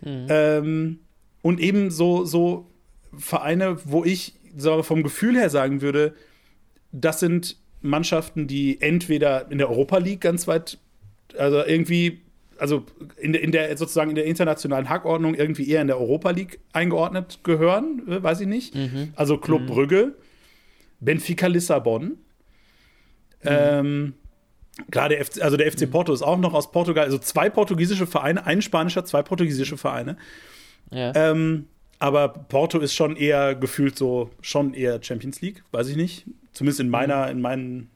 Mhm. 0.00 0.26
Ähm, 0.28 0.98
und 1.42 1.60
eben 1.60 1.90
so, 1.90 2.24
so 2.24 2.70
Vereine, 3.16 3.78
wo 3.84 4.04
ich 4.04 4.34
so 4.56 4.82
vom 4.82 5.02
Gefühl 5.02 5.36
her 5.36 5.50
sagen 5.50 5.80
würde, 5.80 6.14
das 6.92 7.20
sind 7.20 7.56
Mannschaften, 7.82 8.46
die 8.46 8.80
entweder 8.80 9.50
in 9.50 9.58
der 9.58 9.70
Europa 9.70 9.98
League 9.98 10.20
ganz 10.20 10.46
weit, 10.46 10.78
also 11.36 11.64
irgendwie 11.64 12.20
also 12.60 12.84
in 13.16 13.32
der, 13.32 13.42
in 13.42 13.52
der 13.52 13.76
sozusagen 13.76 14.10
in 14.10 14.16
der 14.16 14.26
internationalen 14.26 14.88
Hackordnung 14.88 15.34
irgendwie 15.34 15.68
eher 15.68 15.80
in 15.80 15.86
der 15.86 15.98
Europa 15.98 16.30
League 16.30 16.60
eingeordnet 16.72 17.40
gehören, 17.42 18.02
äh, 18.06 18.22
weiß 18.22 18.42
ich 18.42 18.46
nicht. 18.46 18.74
Mhm. 18.74 19.12
Also 19.16 19.38
Club 19.38 19.62
mhm. 19.62 19.66
Brügge, 19.66 20.14
Benfica 21.00 21.46
Lissabon. 21.46 22.04
Mhm. 22.04 22.16
Ähm, 23.44 24.14
Gerade 24.90 25.18
also 25.40 25.56
der 25.56 25.72
FC 25.72 25.82
mhm. 25.82 25.90
Porto 25.90 26.12
ist 26.12 26.22
auch 26.22 26.38
noch 26.38 26.54
aus 26.54 26.70
Portugal, 26.70 27.04
also 27.04 27.18
zwei 27.18 27.50
portugiesische 27.50 28.06
Vereine, 28.06 28.46
ein 28.46 28.62
spanischer, 28.62 29.04
zwei 29.04 29.22
portugiesische 29.22 29.76
Vereine. 29.76 30.16
Ja. 30.90 31.12
Ähm, 31.14 31.66
aber 31.98 32.28
Porto 32.28 32.78
ist 32.78 32.94
schon 32.94 33.16
eher 33.16 33.54
gefühlt 33.54 33.96
so, 33.96 34.30
schon 34.40 34.72
eher 34.74 35.02
Champions 35.02 35.40
League, 35.42 35.62
weiß 35.70 35.88
ich 35.88 35.96
nicht. 35.96 36.24
Zumindest 36.52 36.80
in 36.80 36.90
meiner, 36.90 37.26
mhm. 37.26 37.30
in 37.30 37.40
meinen 37.40 37.90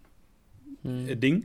mhm. 0.82 1.20
Ding. 1.20 1.44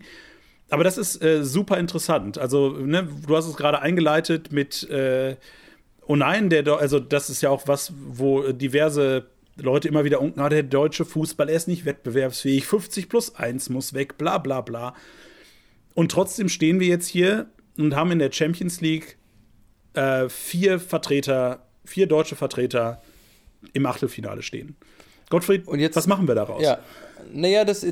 Aber 0.70 0.84
das 0.84 0.98
ist 0.98 1.24
äh, 1.24 1.44
super 1.44 1.78
interessant. 1.78 2.38
Also, 2.38 2.70
ne, 2.70 3.08
du 3.26 3.36
hast 3.36 3.48
es 3.48 3.56
gerade 3.56 3.82
eingeleitet 3.82 4.52
mit 4.52 4.88
äh, 4.90 5.36
Oh 6.10 6.16
nein, 6.16 6.50
der, 6.50 6.68
also 6.68 7.00
das 7.00 7.30
ist 7.30 7.44
ja 7.44 7.52
auch 7.52 7.68
was, 7.68 7.94
wo 7.96 8.52
diverse 8.52 9.28
Leute 9.58 9.88
immer 9.88 10.06
wieder 10.06 10.22
unken, 10.22 10.40
ah, 10.40 10.50
der 10.50 10.64
deutsche 10.64 11.06
Fußball, 11.06 11.50
er 11.50 11.56
ist 11.56 11.68
nicht 11.68 11.86
wettbewerbsfähig, 11.86 12.66
50 12.66 13.10
plus 13.10 13.36
1 13.36 13.70
muss 13.70 13.94
weg, 13.94 14.18
bla 14.18 14.40
bla 14.40 14.62
bla. 14.62 14.96
Und 15.94 16.12
trotzdem 16.12 16.50
stehen 16.50 16.80
wir 16.80 16.88
jetzt 16.88 17.06
hier 17.06 17.52
und 17.78 17.96
haben 17.96 18.12
in 18.12 18.18
der 18.18 18.32
Champions 18.32 18.82
League 18.82 19.20
äh, 19.94 20.28
vier 20.30 20.80
Vertreter, 20.80 21.68
vier 21.86 22.08
deutsche 22.08 22.36
Vertreter 22.36 23.04
im 23.74 23.86
Achtelfinale 23.86 24.42
stehen. 24.42 24.78
Gottfried, 25.30 25.68
und 25.68 25.80
jetzt, 25.80 25.96
was 25.96 26.08
machen 26.08 26.28
wir 26.28 26.36
daraus? 26.36 26.62
Ja, 26.62 26.80
naja, 27.32 27.66
das, 27.66 27.86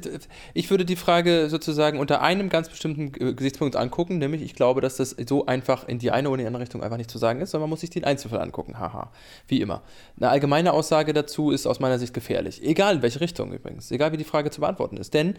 ich 0.54 0.70
würde 0.70 0.86
die 0.86 0.96
Frage 0.96 1.50
sozusagen 1.50 2.00
unter 2.00 2.22
einem 2.22 2.50
ganz 2.50 2.70
bestimmten 2.70 3.12
Gesichtspunkt 3.12 3.76
angucken, 3.76 4.18
nämlich 4.18 4.42
ich 4.42 4.56
glaube, 4.56 4.82
dass 4.82 4.98
das 4.98 5.16
so 5.28 5.46
einfach 5.46 5.88
in 5.88 6.00
die 6.00 6.12
eine 6.12 6.30
oder 6.30 6.42
die 6.42 6.48
andere 6.48 6.64
Richtung 6.64 6.82
einfach 6.82 6.98
nicht 6.98 7.12
zu 7.12 7.18
sagen 7.18 7.42
ist, 7.42 7.52
sondern 7.52 7.64
man 7.64 7.72
muss 7.72 7.82
sich 7.82 7.90
den 7.90 8.04
Einzelfall 8.04 8.42
angucken, 8.42 8.80
haha, 8.80 9.12
wie 9.48 9.62
immer. 9.62 9.84
Eine 10.18 10.30
allgemeine 10.30 10.74
Aussage 10.74 11.14
dazu 11.14 11.52
ist 11.52 11.68
aus 11.68 11.80
meiner 11.80 12.00
Sicht 12.00 12.14
gefährlich, 12.14 12.64
egal 12.64 12.96
in 12.96 13.02
welche 13.02 13.22
Richtung 13.22 13.54
übrigens, 13.54 13.92
egal 13.92 14.12
wie 14.12 14.18
die 14.18 14.24
Frage 14.24 14.50
zu 14.50 14.62
beantworten 14.62 14.98
ist, 14.98 15.14
denn 15.14 15.36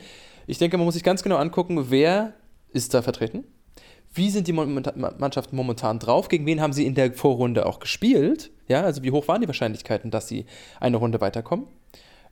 ich 0.47 0.59
denke, 0.59 0.77
man 0.77 0.85
muss 0.85 0.95
sich 0.95 1.05
ganz 1.05 1.23
genau 1.23 1.37
angucken, 1.37 1.87
wer 1.91 2.35
ist 2.73 2.95
da 2.95 3.03
vertreten, 3.03 3.45
wie 4.13 4.31
sind 4.31 4.49
die 4.49 4.53
Mannschaften 4.53 5.57
momentan 5.57 5.99
drauf, 5.99 6.29
gegen 6.29 6.47
wen 6.47 6.61
haben 6.61 6.73
sie 6.73 6.87
in 6.87 6.95
der 6.95 7.13
Vorrunde 7.13 7.67
auch 7.67 7.79
gespielt, 7.79 8.51
ja, 8.67 8.83
also 8.83 9.03
wie 9.03 9.11
hoch 9.11 9.29
waren 9.29 9.41
die 9.41 9.47
Wahrscheinlichkeiten, 9.47 10.11
dass 10.11 10.29
sie 10.29 10.47
eine 10.81 10.97
Runde 10.97 11.21
weiterkommen 11.21 11.67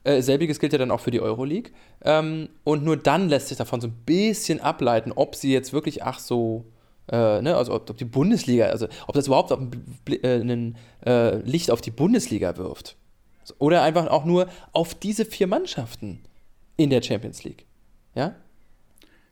äh, 0.06 0.22
selbiges 0.22 0.60
gilt 0.60 0.72
ja 0.72 0.78
dann 0.78 0.90
auch 0.90 1.00
für 1.00 1.10
die 1.10 1.20
Euroleague. 1.20 1.72
Ähm, 2.04 2.48
und 2.64 2.84
nur 2.84 2.96
dann 2.96 3.28
lässt 3.28 3.48
sich 3.48 3.58
davon 3.58 3.80
so 3.80 3.88
ein 3.88 3.96
bisschen 4.06 4.60
ableiten, 4.60 5.12
ob 5.12 5.34
sie 5.34 5.52
jetzt 5.52 5.72
wirklich, 5.72 6.04
ach 6.04 6.20
so, 6.20 6.64
äh, 7.10 7.42
ne, 7.42 7.56
also 7.56 7.74
ob, 7.74 7.90
ob, 7.90 7.96
die 7.96 8.04
Bundesliga, 8.04 8.66
also 8.66 8.86
ob 9.06 9.14
das 9.14 9.26
überhaupt 9.26 9.52
ein, 9.52 9.70
äh, 10.22 10.36
ein 10.36 10.76
äh, 11.04 11.38
Licht 11.38 11.70
auf 11.70 11.80
die 11.80 11.90
Bundesliga 11.90 12.56
wirft. 12.56 12.96
Oder 13.58 13.82
einfach 13.82 14.06
auch 14.08 14.24
nur 14.24 14.48
auf 14.72 14.94
diese 14.94 15.24
vier 15.24 15.46
Mannschaften 15.46 16.20
in 16.76 16.90
der 16.90 17.02
Champions 17.02 17.44
League. 17.44 17.66
Ja? 18.14 18.34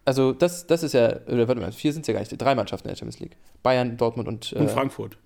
Also 0.05 0.33
das, 0.33 0.67
das 0.67 0.83
ist 0.83 0.93
ja, 0.93 1.21
oder 1.27 1.49
warte 1.49 1.61
mal, 1.61 1.73
vier 1.73 1.93
sind 1.93 2.03
es 2.03 2.09
ja 2.09 2.15
gar 2.15 2.21
nicht, 2.21 2.31
drei 2.41 2.55
Mannschaften 2.55 2.89
in 2.89 2.93
der 2.93 2.99
Champions 2.99 3.21
League. 3.21 3.37
Bayern, 3.63 3.97
Dortmund 3.97 4.29
und, 4.29 4.53
und 4.53 4.71
Frankfurt. 4.71 5.17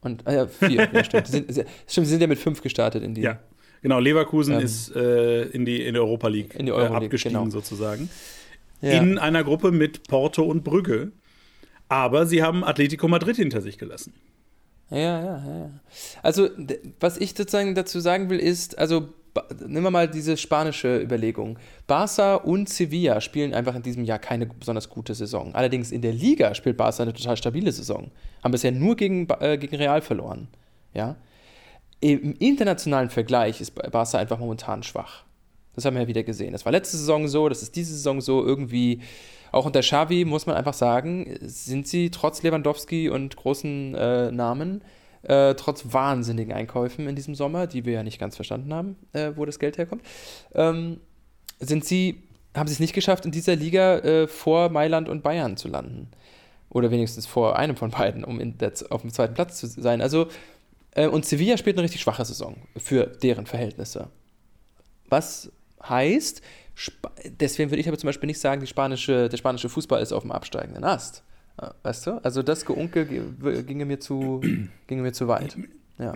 Und, 0.00 0.26
ah 0.26 0.32
ja, 0.32 0.46
vier, 0.46 0.88
ja, 0.92 1.04
stimmt. 1.04 1.26
Sie 1.26 1.44
sind, 1.48 1.68
stimmt, 1.86 2.06
sie 2.06 2.12
sind 2.12 2.20
ja 2.20 2.26
mit 2.28 2.38
fünf 2.38 2.62
gestartet 2.62 3.02
in 3.02 3.14
die. 3.14 3.22
Ja. 3.22 3.40
Genau, 3.82 3.98
Leverkusen 3.98 4.54
ähm, 4.54 4.60
ist 4.60 4.94
äh, 4.94 5.42
in, 5.44 5.64
die, 5.64 5.82
in 5.84 5.94
der 5.94 6.02
Europa 6.02 6.28
League, 6.28 6.54
in 6.54 6.66
die 6.66 6.72
Euro 6.72 6.94
äh, 6.94 6.96
abgestiegen 6.96 7.38
genau. 7.38 7.50
sozusagen. 7.50 8.08
Ja. 8.80 8.92
In 8.92 9.18
einer 9.18 9.42
Gruppe 9.42 9.72
mit 9.72 10.06
Porto 10.06 10.44
und 10.44 10.62
Brügge. 10.62 11.12
Aber 11.88 12.26
sie 12.26 12.42
haben 12.42 12.64
Atletico 12.64 13.08
Madrid 13.08 13.36
hinter 13.36 13.60
sich 13.60 13.78
gelassen. 13.78 14.12
Ja, 14.90 14.98
ja, 14.98 15.44
ja. 15.46 15.70
Also, 16.22 16.48
was 17.00 17.18
ich 17.18 17.30
sozusagen 17.30 17.74
dazu 17.74 18.00
sagen 18.00 18.30
will, 18.30 18.38
ist, 18.38 18.78
also 18.78 19.08
nehmen 19.66 19.84
wir 19.84 19.90
mal 19.90 20.08
diese 20.08 20.36
spanische 20.36 21.00
Überlegung. 21.00 21.58
Barca 21.86 22.36
und 22.36 22.68
Sevilla 22.68 23.20
spielen 23.20 23.54
einfach 23.54 23.74
in 23.74 23.82
diesem 23.82 24.04
Jahr 24.04 24.18
keine 24.18 24.46
besonders 24.46 24.88
gute 24.88 25.14
Saison. 25.14 25.54
Allerdings 25.54 25.92
in 25.92 26.02
der 26.02 26.12
Liga 26.12 26.54
spielt 26.54 26.76
Barca 26.76 27.02
eine 27.02 27.12
total 27.12 27.36
stabile 27.36 27.72
Saison. 27.72 28.10
Haben 28.42 28.52
bisher 28.52 28.72
nur 28.72 28.96
gegen, 28.96 29.28
äh, 29.40 29.58
gegen 29.58 29.76
Real 29.76 30.00
verloren. 30.00 30.48
Ja. 30.94 31.16
Im 32.00 32.34
internationalen 32.38 33.10
Vergleich 33.10 33.60
ist 33.60 33.74
Barca 33.74 34.18
einfach 34.18 34.38
momentan 34.38 34.82
schwach. 34.82 35.24
Das 35.74 35.84
haben 35.84 35.94
wir 35.94 36.02
ja 36.02 36.08
wieder 36.08 36.24
gesehen. 36.24 36.52
Das 36.52 36.64
war 36.64 36.72
letzte 36.72 36.96
Saison 36.96 37.28
so, 37.28 37.48
das 37.48 37.62
ist 37.62 37.76
diese 37.76 37.92
Saison 37.92 38.20
so. 38.20 38.44
Irgendwie, 38.44 39.00
auch 39.52 39.64
unter 39.64 39.80
Xavi, 39.80 40.24
muss 40.24 40.46
man 40.46 40.56
einfach 40.56 40.74
sagen, 40.74 41.38
sind 41.40 41.86
sie 41.86 42.10
trotz 42.10 42.42
Lewandowski 42.42 43.08
und 43.08 43.36
großen 43.36 43.94
äh, 43.94 44.32
Namen, 44.32 44.82
äh, 45.22 45.54
trotz 45.54 45.84
wahnsinnigen 45.92 46.52
Einkäufen 46.52 47.08
in 47.08 47.16
diesem 47.16 47.34
Sommer, 47.34 47.66
die 47.66 47.84
wir 47.84 47.94
ja 47.94 48.02
nicht 48.02 48.18
ganz 48.18 48.36
verstanden 48.36 48.72
haben, 48.72 48.96
äh, 49.12 49.32
wo 49.36 49.44
das 49.44 49.58
Geld 49.58 49.78
herkommt, 49.78 50.02
ähm, 50.54 51.00
sind 51.60 51.84
sie, 51.84 52.22
haben 52.54 52.68
sie 52.68 52.74
es 52.74 52.80
nicht 52.80 52.94
geschafft, 52.94 53.24
in 53.24 53.32
dieser 53.32 53.56
Liga 53.56 53.98
äh, 53.98 54.28
vor 54.28 54.68
Mailand 54.70 55.08
und 55.08 55.22
Bayern 55.22 55.56
zu 55.56 55.68
landen. 55.68 56.10
Oder 56.70 56.90
wenigstens 56.90 57.26
vor 57.26 57.58
einem 57.58 57.76
von 57.76 57.90
beiden, 57.90 58.24
um 58.24 58.58
der, 58.58 58.72
auf 58.90 59.00
dem 59.00 59.10
zweiten 59.10 59.34
Platz 59.34 59.58
zu 59.58 59.66
sein. 59.66 60.02
Also 60.02 60.28
äh, 60.92 61.06
und 61.06 61.24
Sevilla 61.24 61.56
spielt 61.56 61.76
eine 61.76 61.84
richtig 61.84 62.00
schwache 62.00 62.24
Saison 62.24 62.56
für 62.76 63.06
deren 63.06 63.46
Verhältnisse. 63.46 64.08
Was 65.08 65.50
heißt, 65.82 66.42
deswegen 67.24 67.70
würde 67.70 67.80
ich 67.80 67.88
aber 67.88 67.98
zum 67.98 68.08
Beispiel 68.08 68.26
nicht 68.26 68.40
sagen, 68.40 68.66
spanische, 68.66 69.28
der 69.28 69.36
spanische 69.36 69.68
Fußball 69.68 70.02
ist 70.02 70.12
auf 70.12 70.22
dem 70.22 70.32
absteigenden 70.32 70.84
Ast. 70.84 71.22
Weißt 71.82 72.06
du? 72.06 72.12
Also 72.22 72.42
das 72.42 72.64
Geunkel 72.64 73.06
ginge 73.64 73.84
mir 73.84 74.00
zu, 74.00 74.40
ginge 74.86 75.02
mir 75.02 75.12
zu 75.12 75.28
weit. 75.28 75.56
Ja. 75.98 76.14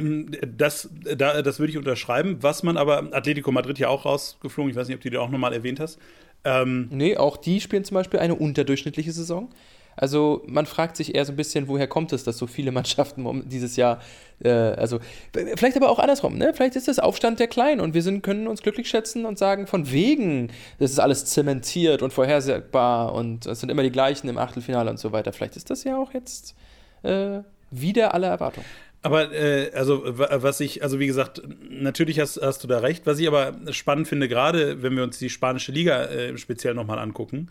Das, 0.57 0.91
da, 1.17 1.43
das 1.43 1.59
würde 1.59 1.71
ich 1.73 1.79
unterschreiben. 1.79 2.39
Was 2.41 2.63
man 2.63 2.77
aber, 2.77 3.13
Atletico 3.13 3.51
Madrid 3.51 3.79
ja 3.81 3.89
auch 3.89 4.05
rausgeflogen, 4.05 4.71
ich 4.71 4.77
weiß 4.77 4.87
nicht, 4.87 4.97
ob 4.97 5.03
du 5.03 5.11
die 5.11 5.19
auch 5.19 5.31
nochmal 5.31 5.53
erwähnt 5.53 5.81
hast. 5.81 5.99
Ähm, 6.45 6.89
nee, 6.91 7.17
auch 7.17 7.37
die 7.37 7.61
spielen 7.61 7.85
zum 7.85 7.97
Beispiel 7.97 8.21
eine 8.21 8.35
unterdurchschnittliche 8.37 9.13
Saison. 9.13 9.51
Also 9.97 10.43
man 10.47 10.67
fragt 10.67 10.97
sich 10.97 11.15
eher 11.15 11.25
so 11.25 11.33
ein 11.33 11.37
bisschen, 11.37 11.69
woher 11.69 11.87
kommt 11.87 12.13
es, 12.13 12.25
dass 12.25 12.39
so 12.39 12.47
viele 12.47 12.73
Mannschaften 12.73 13.49
dieses 13.49 13.77
Jahr, 13.77 14.01
äh, 14.43 14.49
also 14.51 15.01
vielleicht 15.33 15.77
aber 15.77 15.91
auch 15.91 15.99
andersrum, 15.99 16.37
ne? 16.37 16.53
Vielleicht 16.55 16.77
ist 16.77 16.89
das 16.89 16.99
Aufstand 16.99 17.41
der 17.41 17.49
Kleinen 17.49 17.81
und 17.81 17.95
wir 17.95 18.03
sind, 18.03 18.23
können 18.23 18.47
uns 18.47 18.63
glücklich 18.63 18.89
schätzen 18.89 19.25
und 19.25 19.39
sagen, 19.39 19.67
von 19.67 19.91
wegen, 19.91 20.49
das 20.79 20.91
ist 20.91 20.99
alles 20.99 21.25
zementiert 21.27 22.03
und 22.03 22.13
vorhersehbar 22.13 23.15
und 23.15 23.47
es 23.47 23.61
sind 23.61 23.71
immer 23.71 23.83
die 23.83 23.93
gleichen 23.93 24.29
im 24.29 24.39
Achtelfinale 24.39 24.91
und 24.91 24.99
so 24.99 25.13
weiter. 25.13 25.33
Vielleicht 25.33 25.57
ist 25.57 25.71
das 25.71 25.85
ja 25.85 25.97
auch 25.97 26.15
jetzt 26.15 26.55
äh, 27.03 27.41
wieder 27.71 28.15
aller 28.15 28.29
Erwartungen. 28.29 28.67
Aber 29.03 29.33
äh, 29.33 29.73
also 29.75 30.03
was 30.05 30.61
ich, 30.61 30.83
also 30.83 31.01
wie 31.01 31.09
gesagt, 31.09 31.43
natürlich 31.69 32.21
hast, 32.21 32.41
hast 32.41 32.63
du 32.63 32.69
da 32.69 32.79
recht. 32.79 33.05
Was 33.05 33.19
ich 33.19 33.27
aber 33.27 33.53
spannend 33.73 34.07
finde, 34.07 34.29
gerade 34.29 34.83
wenn 34.83 34.95
wir 34.95 35.03
uns 35.03 35.19
die 35.19 35.29
spanische 35.29 35.73
Liga 35.73 36.05
äh, 36.05 36.39
speziell 36.39 36.75
nochmal 36.75 37.01
angucken, 37.01 37.49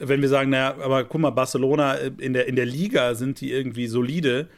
wenn 0.00 0.22
wir 0.22 0.28
sagen, 0.28 0.50
naja, 0.50 0.76
aber 0.80 1.04
guck 1.04 1.20
mal, 1.20 1.30
Barcelona 1.30 1.94
äh, 1.94 2.10
in 2.18 2.32
der, 2.32 2.48
in 2.48 2.56
der 2.56 2.66
Liga 2.66 3.14
sind 3.14 3.40
die 3.40 3.52
irgendwie 3.52 3.86
solide, 3.86 4.48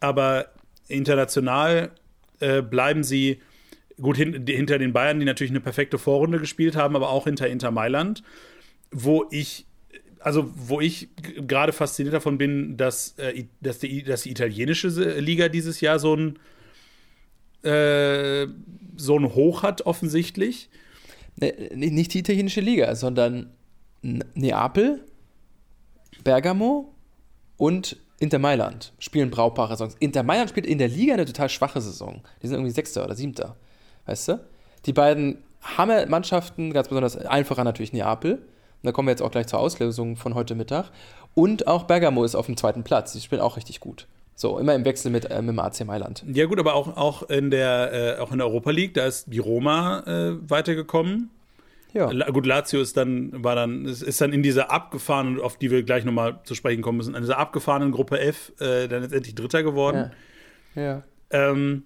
aber 0.00 0.46
international 0.88 1.90
äh, 2.40 2.62
bleiben 2.62 3.04
sie 3.04 3.40
gut 4.00 4.16
hin, 4.16 4.44
hinter 4.46 4.78
den 4.78 4.92
Bayern, 4.92 5.20
die 5.20 5.26
natürlich 5.26 5.50
eine 5.50 5.60
perfekte 5.60 5.98
Vorrunde 5.98 6.38
gespielt 6.38 6.76
haben, 6.76 6.96
aber 6.96 7.10
auch 7.10 7.24
hinter 7.24 7.48
Inter 7.48 7.70
Mailand, 7.70 8.22
wo 8.90 9.26
ich 9.30 9.66
also 10.20 10.50
wo 10.56 10.80
ich 10.80 11.08
gerade 11.46 11.72
fasziniert 11.72 12.14
davon 12.14 12.36
bin, 12.36 12.76
dass, 12.76 13.14
äh, 13.18 13.44
dass, 13.60 13.78
die, 13.78 14.02
dass 14.02 14.22
die 14.22 14.30
italienische 14.30 14.88
Liga 15.20 15.48
dieses 15.48 15.80
Jahr 15.80 16.00
so 16.00 16.16
ein 16.16 16.38
äh, 17.62 18.48
so 18.96 19.18
ein 19.18 19.34
Hoch 19.34 19.62
hat 19.62 19.82
offensichtlich. 19.82 20.68
Nee, 21.38 21.52
nicht 21.74 22.14
die 22.14 22.20
italienische 22.20 22.60
Liga, 22.60 22.94
sondern 22.94 23.50
Neapel, 24.34 25.04
Bergamo 26.24 26.94
und 27.56 27.96
Inter 28.18 28.38
Mailand 28.38 28.92
spielen 28.98 29.30
brauchbare 29.30 29.76
Saisons. 29.76 29.96
Inter 30.00 30.22
Mailand 30.22 30.50
spielt 30.50 30.66
in 30.66 30.78
der 30.78 30.88
Liga 30.88 31.14
eine 31.14 31.26
total 31.26 31.48
schwache 31.48 31.80
Saison. 31.80 32.22
Die 32.42 32.46
sind 32.46 32.56
irgendwie 32.56 32.72
Sechster 32.72 33.04
oder 33.04 33.14
Siebter. 33.14 33.56
Weißt 34.06 34.28
du? 34.28 34.40
Die 34.86 34.92
beiden 34.92 35.38
Hammer-Mannschaften, 35.62 36.72
ganz 36.72 36.88
besonders 36.88 37.16
einfacher 37.16 37.64
natürlich 37.64 37.92
Neapel. 37.92 38.34
Und 38.34 38.84
da 38.84 38.92
kommen 38.92 39.08
wir 39.08 39.12
jetzt 39.12 39.22
auch 39.22 39.30
gleich 39.30 39.48
zur 39.48 39.58
Auslösung 39.58 40.16
von 40.16 40.34
heute 40.34 40.54
Mittag. 40.54 40.90
Und 41.34 41.66
auch 41.66 41.84
Bergamo 41.84 42.24
ist 42.24 42.34
auf 42.34 42.46
dem 42.46 42.56
zweiten 42.56 42.84
Platz. 42.84 43.12
Die 43.12 43.20
spielen 43.20 43.40
auch 43.40 43.56
richtig 43.56 43.80
gut. 43.80 44.06
So, 44.34 44.58
immer 44.58 44.74
im 44.74 44.84
Wechsel 44.84 45.10
mit, 45.10 45.30
äh, 45.30 45.40
mit 45.40 45.50
dem 45.50 45.58
AC 45.58 45.84
Mailand. 45.84 46.24
Ja, 46.28 46.44
gut, 46.44 46.58
aber 46.58 46.74
auch, 46.74 46.96
auch, 46.96 47.22
in, 47.24 47.50
der, 47.50 48.16
äh, 48.18 48.20
auch 48.20 48.32
in 48.32 48.38
der 48.38 48.46
Europa 48.46 48.70
League, 48.70 48.94
da 48.94 49.06
ist 49.06 49.32
die 49.32 49.38
Roma 49.38 50.00
äh, 50.06 50.50
weitergekommen. 50.50 51.30
Ja. 51.96 52.30
Gut, 52.30 52.46
Lazio 52.46 52.80
ist 52.80 52.96
dann, 52.96 53.42
war 53.42 53.56
dann, 53.56 53.86
ist 53.86 54.20
dann 54.20 54.32
in 54.32 54.42
dieser 54.42 54.70
abgefahrenen, 54.70 55.40
auf 55.40 55.56
die 55.56 55.70
wir 55.70 55.82
gleich 55.82 56.04
nochmal 56.04 56.40
zu 56.44 56.54
sprechen 56.54 56.82
kommen 56.82 56.98
müssen, 56.98 57.14
in 57.14 57.22
dieser 57.22 57.38
abgefahrenen 57.38 57.90
Gruppe 57.90 58.20
F 58.20 58.52
äh, 58.60 58.86
dann 58.86 59.02
letztendlich 59.02 59.34
Dritter 59.34 59.62
geworden. 59.62 60.12
Ja. 60.74 60.82
ja. 60.82 61.02
Ähm, 61.30 61.82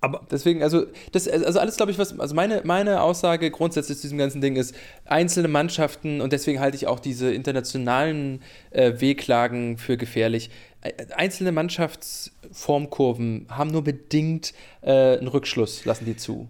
Aber 0.00 0.26
Deswegen, 0.30 0.62
also, 0.62 0.86
das, 1.12 1.26
also 1.26 1.58
alles, 1.58 1.76
glaube 1.78 1.90
ich, 1.92 1.98
was, 1.98 2.18
also 2.20 2.34
meine, 2.34 2.60
meine 2.64 3.00
Aussage 3.00 3.50
grundsätzlich 3.50 3.96
zu 3.96 4.02
diesem 4.02 4.18
ganzen 4.18 4.42
Ding 4.42 4.56
ist, 4.56 4.74
einzelne 5.06 5.48
Mannschaften, 5.48 6.20
und 6.20 6.32
deswegen 6.32 6.60
halte 6.60 6.76
ich 6.76 6.86
auch 6.86 7.00
diese 7.00 7.32
internationalen 7.32 8.42
äh, 8.70 9.00
Wehklagen 9.00 9.78
für 9.78 9.96
gefährlich. 9.96 10.50
Äh, 10.82 10.92
einzelne 11.16 11.52
Mannschaftsformkurven 11.52 13.46
haben 13.48 13.70
nur 13.70 13.82
bedingt 13.82 14.52
äh, 14.82 15.16
einen 15.16 15.28
Rückschluss, 15.28 15.86
lassen 15.86 16.04
die 16.04 16.16
zu 16.16 16.48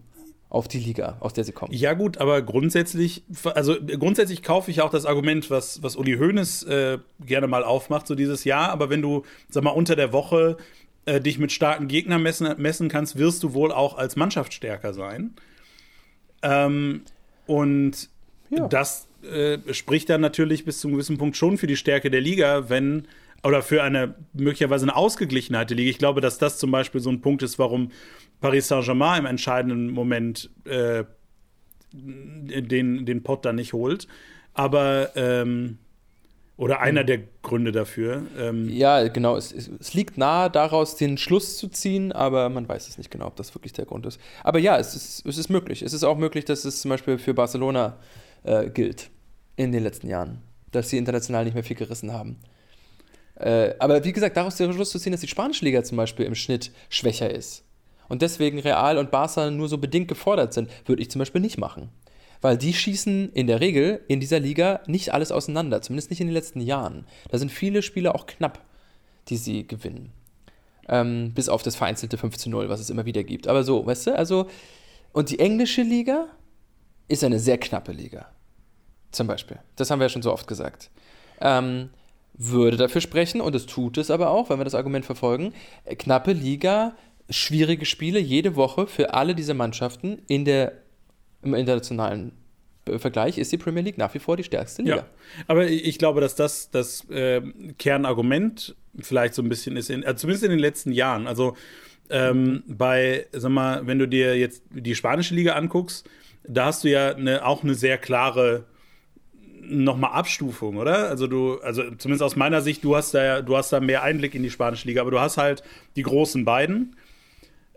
auf 0.54 0.68
die 0.68 0.78
Liga, 0.78 1.16
aus 1.18 1.32
der 1.32 1.42
sie 1.42 1.50
kommen. 1.50 1.72
Ja, 1.72 1.94
gut, 1.94 2.18
aber 2.18 2.40
grundsätzlich, 2.40 3.24
also 3.54 3.74
grundsätzlich 3.98 4.44
kaufe 4.44 4.70
ich 4.70 4.82
auch 4.82 4.90
das 4.90 5.04
Argument, 5.04 5.50
was, 5.50 5.82
was 5.82 5.96
Uli 5.96 6.16
Hoeneß 6.16 6.62
äh, 6.62 6.98
gerne 7.26 7.48
mal 7.48 7.64
aufmacht, 7.64 8.06
so 8.06 8.14
dieses 8.14 8.44
Jahr, 8.44 8.70
aber 8.70 8.88
wenn 8.88 9.02
du, 9.02 9.24
sag 9.48 9.64
mal, 9.64 9.70
unter 9.70 9.96
der 9.96 10.12
Woche 10.12 10.56
äh, 11.06 11.20
dich 11.20 11.38
mit 11.38 11.50
starken 11.50 11.88
Gegnern 11.88 12.22
messen, 12.22 12.54
messen 12.56 12.88
kannst, 12.88 13.18
wirst 13.18 13.42
du 13.42 13.52
wohl 13.52 13.72
auch 13.72 13.98
als 13.98 14.14
Mannschaft 14.14 14.54
stärker 14.54 14.94
sein. 14.94 15.34
Ähm, 16.42 17.02
und 17.46 18.08
ja. 18.50 18.68
das 18.68 19.08
äh, 19.24 19.58
spricht 19.72 20.08
dann 20.08 20.20
natürlich 20.20 20.64
bis 20.64 20.78
zu 20.78 20.86
einem 20.86 20.94
gewissen 20.94 21.18
Punkt 21.18 21.36
schon 21.36 21.58
für 21.58 21.66
die 21.66 21.76
Stärke 21.76 22.12
der 22.12 22.20
Liga, 22.20 22.68
wenn 22.68 23.08
oder 23.42 23.60
für 23.60 23.82
eine 23.82 24.14
möglicherweise 24.32 24.84
eine 24.84 24.96
Ausgeglichenheit 24.96 25.68
der 25.68 25.76
Liga. 25.76 25.90
Ich 25.90 25.98
glaube, 25.98 26.20
dass 26.20 26.38
das 26.38 26.58
zum 26.58 26.70
Beispiel 26.70 27.00
so 27.00 27.10
ein 27.10 27.20
Punkt 27.20 27.42
ist, 27.42 27.58
warum 27.58 27.90
Paris 28.40 28.68
Saint-Germain 28.68 29.20
im 29.20 29.26
entscheidenden 29.26 29.90
Moment 29.90 30.50
äh, 30.64 31.04
den, 31.92 33.06
den 33.06 33.22
Pot 33.22 33.44
dann 33.44 33.56
nicht 33.56 33.72
holt. 33.72 34.06
Aber 34.52 35.10
ähm, 35.16 35.78
oder 36.56 36.80
einer 36.80 37.02
mhm. 37.02 37.06
der 37.06 37.18
Gründe 37.42 37.72
dafür. 37.72 38.22
Ähm 38.38 38.68
ja, 38.68 39.08
genau. 39.08 39.36
Es, 39.36 39.52
es, 39.52 39.94
liegt 39.94 40.18
nahe, 40.18 40.50
daraus 40.50 40.96
den 40.96 41.18
Schluss 41.18 41.56
zu 41.56 41.68
ziehen, 41.68 42.12
aber 42.12 42.48
man 42.48 42.68
weiß 42.68 42.88
es 42.88 42.96
nicht 42.96 43.10
genau, 43.10 43.26
ob 43.26 43.36
das 43.36 43.54
wirklich 43.54 43.72
der 43.72 43.86
Grund 43.86 44.06
ist. 44.06 44.20
Aber 44.44 44.58
ja, 44.60 44.78
es 44.78 44.94
ist, 44.94 45.26
es 45.26 45.38
ist 45.38 45.48
möglich. 45.48 45.82
Es 45.82 45.92
ist 45.92 46.04
auch 46.04 46.16
möglich, 46.16 46.44
dass 46.44 46.64
es 46.64 46.80
zum 46.80 46.90
Beispiel 46.90 47.18
für 47.18 47.34
Barcelona 47.34 47.98
äh, 48.44 48.70
gilt 48.70 49.10
in 49.56 49.72
den 49.72 49.82
letzten 49.82 50.08
Jahren, 50.08 50.42
dass 50.70 50.90
sie 50.90 50.98
international 50.98 51.44
nicht 51.44 51.54
mehr 51.54 51.64
viel 51.64 51.76
gerissen 51.76 52.12
haben. 52.12 52.38
Äh, 53.34 53.74
aber 53.80 54.04
wie 54.04 54.12
gesagt, 54.12 54.36
daraus 54.36 54.54
den 54.56 54.72
Schluss 54.72 54.90
zu 54.90 55.00
ziehen, 55.00 55.10
dass 55.10 55.22
die 55.22 55.28
spanische 55.28 55.64
Liga 55.64 55.82
zum 55.82 55.96
Beispiel 55.96 56.24
im 56.24 56.36
Schnitt 56.36 56.70
schwächer 56.88 57.30
ist 57.30 57.64
und 58.08 58.22
deswegen 58.22 58.58
Real 58.58 58.98
und 58.98 59.10
Barca 59.10 59.50
nur 59.50 59.68
so 59.68 59.78
bedingt 59.78 60.08
gefordert 60.08 60.52
sind, 60.52 60.70
würde 60.86 61.02
ich 61.02 61.10
zum 61.10 61.18
Beispiel 61.18 61.40
nicht 61.40 61.58
machen 61.58 61.90
weil 62.44 62.58
die 62.58 62.74
schießen 62.74 63.32
in 63.32 63.46
der 63.46 63.62
Regel 63.62 64.02
in 64.06 64.20
dieser 64.20 64.38
Liga 64.38 64.82
nicht 64.86 65.14
alles 65.14 65.32
auseinander, 65.32 65.80
zumindest 65.80 66.10
nicht 66.10 66.20
in 66.20 66.26
den 66.26 66.34
letzten 66.34 66.60
Jahren. 66.60 67.06
Da 67.30 67.38
sind 67.38 67.50
viele 67.50 67.80
Spiele 67.80 68.14
auch 68.14 68.26
knapp, 68.26 68.62
die 69.28 69.38
sie 69.38 69.66
gewinnen. 69.66 70.12
Ähm, 70.86 71.32
bis 71.34 71.48
auf 71.48 71.62
das 71.62 71.74
vereinzelte 71.74 72.18
5 72.18 72.36
zu 72.36 72.50
0, 72.50 72.68
was 72.68 72.80
es 72.80 72.90
immer 72.90 73.06
wieder 73.06 73.24
gibt. 73.24 73.48
Aber 73.48 73.64
so, 73.64 73.86
weißt 73.86 74.08
du, 74.08 74.18
also, 74.18 74.46
und 75.14 75.30
die 75.30 75.38
englische 75.38 75.80
Liga 75.80 76.26
ist 77.08 77.24
eine 77.24 77.38
sehr 77.38 77.56
knappe 77.56 77.92
Liga. 77.92 78.28
Zum 79.10 79.26
Beispiel. 79.26 79.58
Das 79.76 79.90
haben 79.90 80.00
wir 80.00 80.04
ja 80.04 80.10
schon 80.10 80.20
so 80.20 80.30
oft 80.30 80.46
gesagt. 80.46 80.90
Ähm, 81.40 81.88
würde 82.34 82.76
dafür 82.76 83.00
sprechen, 83.00 83.40
und 83.40 83.54
es 83.54 83.64
tut 83.64 83.96
es 83.96 84.10
aber 84.10 84.28
auch, 84.28 84.50
wenn 84.50 84.58
wir 84.58 84.64
das 84.64 84.74
Argument 84.74 85.06
verfolgen, 85.06 85.54
äh, 85.86 85.96
knappe 85.96 86.32
Liga, 86.32 86.94
schwierige 87.30 87.84
Spiele 87.84 88.18
jede 88.18 88.56
Woche 88.56 88.86
für 88.86 89.14
alle 89.14 89.34
diese 89.34 89.54
Mannschaften 89.54 90.22
in 90.26 90.44
der 90.44 90.72
im 91.42 91.54
internationalen 91.54 92.32
Vergleich 92.98 93.38
ist 93.38 93.50
die 93.50 93.56
Premier 93.56 93.82
League 93.82 93.96
nach 93.98 94.12
wie 94.14 94.18
vor 94.18 94.36
die 94.36 94.44
stärkste 94.44 94.82
Liga. 94.82 94.96
Ja, 94.96 95.06
aber 95.46 95.66
ich 95.66 95.98
glaube, 95.98 96.20
dass 96.20 96.34
das 96.34 96.70
das 96.70 97.08
äh, 97.08 97.40
Kernargument 97.78 98.76
vielleicht 99.00 99.34
so 99.34 99.42
ein 99.42 99.48
bisschen 99.48 99.76
ist, 99.76 99.88
in, 99.88 100.02
äh, 100.02 100.14
zumindest 100.16 100.44
in 100.44 100.50
den 100.50 100.58
letzten 100.58 100.92
Jahren. 100.92 101.26
Also 101.26 101.56
ähm, 102.10 102.62
bei, 102.66 103.26
sag 103.32 103.50
mal, 103.50 103.86
wenn 103.86 103.98
du 103.98 104.06
dir 104.06 104.38
jetzt 104.38 104.62
die 104.70 104.94
spanische 104.94 105.34
Liga 105.34 105.54
anguckst, 105.54 106.08
da 106.46 106.66
hast 106.66 106.84
du 106.84 106.90
ja 106.90 107.14
eine, 107.14 107.46
auch 107.46 107.62
eine 107.62 107.74
sehr 107.74 107.96
klare 107.96 108.66
nochmal 109.62 110.12
Abstufung, 110.12 110.76
oder? 110.76 111.08
Also 111.08 111.26
du, 111.26 111.58
also 111.60 111.82
zumindest 111.96 112.22
aus 112.22 112.36
meiner 112.36 112.60
Sicht, 112.60 112.84
du 112.84 112.96
hast 112.96 113.14
da 113.14 113.24
ja, 113.24 113.42
du 113.42 113.56
hast 113.56 113.72
da 113.72 113.80
mehr 113.80 114.02
Einblick 114.02 114.34
in 114.34 114.42
die 114.42 114.50
spanische 114.50 114.86
Liga, 114.86 115.00
aber 115.00 115.10
du 115.10 115.20
hast 115.20 115.38
halt 115.38 115.62
die 115.96 116.02
großen 116.02 116.44
beiden 116.44 116.96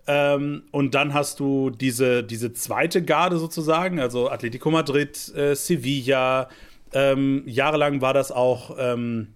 ähm, 0.07 0.63
und 0.71 0.95
dann 0.95 1.13
hast 1.13 1.41
du 1.41 1.69
diese, 1.69 2.23
diese 2.23 2.53
zweite 2.53 3.03
Garde 3.03 3.37
sozusagen, 3.37 3.99
also 3.99 4.29
Atletico 4.29 4.71
Madrid, 4.71 5.33
äh, 5.35 5.53
Sevilla. 5.53 6.49
Ähm, 6.93 7.43
jahrelang 7.45 7.99
war 7.99 8.13
das 8.13 8.31
auch 8.31 8.77
ähm, 8.79 9.27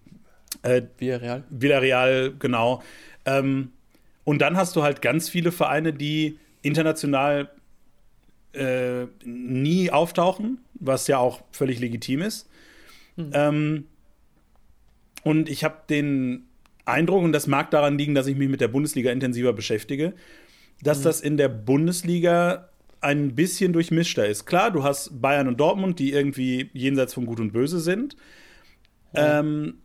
äh, 0.63 0.81
Villarreal. 0.97 1.43
Villarreal, 1.49 2.33
genau. 2.39 2.81
Ähm, 3.25 3.71
und 4.23 4.39
dann 4.39 4.55
hast 4.55 4.77
du 4.77 4.83
halt 4.83 5.01
ganz 5.01 5.27
viele 5.27 5.51
Vereine, 5.51 5.91
die 5.91 6.39
international 6.61 7.49
äh, 8.53 9.07
nie 9.25 9.91
auftauchen, 9.91 10.59
was 10.75 11.07
ja 11.07 11.17
auch 11.17 11.41
völlig 11.51 11.79
legitim 11.79 12.21
ist. 12.21 12.47
Hm. 13.17 13.83
und 15.23 15.49
ich 15.49 15.65
habe 15.65 15.75
den 15.89 16.47
Eindruck, 16.85 17.23
und 17.23 17.33
das 17.33 17.45
mag 17.45 17.69
daran 17.69 17.97
liegen, 17.97 18.15
dass 18.15 18.25
ich 18.25 18.37
mich 18.37 18.47
mit 18.47 18.61
der 18.61 18.69
Bundesliga 18.69 19.11
intensiver 19.11 19.51
beschäftige, 19.51 20.13
dass 20.83 20.99
mhm. 20.99 21.03
das 21.03 21.21
in 21.21 21.37
der 21.37 21.49
Bundesliga 21.49 22.69
ein 23.01 23.35
bisschen 23.35 23.73
durchmischter 23.73 24.27
ist. 24.27 24.45
Klar, 24.45 24.71
du 24.71 24.83
hast 24.83 25.21
Bayern 25.21 25.47
und 25.47 25.59
Dortmund, 25.59 25.99
die 25.99 26.11
irgendwie 26.11 26.69
jenseits 26.73 27.13
von 27.13 27.25
Gut 27.25 27.39
und 27.39 27.51
Böse 27.51 27.79
sind. 27.79 28.15
Ja. 29.13 29.39
Ähm, 29.39 29.79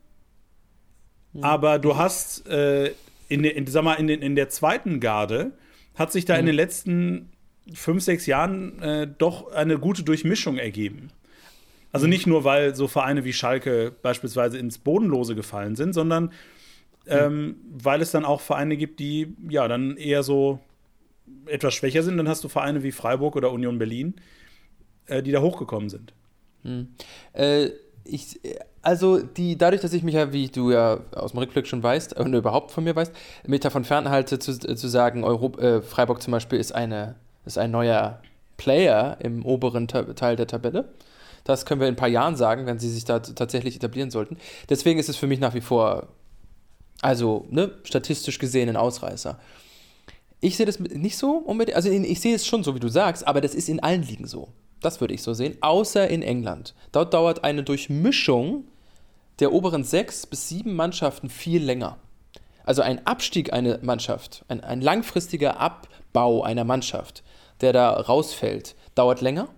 ja. 1.32 1.42
Aber 1.42 1.78
du 1.78 1.96
hast 1.96 2.46
äh, 2.46 2.92
in, 3.28 3.42
der, 3.42 3.56
in, 3.56 3.66
sag 3.66 3.84
mal, 3.84 3.94
in, 3.94 4.06
den, 4.06 4.22
in 4.22 4.36
der 4.36 4.48
zweiten 4.48 5.00
Garde 5.00 5.52
hat 5.94 6.12
sich 6.12 6.26
da 6.26 6.34
mhm. 6.34 6.40
in 6.40 6.46
den 6.46 6.54
letzten 6.54 7.32
fünf, 7.74 8.02
sechs 8.02 8.26
Jahren 8.26 8.80
äh, 8.80 9.08
doch 9.18 9.50
eine 9.52 9.78
gute 9.78 10.02
Durchmischung 10.02 10.58
ergeben. 10.58 11.08
Also 11.92 12.06
mhm. 12.06 12.10
nicht 12.10 12.26
nur, 12.26 12.44
weil 12.44 12.74
so 12.74 12.86
Vereine 12.86 13.24
wie 13.24 13.32
Schalke 13.32 13.92
beispielsweise 14.02 14.58
ins 14.58 14.78
Bodenlose 14.78 15.34
gefallen 15.34 15.74
sind, 15.74 15.94
sondern 15.94 16.24
mhm. 16.24 16.30
ähm, 17.08 17.56
weil 17.70 18.02
es 18.02 18.10
dann 18.10 18.26
auch 18.26 18.42
Vereine 18.42 18.76
gibt, 18.76 19.00
die 19.00 19.34
ja 19.48 19.66
dann 19.68 19.96
eher 19.96 20.22
so 20.22 20.60
etwas 21.46 21.74
schwächer 21.74 22.02
sind, 22.02 22.16
dann 22.16 22.28
hast 22.28 22.44
du 22.44 22.48
Vereine 22.48 22.82
wie 22.82 22.92
Freiburg 22.92 23.36
oder 23.36 23.52
Union 23.52 23.78
Berlin, 23.78 24.14
äh, 25.06 25.22
die 25.22 25.32
da 25.32 25.40
hochgekommen 25.40 25.88
sind. 25.88 26.12
Hm. 26.62 26.88
Äh, 27.32 27.70
ich, 28.04 28.40
also 28.82 29.18
die, 29.18 29.58
dadurch, 29.58 29.82
dass 29.82 29.92
ich 29.92 30.02
mich 30.02 30.14
ja, 30.14 30.32
wie 30.32 30.48
du 30.48 30.70
ja 30.70 31.00
aus 31.12 31.32
dem 31.32 31.38
Rückblick 31.38 31.66
schon 31.66 31.82
weißt, 31.82 32.18
und 32.18 32.34
überhaupt 32.34 32.70
von 32.70 32.84
mir 32.84 32.94
weißt, 32.94 33.12
mich 33.46 33.60
davon 33.60 33.84
fernhalte, 33.84 34.38
zu, 34.38 34.58
zu 34.58 34.88
sagen, 34.88 35.24
Europ 35.24 35.60
äh, 35.60 35.82
Freiburg 35.82 36.22
zum 36.22 36.30
Beispiel 36.32 36.58
ist, 36.58 36.72
eine, 36.72 37.16
ist 37.44 37.58
ein 37.58 37.70
neuer 37.70 38.20
Player 38.56 39.18
im 39.20 39.44
oberen 39.44 39.88
Ta 39.88 40.02
Teil 40.02 40.36
der 40.36 40.46
Tabelle. 40.46 40.88
Das 41.44 41.64
können 41.64 41.80
wir 41.80 41.88
in 41.88 41.94
ein 41.94 41.98
paar 41.98 42.08
Jahren 42.08 42.36
sagen, 42.36 42.66
wenn 42.66 42.78
sie 42.78 42.90
sich 42.90 43.04
da 43.04 43.20
tatsächlich 43.20 43.76
etablieren 43.76 44.10
sollten. 44.10 44.36
Deswegen 44.68 44.98
ist 44.98 45.08
es 45.08 45.16
für 45.16 45.28
mich 45.28 45.38
nach 45.38 45.54
wie 45.54 45.60
vor, 45.60 46.08
also 47.02 47.46
ne, 47.50 47.70
statistisch 47.84 48.38
gesehen, 48.38 48.68
ein 48.68 48.76
Ausreißer. 48.76 49.38
Ich 50.40 50.56
sehe 50.56 50.66
das 50.66 50.78
nicht 50.78 51.16
so 51.16 51.38
unbedingt. 51.38 51.76
Also 51.76 51.90
ich 51.90 52.20
sehe 52.20 52.34
es 52.34 52.46
schon 52.46 52.62
so, 52.62 52.74
wie 52.74 52.80
du 52.80 52.88
sagst, 52.88 53.26
aber 53.26 53.40
das 53.40 53.54
ist 53.54 53.68
in 53.68 53.80
allen 53.80 54.02
Ligen 54.02 54.26
so. 54.26 54.48
Das 54.80 55.00
würde 55.00 55.14
ich 55.14 55.22
so 55.22 55.32
sehen, 55.32 55.56
außer 55.62 56.08
in 56.08 56.22
England. 56.22 56.74
Dort 56.92 57.14
dauert 57.14 57.44
eine 57.44 57.62
Durchmischung 57.62 58.64
der 59.38 59.52
oberen 59.52 59.84
sechs 59.84 60.26
bis 60.26 60.48
sieben 60.48 60.74
Mannschaften 60.74 61.28
viel 61.28 61.62
länger. 61.62 61.98
Also 62.64 62.82
ein 62.82 63.06
Abstieg 63.06 63.52
einer 63.52 63.78
Mannschaft, 63.82 64.44
ein, 64.48 64.62
ein 64.62 64.80
langfristiger 64.80 65.60
Abbau 65.60 66.42
einer 66.42 66.64
Mannschaft, 66.64 67.22
der 67.60 67.72
da 67.72 67.92
rausfällt, 67.92 68.74
dauert 68.94 69.20
länger. 69.20 69.48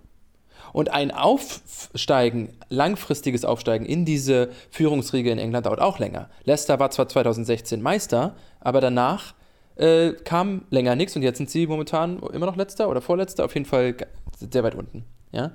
Und 0.73 0.89
ein 0.89 1.09
Aufsteigen, 1.09 2.55
langfristiges 2.69 3.43
Aufsteigen 3.43 3.85
in 3.85 4.05
diese 4.05 4.51
Führungsriege 4.69 5.31
in 5.31 5.39
England 5.39 5.65
dauert 5.65 5.81
auch 5.81 5.97
länger. 5.97 6.29
Leicester 6.43 6.79
war 6.79 6.91
zwar 6.91 7.09
2016 7.09 7.81
Meister, 7.81 8.35
aber 8.59 8.79
danach 8.79 9.33
äh, 9.79 10.13
kam 10.23 10.63
länger 10.69 10.95
nichts 10.95 11.15
und 11.15 11.21
jetzt 11.21 11.37
sind 11.37 11.49
sie 11.49 11.65
momentan 11.65 12.19
immer 12.33 12.45
noch 12.45 12.55
letzter 12.55 12.89
oder 12.89 13.01
vorletzter, 13.01 13.45
auf 13.45 13.53
jeden 13.53 13.65
Fall 13.65 13.95
sehr 14.37 14.63
weit 14.63 14.75
unten. 14.75 15.05
Ja? 15.31 15.51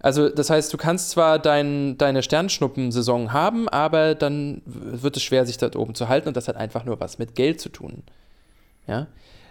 Also, 0.00 0.28
das 0.28 0.50
heißt, 0.50 0.70
du 0.70 0.76
kannst 0.76 1.10
zwar 1.10 1.38
dein, 1.38 1.96
deine 1.96 2.22
Sternschnuppen-Saison 2.22 3.32
haben, 3.32 3.70
aber 3.70 4.14
dann 4.14 4.60
wird 4.66 5.16
es 5.16 5.22
schwer, 5.22 5.46
sich 5.46 5.56
dort 5.56 5.76
oben 5.76 5.94
zu 5.94 6.08
halten 6.08 6.28
und 6.28 6.36
das 6.36 6.46
hat 6.46 6.56
einfach 6.56 6.84
nur 6.84 7.00
was 7.00 7.18
mit 7.18 7.34
Geld 7.34 7.58
zu 7.58 7.70
tun. 7.70 8.02
Ja? 8.86 9.06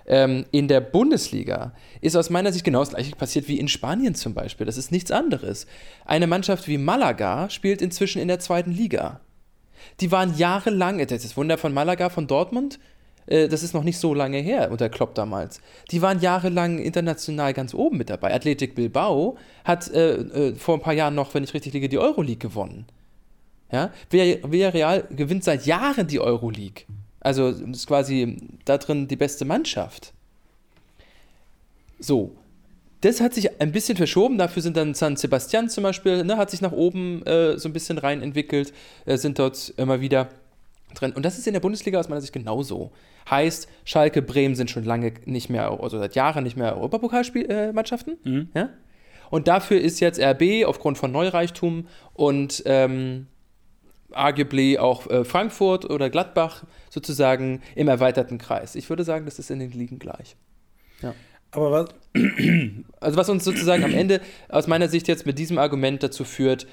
Ähm, 0.05 0.45
in 0.51 0.67
der 0.67 0.81
Bundesliga 0.81 1.73
ist 2.01 2.15
aus 2.15 2.29
meiner 2.29 2.51
Sicht 2.51 2.65
genau 2.65 2.81
das 2.81 2.89
gleiche 2.89 3.15
passiert 3.15 3.47
wie 3.47 3.59
in 3.59 3.67
Spanien 3.67 4.13
zum 4.13 4.35
Beispiel. 4.35 4.67
Das 4.67 4.77
ist 4.77 4.91
nichts 4.91 5.09
anderes. 5.09 5.65
Eine 6.05 6.27
Mannschaft 6.27 6.67
wie 6.67 6.77
Malaga 6.77 7.49
spielt 7.49 7.81
inzwischen 7.81 8.21
in 8.21 8.27
der 8.27 8.39
zweiten 8.39 8.71
Liga. 8.71 9.21
Die 10.01 10.11
waren 10.11 10.37
jahrelang, 10.37 10.99
das 10.99 11.11
ist 11.11 11.25
das 11.25 11.37
Wunder 11.37 11.57
von 11.57 11.73
Malaga, 11.73 12.09
von 12.09 12.27
Dortmund, 12.27 12.79
das 13.25 13.63
ist 13.63 13.73
noch 13.73 13.83
nicht 13.83 13.97
so 13.97 14.13
lange 14.13 14.37
her 14.37 14.69
unter 14.71 14.89
Klopp 14.89 15.15
damals. 15.15 15.61
Die 15.91 16.01
waren 16.01 16.19
jahrelang 16.19 16.79
international 16.79 17.53
ganz 17.53 17.73
oben 17.73 17.97
mit 17.97 18.09
dabei. 18.09 18.33
Athletic 18.33 18.75
Bilbao 18.75 19.37
hat 19.63 19.89
äh, 19.91 20.15
äh, 20.15 20.55
vor 20.55 20.75
ein 20.75 20.81
paar 20.81 20.93
Jahren 20.93 21.15
noch, 21.15 21.33
wenn 21.33 21.43
ich 21.43 21.53
richtig 21.53 21.73
liege, 21.73 21.89
die 21.89 21.99
Euroleague 21.99 22.37
gewonnen. 22.37 22.85
Ja? 23.71 23.91
Villarreal 24.09 25.07
gewinnt 25.09 25.43
seit 25.43 25.65
Jahren 25.65 26.07
die 26.07 26.19
Euroleague. 26.19 26.85
Also 27.19 27.47
ist 27.49 27.87
quasi 27.87 28.37
da 28.65 28.77
drin 28.77 29.07
die 29.07 29.15
beste 29.15 29.45
Mannschaft. 29.45 30.13
So, 31.99 32.35
das 33.03 33.19
hat 33.19 33.33
sich 33.33 33.61
ein 33.61 33.71
bisschen 33.71 33.97
verschoben. 33.97 34.37
Dafür 34.37 34.61
sind 34.61 34.77
dann 34.77 34.93
San 34.93 35.15
Sebastian 35.15 35.69
zum 35.69 35.83
Beispiel, 35.83 36.23
ne, 36.23 36.37
hat 36.37 36.51
sich 36.51 36.61
nach 36.61 36.71
oben 36.71 37.25
äh, 37.25 37.57
so 37.57 37.67
ein 37.69 37.73
bisschen 37.73 37.97
rein 37.97 38.21
entwickelt, 38.21 38.73
äh, 39.05 39.17
sind 39.17 39.39
dort 39.39 39.73
immer 39.77 40.01
wieder 40.01 40.29
drin. 40.93 41.13
Und 41.13 41.23
das 41.23 41.37
ist 41.37 41.47
in 41.47 41.53
der 41.53 41.59
Bundesliga 41.59 41.99
aus 41.99 42.09
meiner 42.09 42.21
Sicht 42.21 42.33
genauso. 42.33 42.91
Heißt, 43.29 43.67
Schalke, 43.85 44.21
Bremen 44.21 44.55
sind 44.55 44.69
schon 44.69 44.83
lange 44.83 45.13
nicht 45.25 45.49
mehr, 45.49 45.71
also 45.81 45.97
seit 45.97 46.15
Jahren 46.15 46.43
nicht 46.43 46.57
mehr 46.57 46.75
Europapokalmannschaften. 46.75 48.17
Äh, 48.25 48.29
mhm. 48.29 48.49
Ja? 48.53 48.69
Und 49.29 49.47
dafür 49.47 49.79
ist 49.81 49.99
jetzt 49.99 50.19
RB 50.19 50.65
aufgrund 50.65 50.97
von 50.97 51.11
Neureichtum 51.11 51.87
und 52.13 52.63
ähm, 52.65 53.27
arguably 54.11 54.77
auch 54.77 55.09
äh, 55.09 55.25
Frankfurt 55.25 55.89
oder 55.89 56.09
Gladbach 56.09 56.65
sozusagen 56.89 57.61
im 57.75 57.87
erweiterten 57.87 58.37
Kreis. 58.37 58.75
Ich 58.75 58.89
würde 58.89 59.03
sagen, 59.03 59.25
das 59.25 59.39
ist 59.39 59.49
in 59.49 59.59
den 59.59 59.71
Ligen 59.71 59.99
gleich. 59.99 60.35
Ja. 61.01 61.13
Aber 61.51 61.71
was? 61.71 61.89
Also 62.99 63.17
was 63.17 63.29
uns 63.29 63.43
sozusagen 63.43 63.83
am 63.83 63.93
Ende 63.93 64.21
aus 64.49 64.67
meiner 64.67 64.87
Sicht 64.87 65.07
jetzt 65.07 65.25
mit 65.25 65.37
diesem 65.37 65.57
Argument 65.57 66.01
dazu 66.01 66.23
führt, 66.23 66.67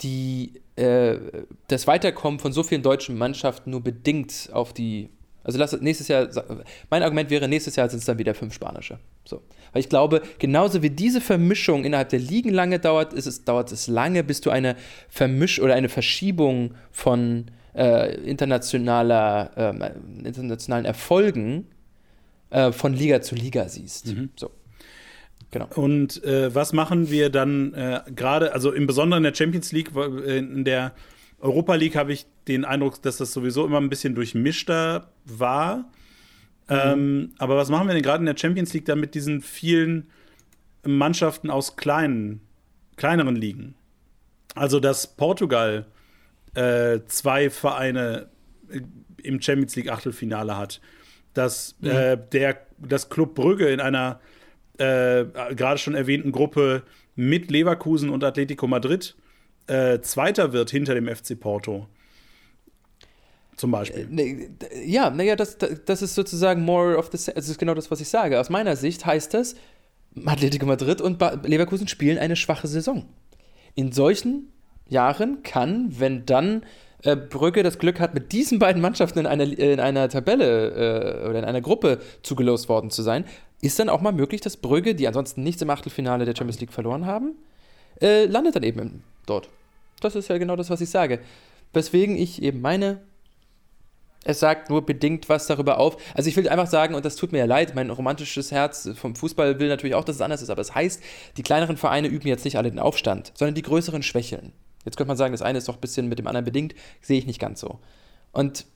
die, 0.00 0.60
das 0.78 1.86
Weiterkommen 1.86 2.38
von 2.38 2.52
so 2.52 2.62
vielen 2.62 2.82
deutschen 2.82 3.18
Mannschaften 3.18 3.70
nur 3.70 3.82
bedingt 3.82 4.50
auf 4.52 4.72
die 4.72 5.10
also 5.48 5.58
lass, 5.58 5.80
nächstes 5.80 6.08
Jahr, 6.08 6.28
mein 6.90 7.02
Argument 7.02 7.30
wäre, 7.30 7.48
nächstes 7.48 7.74
Jahr 7.74 7.88
sind 7.88 8.00
es 8.00 8.04
dann 8.04 8.18
wieder 8.18 8.34
fünf 8.34 8.52
spanische. 8.52 8.98
So. 9.24 9.40
Weil 9.72 9.80
ich 9.80 9.88
glaube, 9.88 10.20
genauso 10.38 10.82
wie 10.82 10.90
diese 10.90 11.22
Vermischung 11.22 11.86
innerhalb 11.86 12.10
der 12.10 12.18
Ligen 12.18 12.50
lange 12.50 12.78
dauert, 12.78 13.14
ist 13.14 13.24
es, 13.24 13.44
dauert 13.44 13.72
es 13.72 13.86
lange, 13.86 14.22
bis 14.24 14.42
du 14.42 14.50
eine 14.50 14.76
Vermisch 15.08 15.58
oder 15.58 15.74
eine 15.74 15.88
Verschiebung 15.88 16.74
von 16.90 17.46
äh, 17.74 18.14
internationaler, 18.28 19.50
äh, 19.56 20.26
internationalen 20.26 20.84
Erfolgen 20.84 21.66
äh, 22.50 22.70
von 22.70 22.92
Liga 22.92 23.22
zu 23.22 23.34
Liga 23.34 23.70
siehst. 23.70 24.08
Mhm. 24.08 24.28
So. 24.36 24.50
Genau. 25.50 25.68
Und 25.74 26.22
äh, 26.24 26.54
was 26.54 26.72
machen 26.72 27.10
wir 27.10 27.30
dann 27.30 27.72
äh, 27.74 28.02
gerade, 28.14 28.52
also 28.52 28.72
im 28.72 28.86
Besonderen 28.86 29.24
in 29.24 29.32
der 29.32 29.34
Champions 29.34 29.72
League, 29.72 29.90
äh, 29.96 30.38
in 30.38 30.64
der 30.64 30.92
Europa 31.40 31.74
League 31.74 31.96
habe 31.96 32.12
ich 32.12 32.26
den 32.48 32.64
Eindruck, 32.64 33.00
dass 33.02 33.18
das 33.18 33.32
sowieso 33.32 33.64
immer 33.64 33.80
ein 33.80 33.88
bisschen 33.88 34.14
durchmischter 34.14 35.10
war. 35.24 35.90
Mhm. 36.68 36.76
Ähm, 36.76 37.32
aber 37.38 37.56
was 37.56 37.70
machen 37.70 37.86
wir 37.86 37.94
denn 37.94 38.02
gerade 38.02 38.20
in 38.20 38.26
der 38.26 38.36
Champions 38.36 38.74
League 38.74 38.84
dann 38.84 39.00
mit 39.00 39.14
diesen 39.14 39.40
vielen 39.40 40.10
Mannschaften 40.84 41.50
aus 41.50 41.76
kleinen, 41.76 42.40
kleineren 42.96 43.36
Ligen? 43.36 43.74
Also, 44.54 44.80
dass 44.80 45.16
Portugal 45.16 45.86
äh, 46.54 47.00
zwei 47.06 47.48
Vereine 47.48 48.28
äh, 48.70 48.80
im 49.22 49.40
Champions 49.40 49.76
League 49.76 49.90
Achtelfinale 49.90 50.56
hat, 50.56 50.80
dass 51.32 51.76
mhm. 51.80 51.90
äh, 51.90 52.18
der, 52.32 52.66
das 52.78 53.08
Club 53.08 53.34
Brügge 53.34 53.68
in 53.68 53.80
einer 53.80 54.20
äh, 54.78 55.24
gerade 55.54 55.78
schon 55.78 55.94
erwähnten 55.94 56.32
Gruppe 56.32 56.82
mit 57.14 57.50
Leverkusen 57.50 58.10
und 58.10 58.24
Atletico 58.24 58.66
Madrid 58.66 59.16
äh, 59.68 60.00
Zweiter 60.00 60.52
wird 60.52 60.70
hinter 60.70 60.94
dem 60.94 61.14
FC 61.14 61.38
Porto. 61.38 61.86
Zum 63.56 63.70
Beispiel. 63.70 64.06
Ne, 64.08 64.50
ja, 64.84 65.10
naja, 65.10 65.36
das, 65.36 65.58
das 65.58 66.00
ist 66.00 66.14
sozusagen 66.14 66.62
more 66.62 66.96
of 66.96 67.10
the. 67.12 67.32
Das 67.34 67.48
ist 67.48 67.58
genau 67.58 67.74
das, 67.74 67.90
was 67.90 68.00
ich 68.00 68.08
sage. 68.08 68.40
Aus 68.40 68.50
meiner 68.50 68.76
Sicht 68.76 69.04
heißt 69.04 69.34
das, 69.34 69.56
Atletico 70.24 70.64
Madrid 70.64 71.00
und 71.00 71.20
Leverkusen 71.44 71.88
spielen 71.88 72.18
eine 72.18 72.36
schwache 72.36 72.68
Saison. 72.68 73.06
In 73.74 73.92
solchen 73.92 74.52
Jahren 74.88 75.42
kann, 75.42 75.92
wenn 75.98 76.24
dann 76.24 76.62
äh, 77.02 77.16
Brügge 77.16 77.62
das 77.62 77.78
Glück 77.78 78.00
hat, 78.00 78.14
mit 78.14 78.32
diesen 78.32 78.58
beiden 78.58 78.80
Mannschaften 78.80 79.18
in 79.18 79.26
einer, 79.26 79.44
in 79.44 79.80
einer 79.80 80.08
Tabelle 80.08 81.24
äh, 81.24 81.28
oder 81.28 81.40
in 81.40 81.44
einer 81.44 81.60
Gruppe 81.60 81.98
zugelost 82.22 82.68
worden 82.68 82.90
zu 82.90 83.02
sein, 83.02 83.24
ist 83.60 83.78
dann 83.78 83.88
auch 83.88 84.00
mal 84.00 84.12
möglich, 84.12 84.40
dass 84.40 84.56
Brügge, 84.56 84.94
die 84.94 85.08
ansonsten 85.08 85.42
nichts 85.42 85.62
im 85.62 85.70
Achtelfinale 85.70 86.24
der 86.24 86.34
Champions 86.36 86.60
League 86.60 86.72
verloren 86.72 87.06
haben, 87.06 87.36
äh, 88.00 88.26
landet 88.26 88.56
dann 88.56 88.62
eben 88.62 89.02
dort. 89.26 89.48
Das 90.00 90.14
ist 90.14 90.28
ja 90.28 90.38
genau 90.38 90.56
das, 90.56 90.70
was 90.70 90.80
ich 90.80 90.90
sage. 90.90 91.20
Weswegen 91.72 92.16
ich 92.16 92.42
eben 92.42 92.60
meine, 92.60 93.00
es 94.24 94.40
sagt 94.40 94.70
nur 94.70 94.84
bedingt 94.84 95.28
was 95.28 95.46
darüber 95.46 95.78
auf. 95.78 95.96
Also 96.14 96.28
ich 96.28 96.36
will 96.36 96.48
einfach 96.48 96.66
sagen, 96.66 96.94
und 96.94 97.04
das 97.04 97.16
tut 97.16 97.32
mir 97.32 97.38
ja 97.38 97.44
leid, 97.44 97.74
mein 97.74 97.90
romantisches 97.90 98.52
Herz 98.52 98.90
vom 98.94 99.16
Fußball 99.16 99.58
will 99.58 99.68
natürlich 99.68 99.94
auch, 99.94 100.04
dass 100.04 100.16
es 100.16 100.22
anders 100.22 100.42
ist, 100.42 100.50
aber 100.50 100.60
es 100.60 100.68
das 100.68 100.76
heißt, 100.76 101.02
die 101.36 101.42
kleineren 101.42 101.76
Vereine 101.76 102.08
üben 102.08 102.28
jetzt 102.28 102.44
nicht 102.44 102.56
alle 102.56 102.70
den 102.70 102.78
Aufstand, 102.78 103.32
sondern 103.34 103.54
die 103.54 103.62
größeren 103.62 104.02
schwächeln. 104.02 104.52
Jetzt 104.84 104.96
könnte 104.96 105.08
man 105.08 105.16
sagen, 105.16 105.32
das 105.32 105.42
eine 105.42 105.58
ist 105.58 105.68
doch 105.68 105.74
ein 105.74 105.80
bisschen 105.80 106.08
mit 106.08 106.18
dem 106.18 106.26
anderen 106.26 106.44
bedingt, 106.44 106.74
sehe 107.00 107.18
ich 107.18 107.26
nicht 107.26 107.40
ganz 107.40 107.60
so. 107.60 107.80
Und 108.32 108.66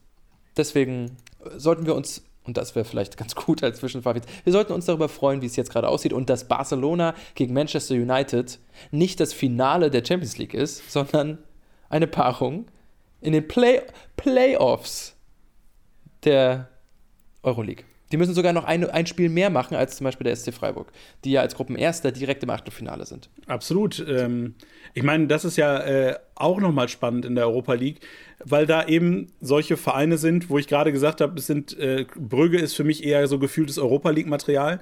deswegen 0.57 1.17
sollten 1.57 1.87
wir 1.87 1.95
uns 1.95 2.23
und 2.45 2.57
das 2.57 2.75
wäre 2.75 2.85
vielleicht 2.85 3.17
ganz 3.17 3.35
gut 3.35 3.63
als 3.63 3.79
Zwischenfazit. 3.79 4.25
Wir 4.45 4.53
sollten 4.53 4.73
uns 4.73 4.87
darüber 4.87 5.09
freuen, 5.09 5.43
wie 5.43 5.47
es 5.47 5.57
jetzt 5.57 5.71
gerade 5.71 5.89
aussieht 5.89 6.13
und 6.13 6.29
dass 6.29 6.49
Barcelona 6.49 7.15
gegen 7.35 7.55
Manchester 7.55 7.95
United 7.95 8.59
nicht 8.91 9.21
das 9.21 9.33
Finale 9.33 9.91
der 9.91 10.05
Champions 10.05 10.39
League 10.39 10.55
ist, 10.55 10.91
sondern 10.91 11.39
eine 11.89 12.07
Paarung 12.07 12.67
in 13.21 13.33
den 13.33 13.47
Play 13.47 13.83
Playoffs 14.17 15.15
der 16.25 16.69
Euroleague. 17.43 17.85
Die 18.13 18.19
müssen 18.19 18.35
sogar 18.35 18.53
noch 18.53 18.65
ein, 18.65 18.89
ein 18.89 19.07
Spiel 19.07 19.31
mehr 19.31 19.49
machen 19.49 19.75
als 19.75 19.97
zum 19.97 20.05
Beispiel 20.05 20.25
der 20.25 20.37
SC 20.37 20.53
Freiburg, 20.53 20.93
die 21.25 21.33
ja 21.33 21.41
als 21.41 21.55
Gruppenerster 21.55 22.13
direkt 22.13 22.43
im 22.43 22.51
Achtelfinale 22.51 23.07
sind. 23.07 23.31
Absolut. 23.47 24.05
Ähm, 24.07 24.55
ich 24.93 25.03
meine, 25.03 25.27
das 25.27 25.47
ist 25.47 25.57
ja 25.57 25.79
äh, 25.81 26.19
auch 26.35 26.61
nochmal 26.61 26.89
spannend 26.89 27.25
in 27.25 27.35
der 27.35 27.47
Europa 27.47 27.73
League, 27.73 28.01
weil 28.45 28.67
da 28.67 28.87
eben 28.87 29.29
solche 29.41 29.79
Vereine 29.79 30.19
sind, 30.19 30.51
wo 30.51 30.59
ich 30.59 30.69
gerade 30.69 30.93
gesagt 30.93 31.23
habe, 31.23 31.39
es 31.39 31.47
sind 31.47 31.77
äh, 31.79 32.05
Brügge 32.15 32.59
ist 32.59 32.75
für 32.75 32.85
mich 32.85 33.03
eher 33.03 33.27
so 33.27 33.39
gefühltes 33.39 33.79
Europa 33.79 34.11
League-Material. 34.11 34.81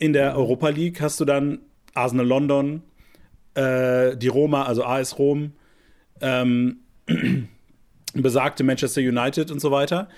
In 0.00 0.12
der 0.12 0.36
Europa 0.36 0.70
League 0.70 1.00
hast 1.00 1.20
du 1.20 1.24
dann 1.24 1.60
Arsenal 1.94 2.26
London, 2.26 2.82
äh, 3.54 4.16
die 4.16 4.28
Roma, 4.28 4.64
also 4.64 4.82
AS 4.82 5.16
Rom, 5.18 5.52
ähm, 6.20 6.78
besagte 8.14 8.64
Manchester 8.64 9.00
United 9.00 9.52
und 9.52 9.60
so 9.60 9.70
weiter. 9.70 10.08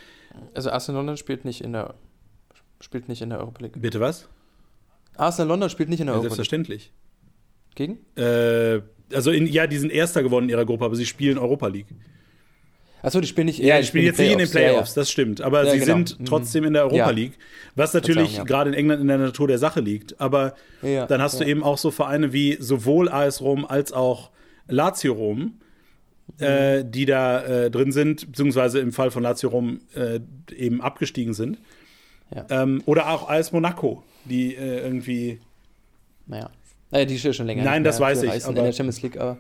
Also 0.55 0.71
Arsenal 0.71 1.01
London 1.01 1.17
spielt 1.19 1.45
nicht 1.45 1.61
in 1.61 1.73
der 1.73 1.95
spielt 2.81 3.09
nicht 3.09 3.23
in 3.23 3.31
der 3.31 3.39
Europa 3.39 3.63
League. 3.63 3.81
Bitte 3.81 4.01
was? 4.01 4.29
Arsenal 5.17 5.49
London 5.49 5.71
spielt 5.71 5.89
nicht 5.89 6.01
in 6.01 6.07
der 6.07 6.15
ja, 6.15 6.21
Europa 6.21 6.35
League. 6.35 6.37
Selbstverständlich. 6.37 6.93
Gegen? 7.75 7.99
Äh, 8.17 8.81
also 9.15 9.31
in, 9.31 9.47
ja, 9.47 9.67
die 9.67 9.79
sind 9.79 9.93
Erster 9.93 10.23
geworden 10.23 10.45
in 10.45 10.51
ihrer 10.51 10.65
Gruppe, 10.65 10.85
aber 10.85 10.97
sie 10.97 11.07
spielen 11.07 11.39
Europa 11.39 11.69
League. 11.69 11.87
Achso, 13.03 13.21
die 13.21 13.29
spielen 13.29 13.47
nicht. 13.47 13.61
Ja, 13.61 13.79
die 13.79 13.87
spielen 13.87 14.05
jetzt 14.05 14.19
nicht 14.19 14.33
in 14.33 14.39
den 14.39 14.51
Playoffs, 14.51 14.95
ja, 14.95 15.01
ja. 15.01 15.03
das 15.03 15.11
stimmt. 15.11 15.41
Aber 15.41 15.65
ja, 15.65 15.71
sie 15.71 15.79
genau. 15.79 15.95
sind 15.95 16.19
mhm. 16.19 16.25
trotzdem 16.25 16.65
in 16.65 16.73
der 16.73 16.85
Europa 16.85 17.11
League. 17.11 17.35
Was 17.77 17.95
natürlich 17.95 18.43
gerade 18.45 18.71
in 18.71 18.75
England 18.75 19.01
in 19.01 19.07
der 19.07 19.19
Natur 19.19 19.47
der 19.47 19.59
Sache 19.59 19.81
liegt. 19.81 20.21
Aber 20.21 20.55
dann 20.83 21.23
hast 21.23 21.41
du 21.41 21.45
eben 21.45 21.63
auch 21.63 21.79
so 21.79 21.91
Vereine 21.91 22.33
wie 22.33 22.57
sowohl 22.59 23.09
AS 23.09 23.43
Rom 23.43 23.65
als 23.65 23.93
auch 23.93 24.31
Lazio 24.67 25.13
Rom, 25.13 25.39
mhm. 26.39 26.45
äh, 26.45 26.85
die 26.85 27.05
da 27.05 27.45
äh, 27.45 27.71
drin 27.71 27.93
sind, 27.93 28.27
beziehungsweise 28.27 28.81
im 28.81 28.93
Fall 28.93 29.11
von 29.11 29.23
Lazio 29.23 29.51
Rom 29.51 29.83
äh, 29.95 30.19
eben 30.57 30.81
abgestiegen 30.81 31.35
sind. 31.35 31.59
Ähm, 32.51 32.83
oder 32.87 33.11
auch 33.11 33.29
AS 33.29 33.53
Monaco, 33.53 34.03
die 34.25 34.55
äh, 34.55 34.81
irgendwie. 34.81 35.41
Naja. 36.27 36.51
Naja, 36.91 37.05
die 37.05 37.17
ist 37.17 37.37
schon 37.37 37.47
länger. 37.47 37.65
Nein, 37.65 37.83
das 37.83 37.99
weiß 37.99 38.23
ich. 38.23 38.45
Aber 38.45 38.49
in 38.49 38.65
der 38.65 38.73
Champions 38.73 39.03
League. 39.03 39.19
Aber 39.19 39.39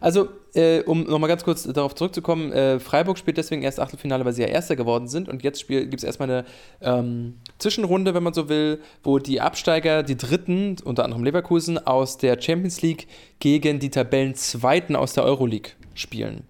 also, 0.00 0.28
äh, 0.54 0.80
um 0.80 1.04
nochmal 1.04 1.28
ganz 1.28 1.44
kurz 1.44 1.64
darauf 1.64 1.94
zurückzukommen: 1.94 2.52
äh, 2.52 2.80
Freiburg 2.80 3.18
spielt 3.18 3.36
deswegen 3.36 3.62
erst 3.62 3.78
Achtelfinale, 3.78 4.24
weil 4.24 4.32
sie 4.32 4.42
ja 4.42 4.48
Erster 4.48 4.76
geworden 4.76 5.06
sind. 5.06 5.28
Und 5.28 5.42
jetzt 5.42 5.68
gibt 5.68 5.94
es 5.94 6.04
erstmal 6.04 6.30
eine 6.30 6.44
ähm, 6.80 7.34
Zwischenrunde, 7.58 8.14
wenn 8.14 8.22
man 8.22 8.32
so 8.32 8.48
will, 8.48 8.80
wo 9.02 9.18
die 9.18 9.42
Absteiger, 9.42 10.02
die 10.02 10.16
Dritten, 10.16 10.76
unter 10.84 11.04
anderem 11.04 11.22
Leverkusen, 11.22 11.78
aus 11.78 12.16
der 12.16 12.40
Champions 12.40 12.80
League 12.80 13.08
gegen 13.40 13.78
die 13.78 13.90
Tabellenzweiten 13.90 14.96
aus 14.96 15.12
der 15.12 15.24
Euroleague 15.24 15.72
spielen. 15.94 16.44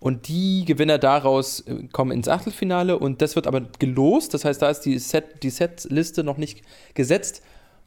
Und 0.00 0.28
die 0.28 0.64
Gewinner 0.64 0.98
daraus 0.98 1.60
äh, 1.60 1.88
kommen 1.92 2.12
ins 2.12 2.28
Achtelfinale 2.28 2.98
und 2.98 3.20
das 3.20 3.34
wird 3.36 3.46
aber 3.46 3.62
gelost. 3.78 4.32
Das 4.34 4.44
heißt, 4.44 4.62
da 4.62 4.70
ist 4.70 4.80
die 4.80 4.98
Set, 4.98 5.42
die 5.42 5.50
Setliste 5.50 6.22
noch 6.22 6.36
nicht 6.36 6.62
gesetzt. 6.94 7.42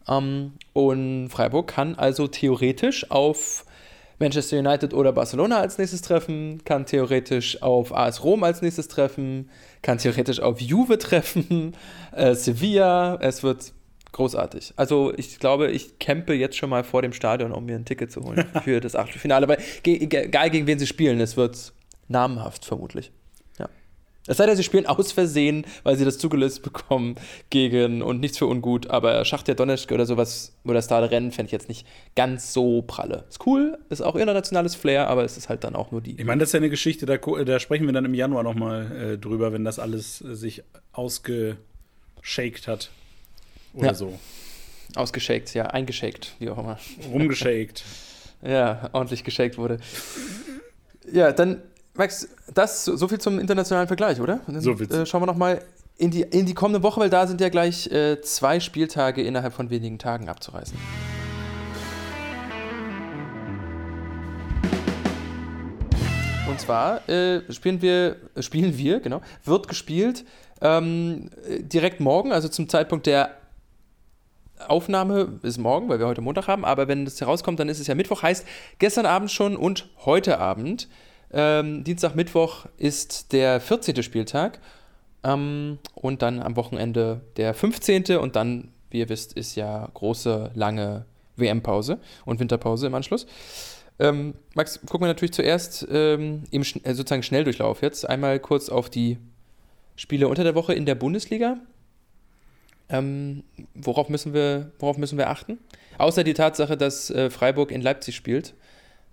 Ähm, 0.07 0.53
und 0.73 1.29
Freiburg 1.29 1.67
kann 1.67 1.95
also 1.95 2.27
theoretisch 2.27 3.09
auf 3.11 3.65
Manchester 4.19 4.59
United 4.59 4.93
oder 4.93 5.11
Barcelona 5.11 5.59
als 5.59 5.77
nächstes 5.77 6.01
treffen, 6.01 6.63
kann 6.63 6.85
theoretisch 6.85 7.61
auf 7.61 7.93
AS 7.93 8.23
Rom 8.23 8.43
als 8.43 8.61
nächstes 8.61 8.87
treffen, 8.87 9.49
kann 9.81 9.97
theoretisch 9.97 10.39
auf 10.39 10.61
Juve 10.61 10.97
treffen, 10.97 11.75
äh, 12.11 12.35
Sevilla. 12.35 13.17
Es 13.21 13.41
wird 13.41 13.73
großartig. 14.11 14.73
Also 14.75 15.13
ich 15.15 15.39
glaube, 15.39 15.71
ich 15.71 15.97
campe 15.97 16.33
jetzt 16.33 16.57
schon 16.57 16.69
mal 16.69 16.83
vor 16.83 17.01
dem 17.01 17.13
Stadion, 17.13 17.51
um 17.51 17.65
mir 17.65 17.75
ein 17.75 17.85
Ticket 17.85 18.11
zu 18.11 18.23
holen 18.23 18.45
für 18.63 18.79
das 18.79 18.95
Achtelfinale. 18.95 19.45
Aber 19.45 19.57
egal 19.83 20.49
gegen 20.49 20.67
wen 20.67 20.77
sie 20.77 20.87
spielen, 20.87 21.19
es 21.19 21.37
wird 21.37 21.73
namenhaft 22.11 22.65
vermutlich. 22.65 23.11
Es 24.27 24.37
sei 24.37 24.45
denn, 24.45 24.55
sie 24.55 24.63
spielen 24.63 24.85
aus 24.85 25.11
Versehen, 25.11 25.65
weil 25.81 25.95
sie 25.95 26.05
das 26.05 26.19
zugelöst 26.19 26.61
bekommen 26.61 27.15
gegen 27.49 28.03
und 28.03 28.19
nichts 28.19 28.37
für 28.37 28.45
ungut, 28.45 28.87
aber 28.87 29.25
Schacht 29.25 29.47
Donetsk 29.59 29.91
oder 29.91 30.05
sowas, 30.05 30.55
das 30.63 30.87
da 30.87 30.99
Rennen, 30.99 31.31
fände 31.31 31.47
ich 31.47 31.51
jetzt 31.51 31.69
nicht 31.69 31.87
ganz 32.15 32.53
so 32.53 32.83
pralle. 32.83 33.25
Ist 33.29 33.45
cool, 33.47 33.79
ist 33.89 34.01
auch 34.01 34.15
internationales 34.15 34.75
Flair, 34.75 35.07
aber 35.07 35.23
es 35.23 35.37
ist 35.37 35.49
halt 35.49 35.63
dann 35.63 35.75
auch 35.75 35.91
nur 35.91 36.01
die. 36.01 36.19
Ich 36.19 36.25
meine, 36.25 36.39
das 36.39 36.49
ist 36.49 36.53
ja 36.53 36.59
eine 36.59 36.69
Geschichte, 36.69 37.07
da, 37.07 37.17
da 37.17 37.59
sprechen 37.59 37.87
wir 37.87 37.93
dann 37.93 38.05
im 38.05 38.13
Januar 38.13 38.43
nochmal 38.43 38.91
äh, 38.91 39.17
drüber, 39.17 39.53
wenn 39.53 39.63
das 39.63 39.79
alles 39.79 40.21
äh, 40.21 40.35
sich 40.35 40.61
ausgeschakt 40.93 42.67
hat. 42.67 42.91
Oder 43.73 43.87
ja. 43.87 43.93
so. 43.95 44.19
Ausgeschakt, 44.93 45.53
ja, 45.55 45.65
eingeschakt, 45.65 46.35
wie 46.37 46.49
auch 46.49 46.59
immer. 46.59 46.77
Rumgeschakt. 47.11 47.83
ja, 48.43 48.89
ordentlich 48.93 49.23
geschakt 49.23 49.57
wurde. 49.57 49.79
Ja, 51.11 51.31
dann, 51.31 51.63
Max, 51.93 52.29
das 52.53 52.85
so 52.85 53.07
viel 53.07 53.19
zum 53.19 53.37
internationalen 53.37 53.87
Vergleich, 53.87 54.21
oder? 54.21 54.39
Dann, 54.47 54.61
so 54.61 54.75
viel. 54.75 54.89
Äh, 54.91 55.05
schauen 55.05 55.21
wir 55.21 55.25
nochmal 55.25 55.61
in 55.97 56.09
die, 56.09 56.21
in 56.21 56.45
die 56.45 56.53
kommende 56.53 56.83
Woche, 56.83 57.01
weil 57.01 57.09
da 57.09 57.27
sind 57.27 57.41
ja 57.41 57.49
gleich 57.49 57.87
äh, 57.91 58.21
zwei 58.21 58.59
Spieltage 58.59 59.21
innerhalb 59.21 59.53
von 59.53 59.69
wenigen 59.69 59.99
Tagen 59.99 60.29
abzureißen. 60.29 60.77
Und 66.49 66.59
zwar 66.59 67.07
äh, 67.09 67.41
spielen 67.51 67.81
wir, 67.81 68.17
spielen 68.39 68.77
wir, 68.77 68.99
genau, 68.99 69.21
wird 69.43 69.67
gespielt 69.67 70.25
ähm, 70.61 71.29
direkt 71.59 71.99
morgen, 71.99 72.31
also 72.31 72.47
zum 72.47 72.69
Zeitpunkt 72.69 73.05
der 73.05 73.35
Aufnahme 74.67 75.39
ist 75.43 75.57
morgen, 75.57 75.89
weil 75.89 75.99
wir 75.99 76.07
heute 76.07 76.21
Montag 76.21 76.47
haben, 76.47 76.63
aber 76.65 76.87
wenn 76.87 77.05
das 77.05 77.19
herauskommt, 77.19 77.59
dann 77.59 77.67
ist 77.67 77.79
es 77.79 77.87
ja 77.87 77.95
Mittwoch. 77.95 78.21
Heißt, 78.21 78.45
gestern 78.79 79.05
Abend 79.05 79.31
schon 79.31 79.55
und 79.55 79.89
heute 80.05 80.39
Abend. 80.39 80.87
Ähm, 81.33 81.83
Dienstag, 81.83 82.15
Mittwoch 82.15 82.65
ist 82.77 83.31
der 83.31 83.61
14. 83.61 84.03
Spieltag 84.03 84.59
ähm, 85.23 85.79
und 85.95 86.21
dann 86.21 86.41
am 86.41 86.55
Wochenende 86.55 87.21
der 87.37 87.53
15. 87.53 88.17
und 88.17 88.35
dann, 88.35 88.69
wie 88.89 88.99
ihr 88.99 89.09
wisst, 89.09 89.33
ist 89.33 89.55
ja 89.55 89.87
große, 89.93 90.51
lange 90.55 91.05
WM-Pause 91.37 91.99
und 92.25 92.39
Winterpause 92.39 92.87
im 92.87 92.95
Anschluss. 92.95 93.25
Ähm, 93.99 94.33
Max, 94.55 94.79
gucken 94.81 95.01
wir 95.01 95.07
natürlich 95.07 95.33
zuerst 95.33 95.87
ähm, 95.89 96.43
im 96.51 96.61
äh, 96.61 96.93
sozusagen 96.93 97.23
Schnelldurchlauf 97.23 97.81
jetzt. 97.81 98.07
Einmal 98.09 98.39
kurz 98.39 98.67
auf 98.69 98.89
die 98.89 99.17
Spiele 99.95 100.27
unter 100.27 100.43
der 100.43 100.55
Woche 100.55 100.73
in 100.73 100.85
der 100.85 100.95
Bundesliga. 100.95 101.57
Ähm, 102.89 103.43
worauf, 103.73 104.09
müssen 104.09 104.33
wir, 104.33 104.71
worauf 104.79 104.97
müssen 104.97 105.17
wir 105.17 105.29
achten? 105.29 105.59
Außer 105.97 106.25
die 106.25 106.33
Tatsache, 106.33 106.75
dass 106.75 107.09
äh, 107.09 107.29
Freiburg 107.29 107.71
in 107.71 107.81
Leipzig 107.81 108.15
spielt 108.15 108.53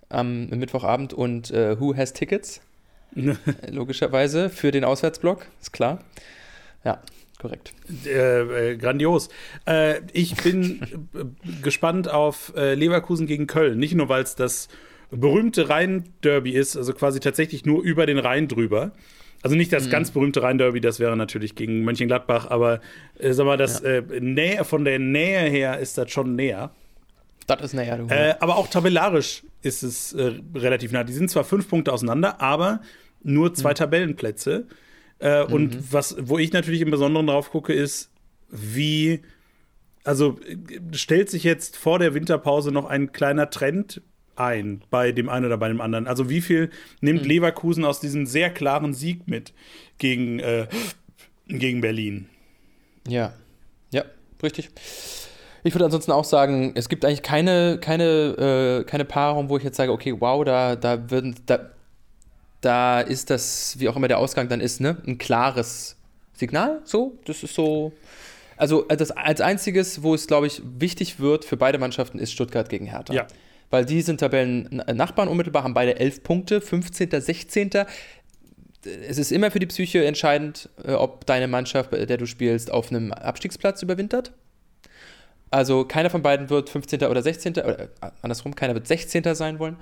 am 0.09 0.49
Mittwochabend 0.49 1.13
und 1.13 1.51
äh, 1.51 1.79
Who 1.81 1.97
has 1.97 2.13
Tickets? 2.13 2.61
Logischerweise 3.71 4.51
für 4.51 4.71
den 4.71 4.85
Auswärtsblock, 4.85 5.47
ist 5.61 5.73
klar. 5.73 6.05
Ja, 6.85 7.03
korrekt. 7.39 7.73
Äh, 8.07 8.73
äh, 8.73 8.77
grandios. 8.77 9.29
Äh, 9.67 10.01
ich 10.13 10.37
bin 10.37 11.09
gespannt 11.63 12.09
auf 12.09 12.53
äh, 12.57 12.75
Leverkusen 12.75 13.27
gegen 13.27 13.47
Köln. 13.47 13.79
Nicht 13.79 13.95
nur, 13.95 14.09
weil 14.09 14.23
es 14.23 14.35
das 14.35 14.69
berühmte 15.11 15.69
Rhein-Derby 15.69 16.53
ist, 16.53 16.77
also 16.77 16.93
quasi 16.93 17.21
tatsächlich 17.21 17.65
nur 17.65 17.83
über 17.83 18.07
den 18.07 18.19
Rhein 18.19 18.47
drüber. 18.49 18.93
Also 19.43 19.57
nicht 19.57 19.73
das 19.73 19.87
mhm. 19.87 19.91
ganz 19.91 20.11
berühmte 20.11 20.43
Rhein-Derby, 20.43 20.81
das 20.81 20.99
wäre 20.99 21.17
natürlich 21.17 21.55
gegen 21.55 21.85
Mönchengladbach, 21.85 22.51
aber 22.51 22.81
äh, 23.19 23.33
sag 23.33 23.47
mal, 23.47 23.57
das 23.57 23.81
ja. 23.81 23.89
äh, 23.89 24.21
Nähe, 24.21 24.65
von 24.65 24.85
der 24.85 24.99
Nähe 24.99 25.49
her 25.49 25.79
ist 25.79 25.97
das 25.97 26.11
schon 26.11 26.35
näher. 26.35 26.71
Das 27.47 27.63
ist 27.63 27.73
näher, 27.73 27.97
du. 27.97 28.07
Äh, 28.09 28.35
aber 28.41 28.57
auch 28.57 28.69
tabellarisch 28.69 29.43
ist 29.63 29.83
es 29.83 30.13
äh, 30.13 30.41
relativ 30.55 30.93
nah. 30.93 31.05
Die 31.05 31.13
sind 31.13 31.31
zwar 31.31 31.45
fünf 31.45 31.69
Punkte 31.69 31.93
auseinander, 31.93 32.41
aber 32.41 32.81
nur 33.23 33.55
zwei 33.55 33.71
mhm. 33.71 33.77
Tabellenplätze. 33.77 34.67
Äh, 35.21 35.45
mhm. 35.45 35.53
Und 35.53 35.93
was, 35.93 36.17
wo 36.21 36.39
ich 36.39 36.53
natürlich 36.53 36.81
im 36.81 36.91
Besonderen 36.91 37.27
drauf 37.27 37.51
gucke, 37.51 37.73
ist, 37.73 38.11
wie, 38.51 39.21
also 40.05 40.39
stellt 40.93 41.29
sich 41.31 41.45
jetzt 41.45 41.77
vor 41.77 41.99
der 41.99 42.15
Winterpause 42.15 42.73
noch 42.73 42.87
ein 42.87 43.13
kleiner 43.13 43.51
Trend 43.51 44.01
ein 44.37 44.83
bei 44.91 45.11
dem 45.13 45.29
einen 45.29 45.47
oder 45.47 45.59
bei 45.59 45.69
dem 45.69 45.81
anderen? 45.81 46.07
Also 46.07 46.31
wie 46.31 46.41
viel 46.41 46.71
nimmt 47.01 47.23
mhm. 47.23 47.29
Leverkusen 47.29 47.85
aus 47.85 48.01
diesem 48.01 48.27
sehr 48.27 48.51
klaren 48.51 48.95
Sieg 48.95 49.27
mit 49.27 49.53
gegen, 49.99 50.39
äh, 50.39 50.69
gegen 51.49 51.81
Berlin? 51.81 52.27
Ja, 53.07 53.33
ja, 53.91 54.05
richtig. 54.43 54.71
Ich 55.69 55.75
würde 55.75 55.85
ansonsten 55.85 56.12
auch 56.12 56.25
sagen, 56.25 56.73
es 56.77 56.89
gibt 56.89 57.05
eigentlich 57.05 57.21
keine, 57.21 57.77
keine, 57.79 58.81
äh, 58.81 58.85
keine 58.85 59.05
Paarung, 59.05 59.51
wo 59.51 59.59
ich 59.59 59.62
jetzt 59.62 59.77
sage, 59.77 59.93
okay, 59.93 60.14
wow, 60.19 60.43
da, 60.43 60.77
da, 60.77 61.11
würden, 61.11 61.37
da, 61.45 61.69
da 62.62 63.03
ist 63.03 63.29
das, 63.29 63.79
wie 63.79 63.87
auch 63.91 63.97
immer 63.97 64.09
der 64.09 64.16
Ausgang 64.16 64.49
dann 64.49 64.62
ist, 64.62 64.81
ne, 64.81 64.97
ein 65.07 65.19
klares 65.19 65.97
Signal. 66.33 66.81
So, 66.85 67.19
das 67.27 67.43
ist 67.43 67.55
so. 67.55 67.93
Also 68.57 68.81
das, 68.85 69.11
als 69.11 69.43
einziges, 69.43 70.03
wo 70.03 70.14
es, 70.14 70.27
glaube 70.27 70.47
ich, 70.47 70.62
wichtig 70.79 71.21
wird 71.21 71.45
für 71.45 71.59
beide 71.59 71.77
Mannschaften, 71.77 72.19
ist 72.19 72.33
Stuttgart 72.33 72.71
gegen 72.71 72.87
Hertha. 72.87 73.12
Ja. 73.12 73.27
Weil 73.69 73.85
die 73.85 74.01
sind 74.01 74.21
Tabellen-Nachbarn 74.21 75.29
unmittelbar, 75.29 75.64
haben 75.64 75.75
beide 75.75 76.01
elf 76.01 76.23
Punkte, 76.23 76.62
15., 76.62 77.11
16. 77.11 77.71
Es 79.07 79.19
ist 79.19 79.33
immer 79.33 79.51
für 79.51 79.59
die 79.59 79.66
Psyche 79.66 80.07
entscheidend, 80.07 80.71
äh, 80.83 80.93
ob 80.93 81.27
deine 81.27 81.47
Mannschaft, 81.47 81.91
bei 81.91 82.07
der 82.07 82.16
du 82.16 82.25
spielst, 82.25 82.73
auf 82.73 82.91
einem 82.91 83.12
Abstiegsplatz 83.12 83.83
überwintert. 83.83 84.33
Also 85.51 85.84
keiner 85.84 86.11
von 86.11 86.22
beiden 86.22 86.51
wird 86.51 86.70
15. 86.70 87.03
oder 87.05 87.22
16. 87.22 87.53
oder 87.53 87.80
äh, 87.80 87.88
andersrum, 88.22 88.55
keiner 88.55 88.74
wird 88.74 88.86
16. 88.86 89.34
sein 89.34 89.59
wollen. 89.59 89.76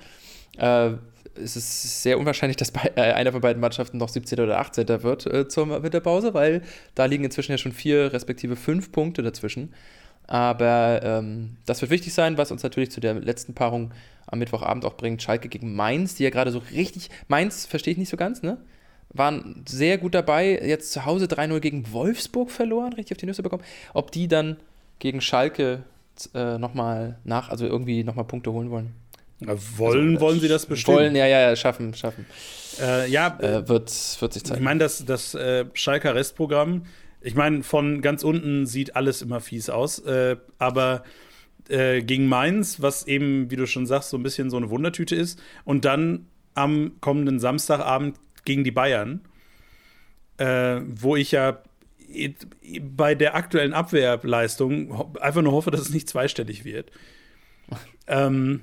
Äh, 0.57 0.91
es 1.35 1.55
ist 1.55 2.03
sehr 2.03 2.17
unwahrscheinlich, 2.17 2.57
dass 2.57 2.71
bei, 2.71 2.91
äh, 2.95 3.01
einer 3.13 3.31
von 3.31 3.41
beiden 3.41 3.61
Mannschaften 3.61 3.97
noch 3.97 4.09
17. 4.09 4.39
oder 4.39 4.59
18. 4.59 4.87
wird 5.03 5.25
äh, 5.25 5.47
zur 5.47 5.83
Winterpause, 5.83 6.33
weil 6.33 6.61
da 6.95 7.05
liegen 7.05 7.23
inzwischen 7.23 7.51
ja 7.51 7.57
schon 7.57 7.73
vier 7.73 8.13
respektive 8.13 8.55
fünf 8.55 8.91
Punkte 8.91 9.21
dazwischen. 9.21 9.73
Aber 10.27 11.01
ähm, 11.03 11.57
das 11.65 11.81
wird 11.81 11.91
wichtig 11.91 12.13
sein, 12.13 12.37
was 12.37 12.51
uns 12.51 12.61
natürlich 12.63 12.91
zu 12.91 12.99
der 12.99 13.13
letzten 13.13 13.53
Paarung 13.53 13.93
am 14.25 14.39
Mittwochabend 14.39 14.83
auch 14.83 14.95
bringt. 14.95 15.21
Schalke 15.21 15.47
gegen 15.47 15.73
Mainz, 15.73 16.15
die 16.15 16.23
ja 16.23 16.29
gerade 16.29 16.51
so 16.51 16.61
richtig. 16.71 17.09
Mainz 17.29 17.65
verstehe 17.65 17.93
ich 17.93 17.97
nicht 17.97 18.09
so 18.09 18.17
ganz, 18.17 18.41
ne? 18.41 18.57
Waren 19.13 19.63
sehr 19.65 19.97
gut 19.97 20.13
dabei. 20.13 20.59
Jetzt 20.61 20.91
zu 20.91 21.05
Hause 21.05 21.27
3-0 21.27 21.61
gegen 21.61 21.93
Wolfsburg 21.93 22.51
verloren, 22.51 22.91
richtig 22.91 23.15
auf 23.15 23.19
die 23.19 23.25
Nüsse 23.25 23.41
bekommen. 23.41 23.63
Ob 23.93 24.11
die 24.11 24.27
dann 24.27 24.57
gegen 24.99 25.21
Schalke 25.21 25.83
äh, 26.33 26.57
nochmal 26.57 27.19
nach, 27.23 27.49
also 27.49 27.65
irgendwie 27.65 28.03
nochmal 28.03 28.25
Punkte 28.25 28.51
holen 28.51 28.69
wollen. 28.71 28.93
Ja, 29.39 29.53
wollen, 29.77 30.15
also, 30.15 30.21
wollen 30.21 30.39
sie 30.39 30.47
das 30.47 30.65
bestimmt? 30.65 30.97
Wollen, 30.97 31.15
ja, 31.15 31.27
ja, 31.27 31.55
schaffen, 31.55 31.93
schaffen. 31.93 32.25
Äh, 32.81 33.09
ja, 33.09 33.37
äh, 33.39 33.67
wird, 33.67 33.91
wird 34.19 34.33
sich 34.33 34.43
zeigen. 34.43 34.61
Ich 34.61 34.65
meine, 34.65 34.79
das, 34.79 35.05
das 35.05 35.35
äh, 35.35 35.65
Schalker 35.73 36.15
Restprogramm, 36.15 36.85
ich 37.21 37.35
meine, 37.35 37.63
von 37.63 38.01
ganz 38.01 38.23
unten 38.23 38.65
sieht 38.65 38.95
alles 38.95 39.21
immer 39.21 39.39
fies 39.39 39.69
aus, 39.69 39.99
äh, 39.99 40.37
aber 40.57 41.03
äh, 41.69 42.01
gegen 42.01 42.27
Mainz, 42.27 42.81
was 42.81 43.05
eben, 43.05 43.51
wie 43.51 43.55
du 43.55 43.67
schon 43.67 43.85
sagst, 43.85 44.09
so 44.09 44.17
ein 44.17 44.23
bisschen 44.23 44.49
so 44.49 44.57
eine 44.57 44.69
Wundertüte 44.69 45.15
ist, 45.15 45.39
und 45.65 45.85
dann 45.85 46.27
am 46.55 46.93
kommenden 47.01 47.39
Samstagabend 47.39 48.17
gegen 48.45 48.63
die 48.63 48.71
Bayern, 48.71 49.21
äh, 50.37 50.81
wo 50.87 51.15
ich 51.15 51.31
ja 51.31 51.59
bei 52.81 53.15
der 53.15 53.35
aktuellen 53.35 53.73
Abwehrleistung 53.73 55.15
einfach 55.19 55.41
nur 55.41 55.53
hoffe, 55.53 55.71
dass 55.71 55.81
es 55.81 55.89
nicht 55.89 56.09
zweistellig 56.09 56.65
wird. 56.65 56.91
ähm, 58.07 58.61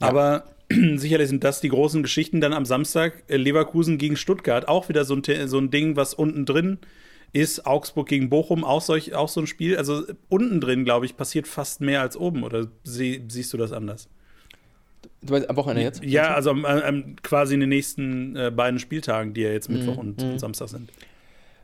ja. 0.00 0.08
Aber 0.08 0.44
sicherlich 0.96 1.28
sind 1.28 1.44
das 1.44 1.60
die 1.60 1.68
großen 1.68 2.02
Geschichten 2.02 2.40
dann 2.40 2.52
am 2.52 2.64
Samstag. 2.64 3.24
Äh, 3.28 3.36
Leverkusen 3.36 3.98
gegen 3.98 4.16
Stuttgart, 4.16 4.68
auch 4.68 4.88
wieder 4.88 5.04
so 5.04 5.14
ein, 5.14 5.48
so 5.48 5.58
ein 5.58 5.70
Ding, 5.70 5.96
was 5.96 6.14
unten 6.14 6.46
drin 6.46 6.78
ist. 7.32 7.66
Augsburg 7.66 8.08
gegen 8.08 8.30
Bochum, 8.30 8.64
auch, 8.64 8.80
solch, 8.80 9.14
auch 9.14 9.28
so 9.28 9.40
ein 9.40 9.46
Spiel. 9.46 9.76
Also 9.76 10.04
unten 10.28 10.60
drin, 10.60 10.84
glaube 10.84 11.06
ich, 11.06 11.16
passiert 11.16 11.46
fast 11.46 11.80
mehr 11.80 12.00
als 12.00 12.16
oben. 12.16 12.44
Oder 12.44 12.68
sie, 12.84 13.24
siehst 13.28 13.52
du 13.52 13.56
das 13.56 13.72
anders? 13.72 14.08
Du 15.20 15.32
meinst 15.32 15.50
am 15.50 15.56
Wochenende 15.56 15.82
jetzt? 15.82 16.02
Ja, 16.04 16.34
also 16.34 16.50
am, 16.50 16.64
am, 16.64 17.16
quasi 17.22 17.54
in 17.54 17.60
den 17.60 17.68
nächsten 17.68 18.36
äh, 18.36 18.50
beiden 18.50 18.78
Spieltagen, 18.78 19.34
die 19.34 19.42
ja 19.42 19.50
jetzt 19.50 19.68
Mittwoch 19.68 19.94
mhm. 19.94 20.00
und 20.00 20.22
mhm. 20.22 20.38
Samstag 20.38 20.68
sind. 20.68 20.90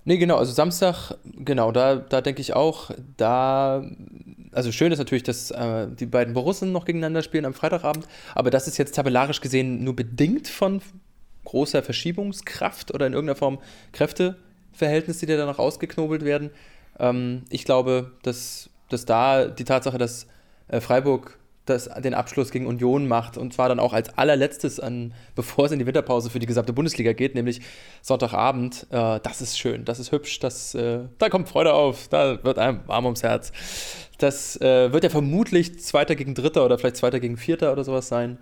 Nee, 0.05 0.17
genau, 0.17 0.37
also 0.37 0.53
Samstag, 0.53 1.15
genau, 1.25 1.73
da, 1.73 1.97
da 1.97 2.21
denke 2.21 2.41
ich 2.41 2.55
auch, 2.55 2.91
da, 3.17 3.85
also 4.53 4.73
schön 4.73 4.93
ist 4.93 4.99
natürlich, 4.99 5.25
dass 5.25 5.51
äh, 5.51 5.89
die 5.89 6.07
beiden 6.07 6.33
Borussen 6.33 6.73
noch 6.73 6.87
gegeneinander 6.87 7.23
spielen 7.23 7.45
am 7.45 7.53
Freitagabend, 7.53 8.07
aber 8.35 8.51
das 8.51 8.67
ist 8.67 8.79
jetzt 8.79 8.95
tabellarisch 8.95 9.41
gesehen 9.41 9.85
nur 9.85 9.95
bedingt 9.95 10.49
von 10.49 10.81
großer 11.45 11.83
Verschiebungskraft 11.83 12.95
oder 12.95 13.07
in 13.07 13.13
irgendeiner 13.13 13.37
Form 13.37 13.59
Kräfteverhältnis, 13.93 15.19
die 15.19 15.27
da 15.27 15.45
noch 15.45 15.59
ausgeknobelt 15.59 16.25
werden. 16.25 16.51
Ähm, 16.99 17.43
ich 17.51 17.65
glaube, 17.65 18.13
dass, 18.23 18.71
dass 18.89 19.05
da 19.05 19.47
die 19.47 19.65
Tatsache, 19.65 19.99
dass 19.99 20.27
äh, 20.69 20.81
Freiburg 20.81 21.39
das, 21.71 21.89
den 22.03 22.15
Abschluss 22.15 22.51
gegen 22.51 22.67
Union 22.67 23.09
macht 23.09 23.39
und 23.39 23.55
zwar 23.55 23.69
dann 23.69 23.81
auch 23.81 23.93
als 23.93 24.17
allerletztes, 24.19 24.81
an, 24.81 25.15
bevor 25.35 25.67
es 25.67 25.73
in 25.73 25.79
die 25.79 25.87
Winterpause 25.87 26.31
für 26.31 26.39
die 26.39 26.47
gesamte 26.47 26.73
Bundesliga 26.73 27.13
geht, 27.13 27.35
nämlich 27.35 27.61
Sonntagabend. 28.03 28.87
Äh, 28.91 29.21
das 29.23 29.41
ist 29.41 29.59
schön, 29.59 29.85
das 29.85 29.99
ist 29.99 30.13
hübsch, 30.13 30.41
das, 30.41 30.75
äh, 30.75 31.01
da 31.19 31.29
kommt 31.29 31.49
Freude 31.49 31.73
auf, 31.73 32.09
da 32.09 32.43
wird 32.45 32.59
einem 32.59 32.81
warm 32.87 33.07
ums 33.07 33.23
Herz. 33.23 33.53
Das 34.19 34.61
äh, 34.61 34.93
wird 34.93 35.05
ja 35.05 35.11
vermutlich 35.11 35.81
Zweiter 35.81 36.15
gegen 36.15 36.35
Dritter 36.35 36.65
oder 36.65 36.79
vielleicht 36.79 36.97
Zweiter 36.97 37.21
gegen 37.21 37.37
Vierter 37.37 37.73
oder 37.73 37.85
sowas 37.85 38.09
sein. 38.09 38.39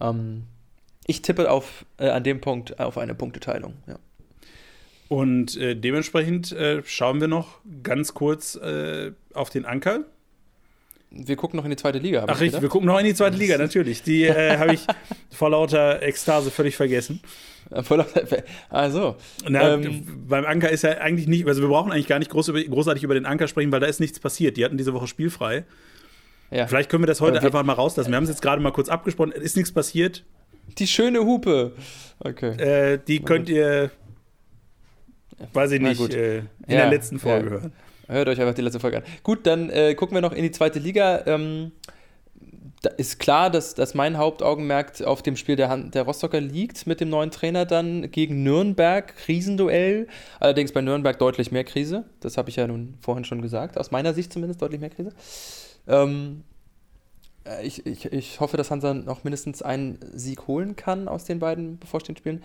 Ähm, 0.00 0.44
ich 1.06 1.22
tippe 1.22 1.50
auf, 1.50 1.84
äh, 1.98 2.08
an 2.08 2.24
dem 2.24 2.40
Punkt 2.40 2.80
auf 2.80 2.98
eine 2.98 3.14
Punkteteilung, 3.14 3.74
ja. 3.86 3.98
Und 5.08 5.56
äh, 5.56 5.74
dementsprechend 5.74 6.52
äh, 6.52 6.82
schauen 6.84 7.20
wir 7.22 7.28
noch 7.28 7.60
ganz 7.82 8.12
kurz 8.12 8.58
auf 9.32 9.48
den 9.48 9.64
Anker 9.64 10.04
wir 11.10 11.36
gucken 11.36 11.56
noch 11.56 11.64
in 11.64 11.70
die 11.70 11.76
zweite 11.76 11.98
Liga. 11.98 12.24
Ach 12.26 12.40
richtig, 12.40 12.60
wir 12.60 12.68
gucken 12.68 12.86
noch 12.86 12.98
in 12.98 13.06
die 13.06 13.14
zweite 13.14 13.36
Liga, 13.36 13.56
natürlich. 13.56 14.02
Die 14.02 14.24
äh, 14.24 14.56
habe 14.58 14.74
ich 14.74 14.86
vor 15.30 15.50
lauter 15.50 16.02
Ekstase 16.02 16.50
völlig 16.50 16.76
vergessen. 16.76 17.20
Also. 18.70 19.16
Na, 19.46 19.74
ähm, 19.74 20.06
beim 20.26 20.44
Anker 20.44 20.70
ist 20.70 20.82
ja 20.82 20.98
eigentlich 20.98 21.26
nicht, 21.26 21.46
also 21.46 21.60
wir 21.60 21.68
brauchen 21.68 21.92
eigentlich 21.92 22.06
gar 22.06 22.18
nicht 22.18 22.30
groß, 22.30 22.52
großartig 22.52 23.02
über 23.02 23.14
den 23.14 23.26
Anker 23.26 23.48
sprechen, 23.48 23.72
weil 23.72 23.80
da 23.80 23.86
ist 23.86 24.00
nichts 24.00 24.20
passiert. 24.20 24.56
Die 24.56 24.64
hatten 24.64 24.78
diese 24.78 24.94
Woche 24.94 25.06
spielfrei. 25.06 25.64
Ja. 26.50 26.66
Vielleicht 26.66 26.88
können 26.88 27.02
wir 27.02 27.08
das 27.08 27.20
heute 27.20 27.42
einfach 27.42 27.62
mal 27.62 27.74
rauslassen. 27.74 28.10
Wir 28.10 28.16
haben 28.16 28.24
es 28.24 28.30
jetzt 28.30 28.42
gerade 28.42 28.62
mal 28.62 28.70
kurz 28.72 28.88
abgesprochen, 28.88 29.32
ist 29.32 29.56
nichts 29.56 29.72
passiert. 29.72 30.24
Die 30.78 30.86
schöne 30.86 31.20
Hupe. 31.20 31.72
Okay. 32.20 32.56
Äh, 32.56 32.98
die 33.06 33.20
könnt 33.20 33.48
ihr, 33.48 33.90
weiß 35.52 35.72
ich 35.72 35.80
nicht, 35.80 36.14
äh, 36.14 36.38
in 36.38 36.44
ja, 36.68 36.76
der 36.76 36.90
letzten 36.90 37.18
Folge 37.18 37.46
ja. 37.46 37.50
hören. 37.52 37.72
Hört 38.08 38.28
euch 38.28 38.40
einfach 38.40 38.54
die 38.54 38.62
letzte 38.62 38.80
Folge 38.80 38.98
an. 38.98 39.02
Gut, 39.22 39.46
dann 39.46 39.70
äh, 39.70 39.94
gucken 39.94 40.14
wir 40.14 40.22
noch 40.22 40.32
in 40.32 40.42
die 40.42 40.50
zweite 40.50 40.78
Liga. 40.78 41.22
Ähm, 41.26 41.72
da 42.82 42.90
ist 42.90 43.18
klar, 43.18 43.50
dass, 43.50 43.74
dass 43.74 43.94
mein 43.94 44.18
Hauptaugenmerk 44.18 45.02
auf 45.02 45.22
dem 45.22 45.36
Spiel 45.36 45.56
der, 45.56 45.76
der 45.76 46.02
Rostocker 46.02 46.40
liegt 46.40 46.86
mit 46.86 47.00
dem 47.00 47.10
neuen 47.10 47.30
Trainer 47.30 47.66
dann 47.66 48.10
gegen 48.10 48.42
Nürnberg, 48.42 49.16
Krisenduell. 49.16 50.06
Allerdings 50.38 50.72
bei 50.72 50.80
Nürnberg 50.80 51.18
deutlich 51.18 51.50
mehr 51.50 51.64
Krise. 51.64 52.04
Das 52.20 52.38
habe 52.38 52.50
ich 52.50 52.56
ja 52.56 52.66
nun 52.66 52.94
vorhin 53.00 53.24
schon 53.24 53.42
gesagt. 53.42 53.78
Aus 53.78 53.90
meiner 53.90 54.14
Sicht 54.14 54.32
zumindest 54.32 54.62
deutlich 54.62 54.80
mehr 54.80 54.90
Krise. 54.90 55.12
Ähm, 55.88 56.44
äh, 56.47 56.47
ich, 57.62 57.86
ich, 57.86 58.12
ich 58.12 58.40
hoffe, 58.40 58.56
dass 58.56 58.70
Hansa 58.70 58.94
noch 58.94 59.24
mindestens 59.24 59.62
einen 59.62 59.98
Sieg 60.14 60.46
holen 60.46 60.76
kann 60.76 61.08
aus 61.08 61.24
den 61.24 61.38
beiden 61.38 61.78
bevorstehenden 61.78 62.20
Spielen. 62.20 62.42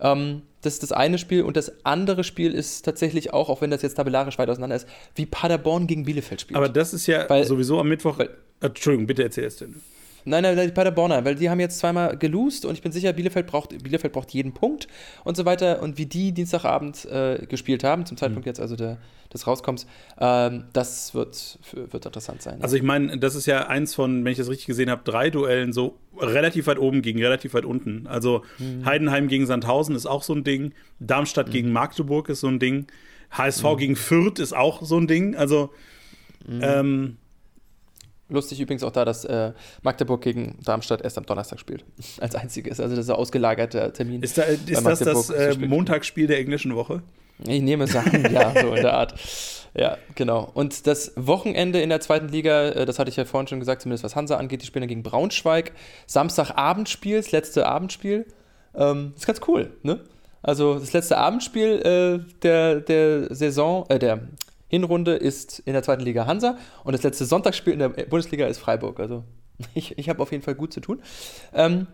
Ähm, 0.00 0.42
das 0.62 0.74
ist 0.74 0.82
das 0.82 0.92
eine 0.92 1.18
Spiel 1.18 1.42
und 1.42 1.56
das 1.56 1.84
andere 1.84 2.24
Spiel 2.24 2.52
ist 2.52 2.84
tatsächlich 2.84 3.32
auch, 3.32 3.48
auch 3.48 3.60
wenn 3.60 3.70
das 3.70 3.82
jetzt 3.82 3.94
tabellarisch 3.94 4.38
weit 4.38 4.48
auseinander 4.48 4.76
ist, 4.76 4.88
wie 5.14 5.26
Paderborn 5.26 5.86
gegen 5.86 6.04
Bielefeld 6.04 6.40
spielt. 6.40 6.56
Aber 6.56 6.68
das 6.68 6.92
ist 6.92 7.06
ja 7.06 7.28
weil, 7.28 7.44
sowieso 7.44 7.78
am 7.78 7.88
Mittwoch. 7.88 8.18
Weil, 8.18 8.30
Entschuldigung, 8.60 9.06
bitte 9.06 9.22
erzähl 9.22 9.44
es 9.44 9.56
denn. 9.56 9.80
Nein, 10.28 10.42
nein, 10.42 10.56
die 10.56 10.72
Paderborner, 10.72 11.24
weil 11.24 11.36
die 11.36 11.48
haben 11.48 11.60
jetzt 11.60 11.78
zweimal 11.78 12.16
geloost 12.16 12.64
und 12.64 12.74
ich 12.74 12.82
bin 12.82 12.90
sicher, 12.90 13.12
Bielefeld 13.12 13.46
braucht, 13.46 13.70
Bielefeld 13.82 14.12
braucht 14.12 14.32
jeden 14.32 14.52
Punkt 14.52 14.88
und 15.22 15.36
so 15.36 15.44
weiter. 15.44 15.80
Und 15.82 15.98
wie 15.98 16.06
die 16.06 16.32
Dienstagabend 16.32 17.04
äh, 17.04 17.46
gespielt 17.48 17.84
haben, 17.84 18.06
zum 18.06 18.16
Zeitpunkt 18.16 18.44
mhm. 18.44 18.50
jetzt 18.50 18.60
also 18.60 18.74
der, 18.74 18.98
des 19.32 19.46
Rauskommens, 19.46 19.86
ähm, 20.18 20.64
das 20.72 21.14
wird, 21.14 21.60
wird 21.72 22.06
interessant 22.06 22.42
sein. 22.42 22.60
Also 22.60 22.74
ich 22.74 22.82
meine, 22.82 23.18
das 23.18 23.36
ist 23.36 23.46
ja 23.46 23.68
eins 23.68 23.94
von, 23.94 24.24
wenn 24.24 24.32
ich 24.32 24.38
das 24.38 24.48
richtig 24.50 24.66
gesehen 24.66 24.90
habe, 24.90 25.02
drei 25.04 25.30
Duellen 25.30 25.72
so 25.72 25.96
relativ 26.18 26.66
weit 26.66 26.80
oben 26.80 27.02
gegen 27.02 27.22
relativ 27.22 27.54
weit 27.54 27.64
unten. 27.64 28.08
Also 28.08 28.42
mhm. 28.58 28.84
Heidenheim 28.84 29.28
gegen 29.28 29.46
Sandhausen 29.46 29.94
ist 29.94 30.06
auch 30.06 30.24
so 30.24 30.34
ein 30.34 30.42
Ding, 30.42 30.72
Darmstadt 30.98 31.48
mhm. 31.48 31.52
gegen 31.52 31.72
Magdeburg 31.72 32.28
ist 32.30 32.40
so 32.40 32.48
ein 32.48 32.58
Ding, 32.58 32.88
HSV 33.30 33.62
mhm. 33.62 33.76
gegen 33.76 33.96
Fürth 33.96 34.40
ist 34.40 34.56
auch 34.56 34.82
so 34.82 34.98
ein 34.98 35.06
Ding. 35.06 35.36
Also 35.36 35.70
mhm. 36.44 36.60
ähm, 36.62 37.16
Lustig 38.28 38.60
übrigens 38.60 38.82
auch 38.82 38.90
da, 38.90 39.04
dass 39.04 39.24
äh, 39.24 39.52
Magdeburg 39.82 40.20
gegen 40.20 40.58
Darmstadt 40.64 41.02
erst 41.02 41.16
am 41.16 41.26
Donnerstag 41.26 41.60
spielt. 41.60 41.84
Als 42.20 42.34
einziges. 42.34 42.80
Also 42.80 42.96
das 42.96 43.04
ist 43.04 43.10
ein 43.10 43.16
ausgelagerter 43.16 43.92
Termin. 43.92 44.22
Ist, 44.22 44.38
da, 44.38 44.42
ist 44.42 44.84
das 44.84 44.98
das 45.00 45.30
äh, 45.30 45.56
Montagsspiel 45.56 46.26
der 46.26 46.38
englischen 46.38 46.74
Woche? 46.74 47.02
Ich 47.46 47.62
nehme 47.62 47.84
es 47.84 47.94
an, 47.94 48.32
ja, 48.32 48.52
so 48.60 48.74
in 48.74 48.82
der 48.82 48.94
Art. 48.94 49.14
Ja, 49.74 49.98
genau. 50.14 50.50
Und 50.54 50.86
das 50.86 51.12
Wochenende 51.16 51.82
in 51.82 51.90
der 51.90 52.00
zweiten 52.00 52.28
Liga, 52.28 52.70
äh, 52.70 52.86
das 52.86 52.98
hatte 52.98 53.10
ich 53.10 53.16
ja 53.16 53.26
vorhin 53.26 53.46
schon 53.46 53.60
gesagt, 53.60 53.82
zumindest 53.82 54.04
was 54.04 54.16
Hansa 54.16 54.36
angeht, 54.36 54.62
die 54.62 54.66
spielen 54.66 54.88
gegen 54.88 55.02
Braunschweig. 55.02 55.72
Samstagabendspiel, 56.06 57.18
das 57.18 57.32
letzte 57.32 57.66
Abendspiel. 57.66 58.26
Ähm, 58.74 59.12
ist 59.16 59.26
ganz 59.26 59.40
cool, 59.46 59.70
ne? 59.82 60.00
Also 60.42 60.78
das 60.78 60.92
letzte 60.92 61.18
Abendspiel 61.18 61.80
äh, 61.82 62.32
der, 62.42 62.80
der 62.80 63.34
Saison, 63.34 63.84
äh, 63.88 63.98
der 63.98 64.20
Hinrunde 64.76 65.14
ist 65.14 65.60
in 65.60 65.72
der 65.72 65.82
zweiten 65.82 66.02
Liga 66.02 66.26
Hansa 66.26 66.58
und 66.84 66.92
das 66.92 67.02
letzte 67.02 67.24
Sonntagsspiel 67.24 67.72
in 67.72 67.78
der 67.78 67.88
Bundesliga 67.88 68.46
ist 68.46 68.58
Freiburg. 68.58 69.00
Also 69.00 69.24
ich, 69.74 69.96
ich 69.98 70.08
habe 70.08 70.22
auf 70.22 70.32
jeden 70.32 70.44
Fall 70.44 70.54
gut 70.54 70.72
zu 70.72 70.80
tun. 70.80 71.02
Ähm, 71.54 71.86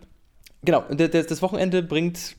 genau, 0.64 0.84
das 0.90 1.42
Wochenende 1.42 1.82
bringt 1.82 2.36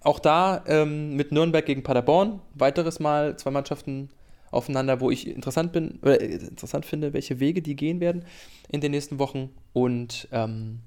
auch 0.00 0.18
da 0.18 0.64
ähm, 0.66 1.14
mit 1.14 1.32
Nürnberg 1.32 1.64
gegen 1.64 1.82
Paderborn 1.82 2.40
weiteres 2.54 2.98
Mal 3.00 3.36
zwei 3.38 3.50
Mannschaften 3.50 4.10
aufeinander, 4.50 5.00
wo 5.00 5.10
ich 5.10 5.26
interessant 5.26 5.72
bin 5.72 5.98
oder 6.02 6.20
äh, 6.20 6.36
interessant 6.36 6.86
finde, 6.86 7.12
welche 7.12 7.40
Wege 7.40 7.62
die 7.62 7.76
gehen 7.76 8.00
werden 8.00 8.24
in 8.68 8.80
den 8.80 8.90
nächsten 8.90 9.18
Wochen. 9.18 9.50
Und 9.72 10.28
ähm, 10.32 10.80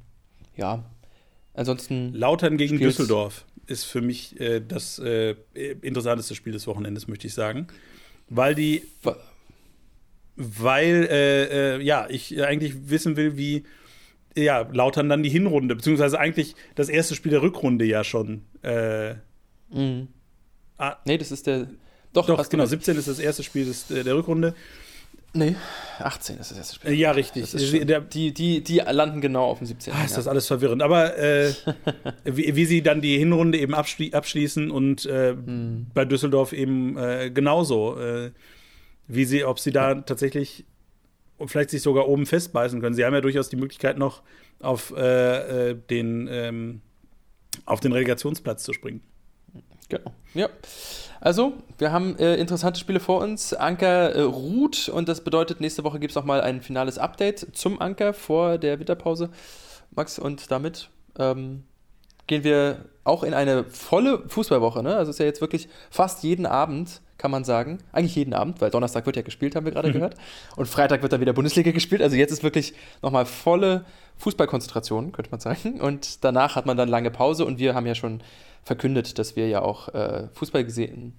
ja, 0.57 0.83
ansonsten. 1.53 2.13
Lautern 2.13 2.57
gegen 2.57 2.77
Düsseldorf 2.77 3.45
ist 3.67 3.85
für 3.85 4.01
mich 4.01 4.39
äh, 4.39 4.59
das 4.59 4.99
äh, 4.99 5.35
interessanteste 5.81 6.35
Spiel 6.35 6.53
des 6.53 6.67
Wochenendes, 6.67 7.07
möchte 7.07 7.27
ich 7.27 7.33
sagen. 7.33 7.67
Weil 8.33 8.55
die. 8.55 8.83
Weil, 10.37 11.07
äh, 11.11 11.75
äh, 11.75 11.81
ja, 11.83 12.07
ich 12.09 12.41
eigentlich 12.41 12.89
wissen 12.89 13.17
will, 13.17 13.37
wie 13.37 13.65
ja, 14.35 14.61
Lautern 14.71 15.09
dann 15.09 15.21
die 15.21 15.29
Hinrunde, 15.29 15.75
beziehungsweise 15.75 16.17
eigentlich 16.17 16.55
das 16.75 16.87
erste 16.87 17.15
Spiel 17.15 17.31
der 17.31 17.41
Rückrunde 17.41 17.83
ja 17.85 18.03
schon. 18.05 18.43
Äh, 18.63 19.15
mhm. 19.69 20.07
ah, 20.77 20.95
nee, 21.05 21.17
das 21.17 21.31
ist 21.31 21.45
der. 21.45 21.67
Doch, 22.13 22.25
doch 22.25 22.49
genau, 22.49 22.65
17 22.65 22.97
ist 22.97 23.09
das 23.09 23.19
erste 23.19 23.43
Spiel 23.43 23.65
des, 23.65 23.91
äh, 23.91 24.03
der 24.03 24.15
Rückrunde. 24.15 24.55
Nee, 25.33 25.55
18 25.99 26.39
ist 26.39 26.51
das 26.51 26.57
erste 26.57 26.75
Spiel. 26.75 26.91
Ja, 26.93 27.11
richtig. 27.11 27.51
Die, 27.51 28.33
die, 28.33 28.61
die 28.61 28.77
landen 28.79 29.21
genau 29.21 29.45
auf 29.45 29.59
dem 29.59 29.67
17. 29.67 29.93
Ah, 29.93 30.03
ist 30.03 30.17
das 30.17 30.27
alles 30.27 30.47
verwirrend. 30.47 30.81
Aber 30.81 31.17
äh, 31.17 31.53
wie, 32.25 32.55
wie, 32.55 32.65
sie 32.65 32.81
dann 32.81 32.99
die 32.99 33.17
Hinrunde 33.17 33.57
eben 33.57 33.73
abschli 33.73 34.13
abschließen 34.13 34.69
und 34.69 35.05
äh, 35.05 35.31
hm. 35.31 35.87
bei 35.93 36.03
Düsseldorf 36.03 36.51
eben 36.51 36.97
äh, 36.97 37.31
genauso. 37.33 37.97
Äh, 37.99 38.31
wie 39.13 39.25
sie, 39.25 39.43
ob 39.43 39.59
sie 39.59 39.71
da 39.71 39.95
tatsächlich 39.95 40.65
vielleicht 41.45 41.69
sich 41.71 41.81
sogar 41.81 42.07
oben 42.07 42.25
festbeißen 42.25 42.79
können. 42.81 42.95
Sie 42.95 43.03
haben 43.03 43.13
ja 43.13 43.21
durchaus 43.21 43.49
die 43.49 43.55
Möglichkeit 43.55 43.97
noch 43.97 44.21
auf 44.59 44.93
äh, 44.95 45.71
äh, 45.71 45.75
den 45.75 46.27
ähm, 46.31 46.81
auf 47.65 47.79
den 47.79 47.91
Relegationsplatz 47.91 48.63
zu 48.63 48.73
springen. 48.73 49.01
Genau. 49.89 50.11
Ja. 50.33 50.49
Also, 51.19 51.53
wir 51.77 51.91
haben 51.91 52.17
äh, 52.17 52.35
interessante 52.35 52.79
Spiele 52.79 52.99
vor 52.99 53.21
uns. 53.21 53.53
Anker 53.53 54.15
äh, 54.15 54.21
ruht 54.21 54.89
und 54.89 55.07
das 55.07 55.23
bedeutet, 55.23 55.61
nächste 55.61 55.83
Woche 55.83 55.99
gibt 55.99 56.11
es 56.11 56.15
nochmal 56.15 56.41
ein 56.41 56.61
finales 56.61 56.97
Update 56.97 57.55
zum 57.55 57.79
Anker 57.79 58.13
vor 58.13 58.57
der 58.57 58.79
Winterpause. 58.79 59.29
Max, 59.91 60.17
und 60.17 60.49
damit 60.49 60.89
ähm, 61.19 61.63
gehen 62.25 62.43
wir 62.43 62.85
auch 63.03 63.23
in 63.23 63.35
eine 63.35 63.65
volle 63.65 64.27
Fußballwoche. 64.27 64.81
Ne? 64.81 64.95
Also, 64.95 65.11
es 65.11 65.15
ist 65.15 65.19
ja 65.19 65.25
jetzt 65.25 65.41
wirklich 65.41 65.69
fast 65.91 66.23
jeden 66.23 66.47
Abend, 66.47 67.01
kann 67.19 67.29
man 67.29 67.43
sagen. 67.43 67.77
Eigentlich 67.91 68.15
jeden 68.15 68.33
Abend, 68.33 68.59
weil 68.59 68.71
Donnerstag 68.71 69.05
wird 69.05 69.15
ja 69.15 69.21
gespielt, 69.21 69.55
haben 69.55 69.65
wir 69.65 69.73
gerade 69.73 69.89
mhm. 69.89 69.93
gehört. 69.93 70.15
Und 70.55 70.67
Freitag 70.67 71.03
wird 71.03 71.13
dann 71.13 71.21
wieder 71.21 71.33
Bundesliga 71.33 71.69
gespielt. 71.69 72.01
Also, 72.01 72.15
jetzt 72.15 72.31
ist 72.31 72.41
wirklich 72.41 72.73
nochmal 73.03 73.27
volle 73.27 73.85
Fußballkonzentration, 74.17 75.11
könnte 75.11 75.29
man 75.29 75.39
sagen. 75.39 75.81
Und 75.81 76.23
danach 76.23 76.55
hat 76.55 76.65
man 76.65 76.77
dann 76.77 76.89
lange 76.89 77.11
Pause 77.11 77.45
und 77.45 77.59
wir 77.59 77.75
haben 77.75 77.85
ja 77.85 77.93
schon 77.93 78.23
verkündet, 78.63 79.17
dass 79.19 79.35
wir 79.35 79.47
ja 79.47 79.61
auch 79.61 79.89
äh, 79.89 80.27
Fußball 80.33 80.63
gesehen 80.63 81.13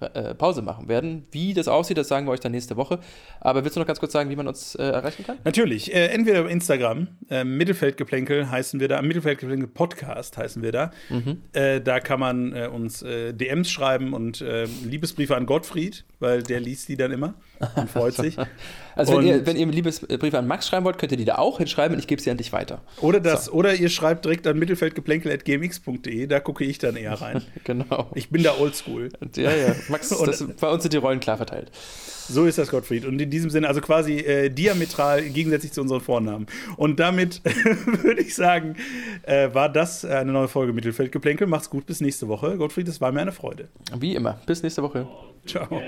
äh, 0.00 0.34
Pause 0.34 0.62
machen 0.62 0.88
werden. 0.88 1.26
Wie 1.32 1.54
das 1.54 1.66
aussieht, 1.66 1.98
das 1.98 2.08
sagen 2.08 2.26
wir 2.26 2.30
euch 2.30 2.40
dann 2.40 2.52
nächste 2.52 2.76
Woche. 2.76 3.00
Aber 3.40 3.64
willst 3.64 3.76
du 3.76 3.80
noch 3.80 3.86
ganz 3.86 3.98
kurz 3.98 4.12
sagen, 4.12 4.30
wie 4.30 4.36
man 4.36 4.46
uns 4.46 4.74
äh, 4.74 4.82
erreichen 4.82 5.24
kann? 5.24 5.38
Natürlich. 5.44 5.92
Äh, 5.94 6.06
entweder 6.08 6.40
über 6.40 6.50
Instagram, 6.50 7.08
äh, 7.30 7.44
Mittelfeldgeplänkel 7.44 8.50
heißen 8.50 8.80
wir 8.80 8.88
da, 8.88 9.02
Mittelfeldgeplänkel 9.02 9.68
Podcast 9.68 10.36
heißen 10.36 10.62
wir 10.62 10.72
da. 10.72 10.90
Mhm. 11.08 11.42
Da 11.52 12.00
kann 12.00 12.20
man 12.20 12.52
uns 12.52 13.00
DMs 13.00 13.70
schreiben 13.70 14.12
und 14.12 14.44
Liebesbriefe 14.84 15.36
an 15.36 15.46
Gottfried, 15.46 16.04
weil 16.20 16.42
der 16.42 16.60
liest 16.60 16.88
die 16.88 16.96
dann 16.96 17.12
immer 17.12 17.34
und 17.76 17.90
freut 17.90 18.14
sich. 18.14 18.36
Also 18.94 19.16
wenn 19.16 19.26
ihr, 19.26 19.46
wenn 19.46 19.56
ihr 19.56 19.66
Liebesbriefe 19.66 20.38
an 20.38 20.46
Max 20.46 20.68
schreiben 20.68 20.84
wollt, 20.84 20.98
könnt 20.98 21.12
ihr 21.12 21.18
die 21.18 21.24
da 21.24 21.36
auch 21.36 21.58
hinschreiben 21.58 21.94
und 21.94 22.00
ich 22.00 22.06
gebe 22.06 22.20
sie 22.20 22.30
an 22.30 22.36
dich 22.36 22.52
weiter. 22.52 22.82
Oder 23.00 23.20
das, 23.20 23.46
so. 23.46 23.52
oder 23.52 23.74
ihr 23.74 23.88
schreibt 23.88 24.24
direkt 24.24 24.46
an 24.46 24.58
mittelfeldgeplänkel.gmx.de, 24.58 26.26
da 26.26 26.40
gucke 26.40 26.64
ich 26.64 26.78
dann 26.78 26.96
eher 26.96 27.14
rein. 27.14 27.42
genau. 27.64 28.10
Ich 28.14 28.30
bin 28.30 28.42
da 28.42 28.58
oldschool. 28.58 29.10
Ja, 29.36 29.52
ja. 29.52 29.74
Max, 29.88 30.08
das, 30.24 30.44
bei 30.60 30.68
uns 30.68 30.82
sind 30.82 30.92
die 30.92 30.98
Rollen 30.98 31.20
klar 31.20 31.36
verteilt. 31.36 31.70
So 32.28 32.44
ist 32.44 32.58
das, 32.58 32.70
Gottfried. 32.70 33.06
Und 33.06 33.20
in 33.20 33.30
diesem 33.30 33.48
Sinne, 33.48 33.68
also 33.68 33.80
quasi 33.80 34.18
äh, 34.18 34.50
diametral 34.50 35.22
gegensätzlich 35.22 35.72
zu 35.72 35.80
unseren 35.80 36.02
Vornamen. 36.02 36.46
Und 36.76 37.00
damit 37.00 37.40
würde 38.02 38.20
ich 38.20 38.34
sagen, 38.34 38.76
äh, 39.22 39.48
war 39.54 39.70
das 39.70 40.04
eine 40.04 40.32
neue 40.32 40.48
Folge 40.48 40.74
Mittelfeldgeplänkel. 40.74 41.46
Macht's 41.46 41.70
gut, 41.70 41.86
bis 41.86 42.02
nächste 42.02 42.28
Woche. 42.28 42.58
Gottfried, 42.58 42.86
es 42.88 43.00
war 43.00 43.12
mir 43.12 43.22
eine 43.22 43.32
Freude. 43.32 43.68
Wie 43.98 44.14
immer. 44.14 44.40
Bis 44.44 44.62
nächste 44.62 44.82
Woche. 44.82 45.08
Ciao. 45.46 45.80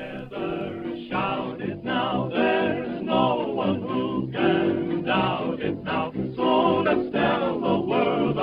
So 6.36 6.82
let's 6.82 7.12
tell 7.12 7.55
the 7.55 7.78
world 7.86 8.38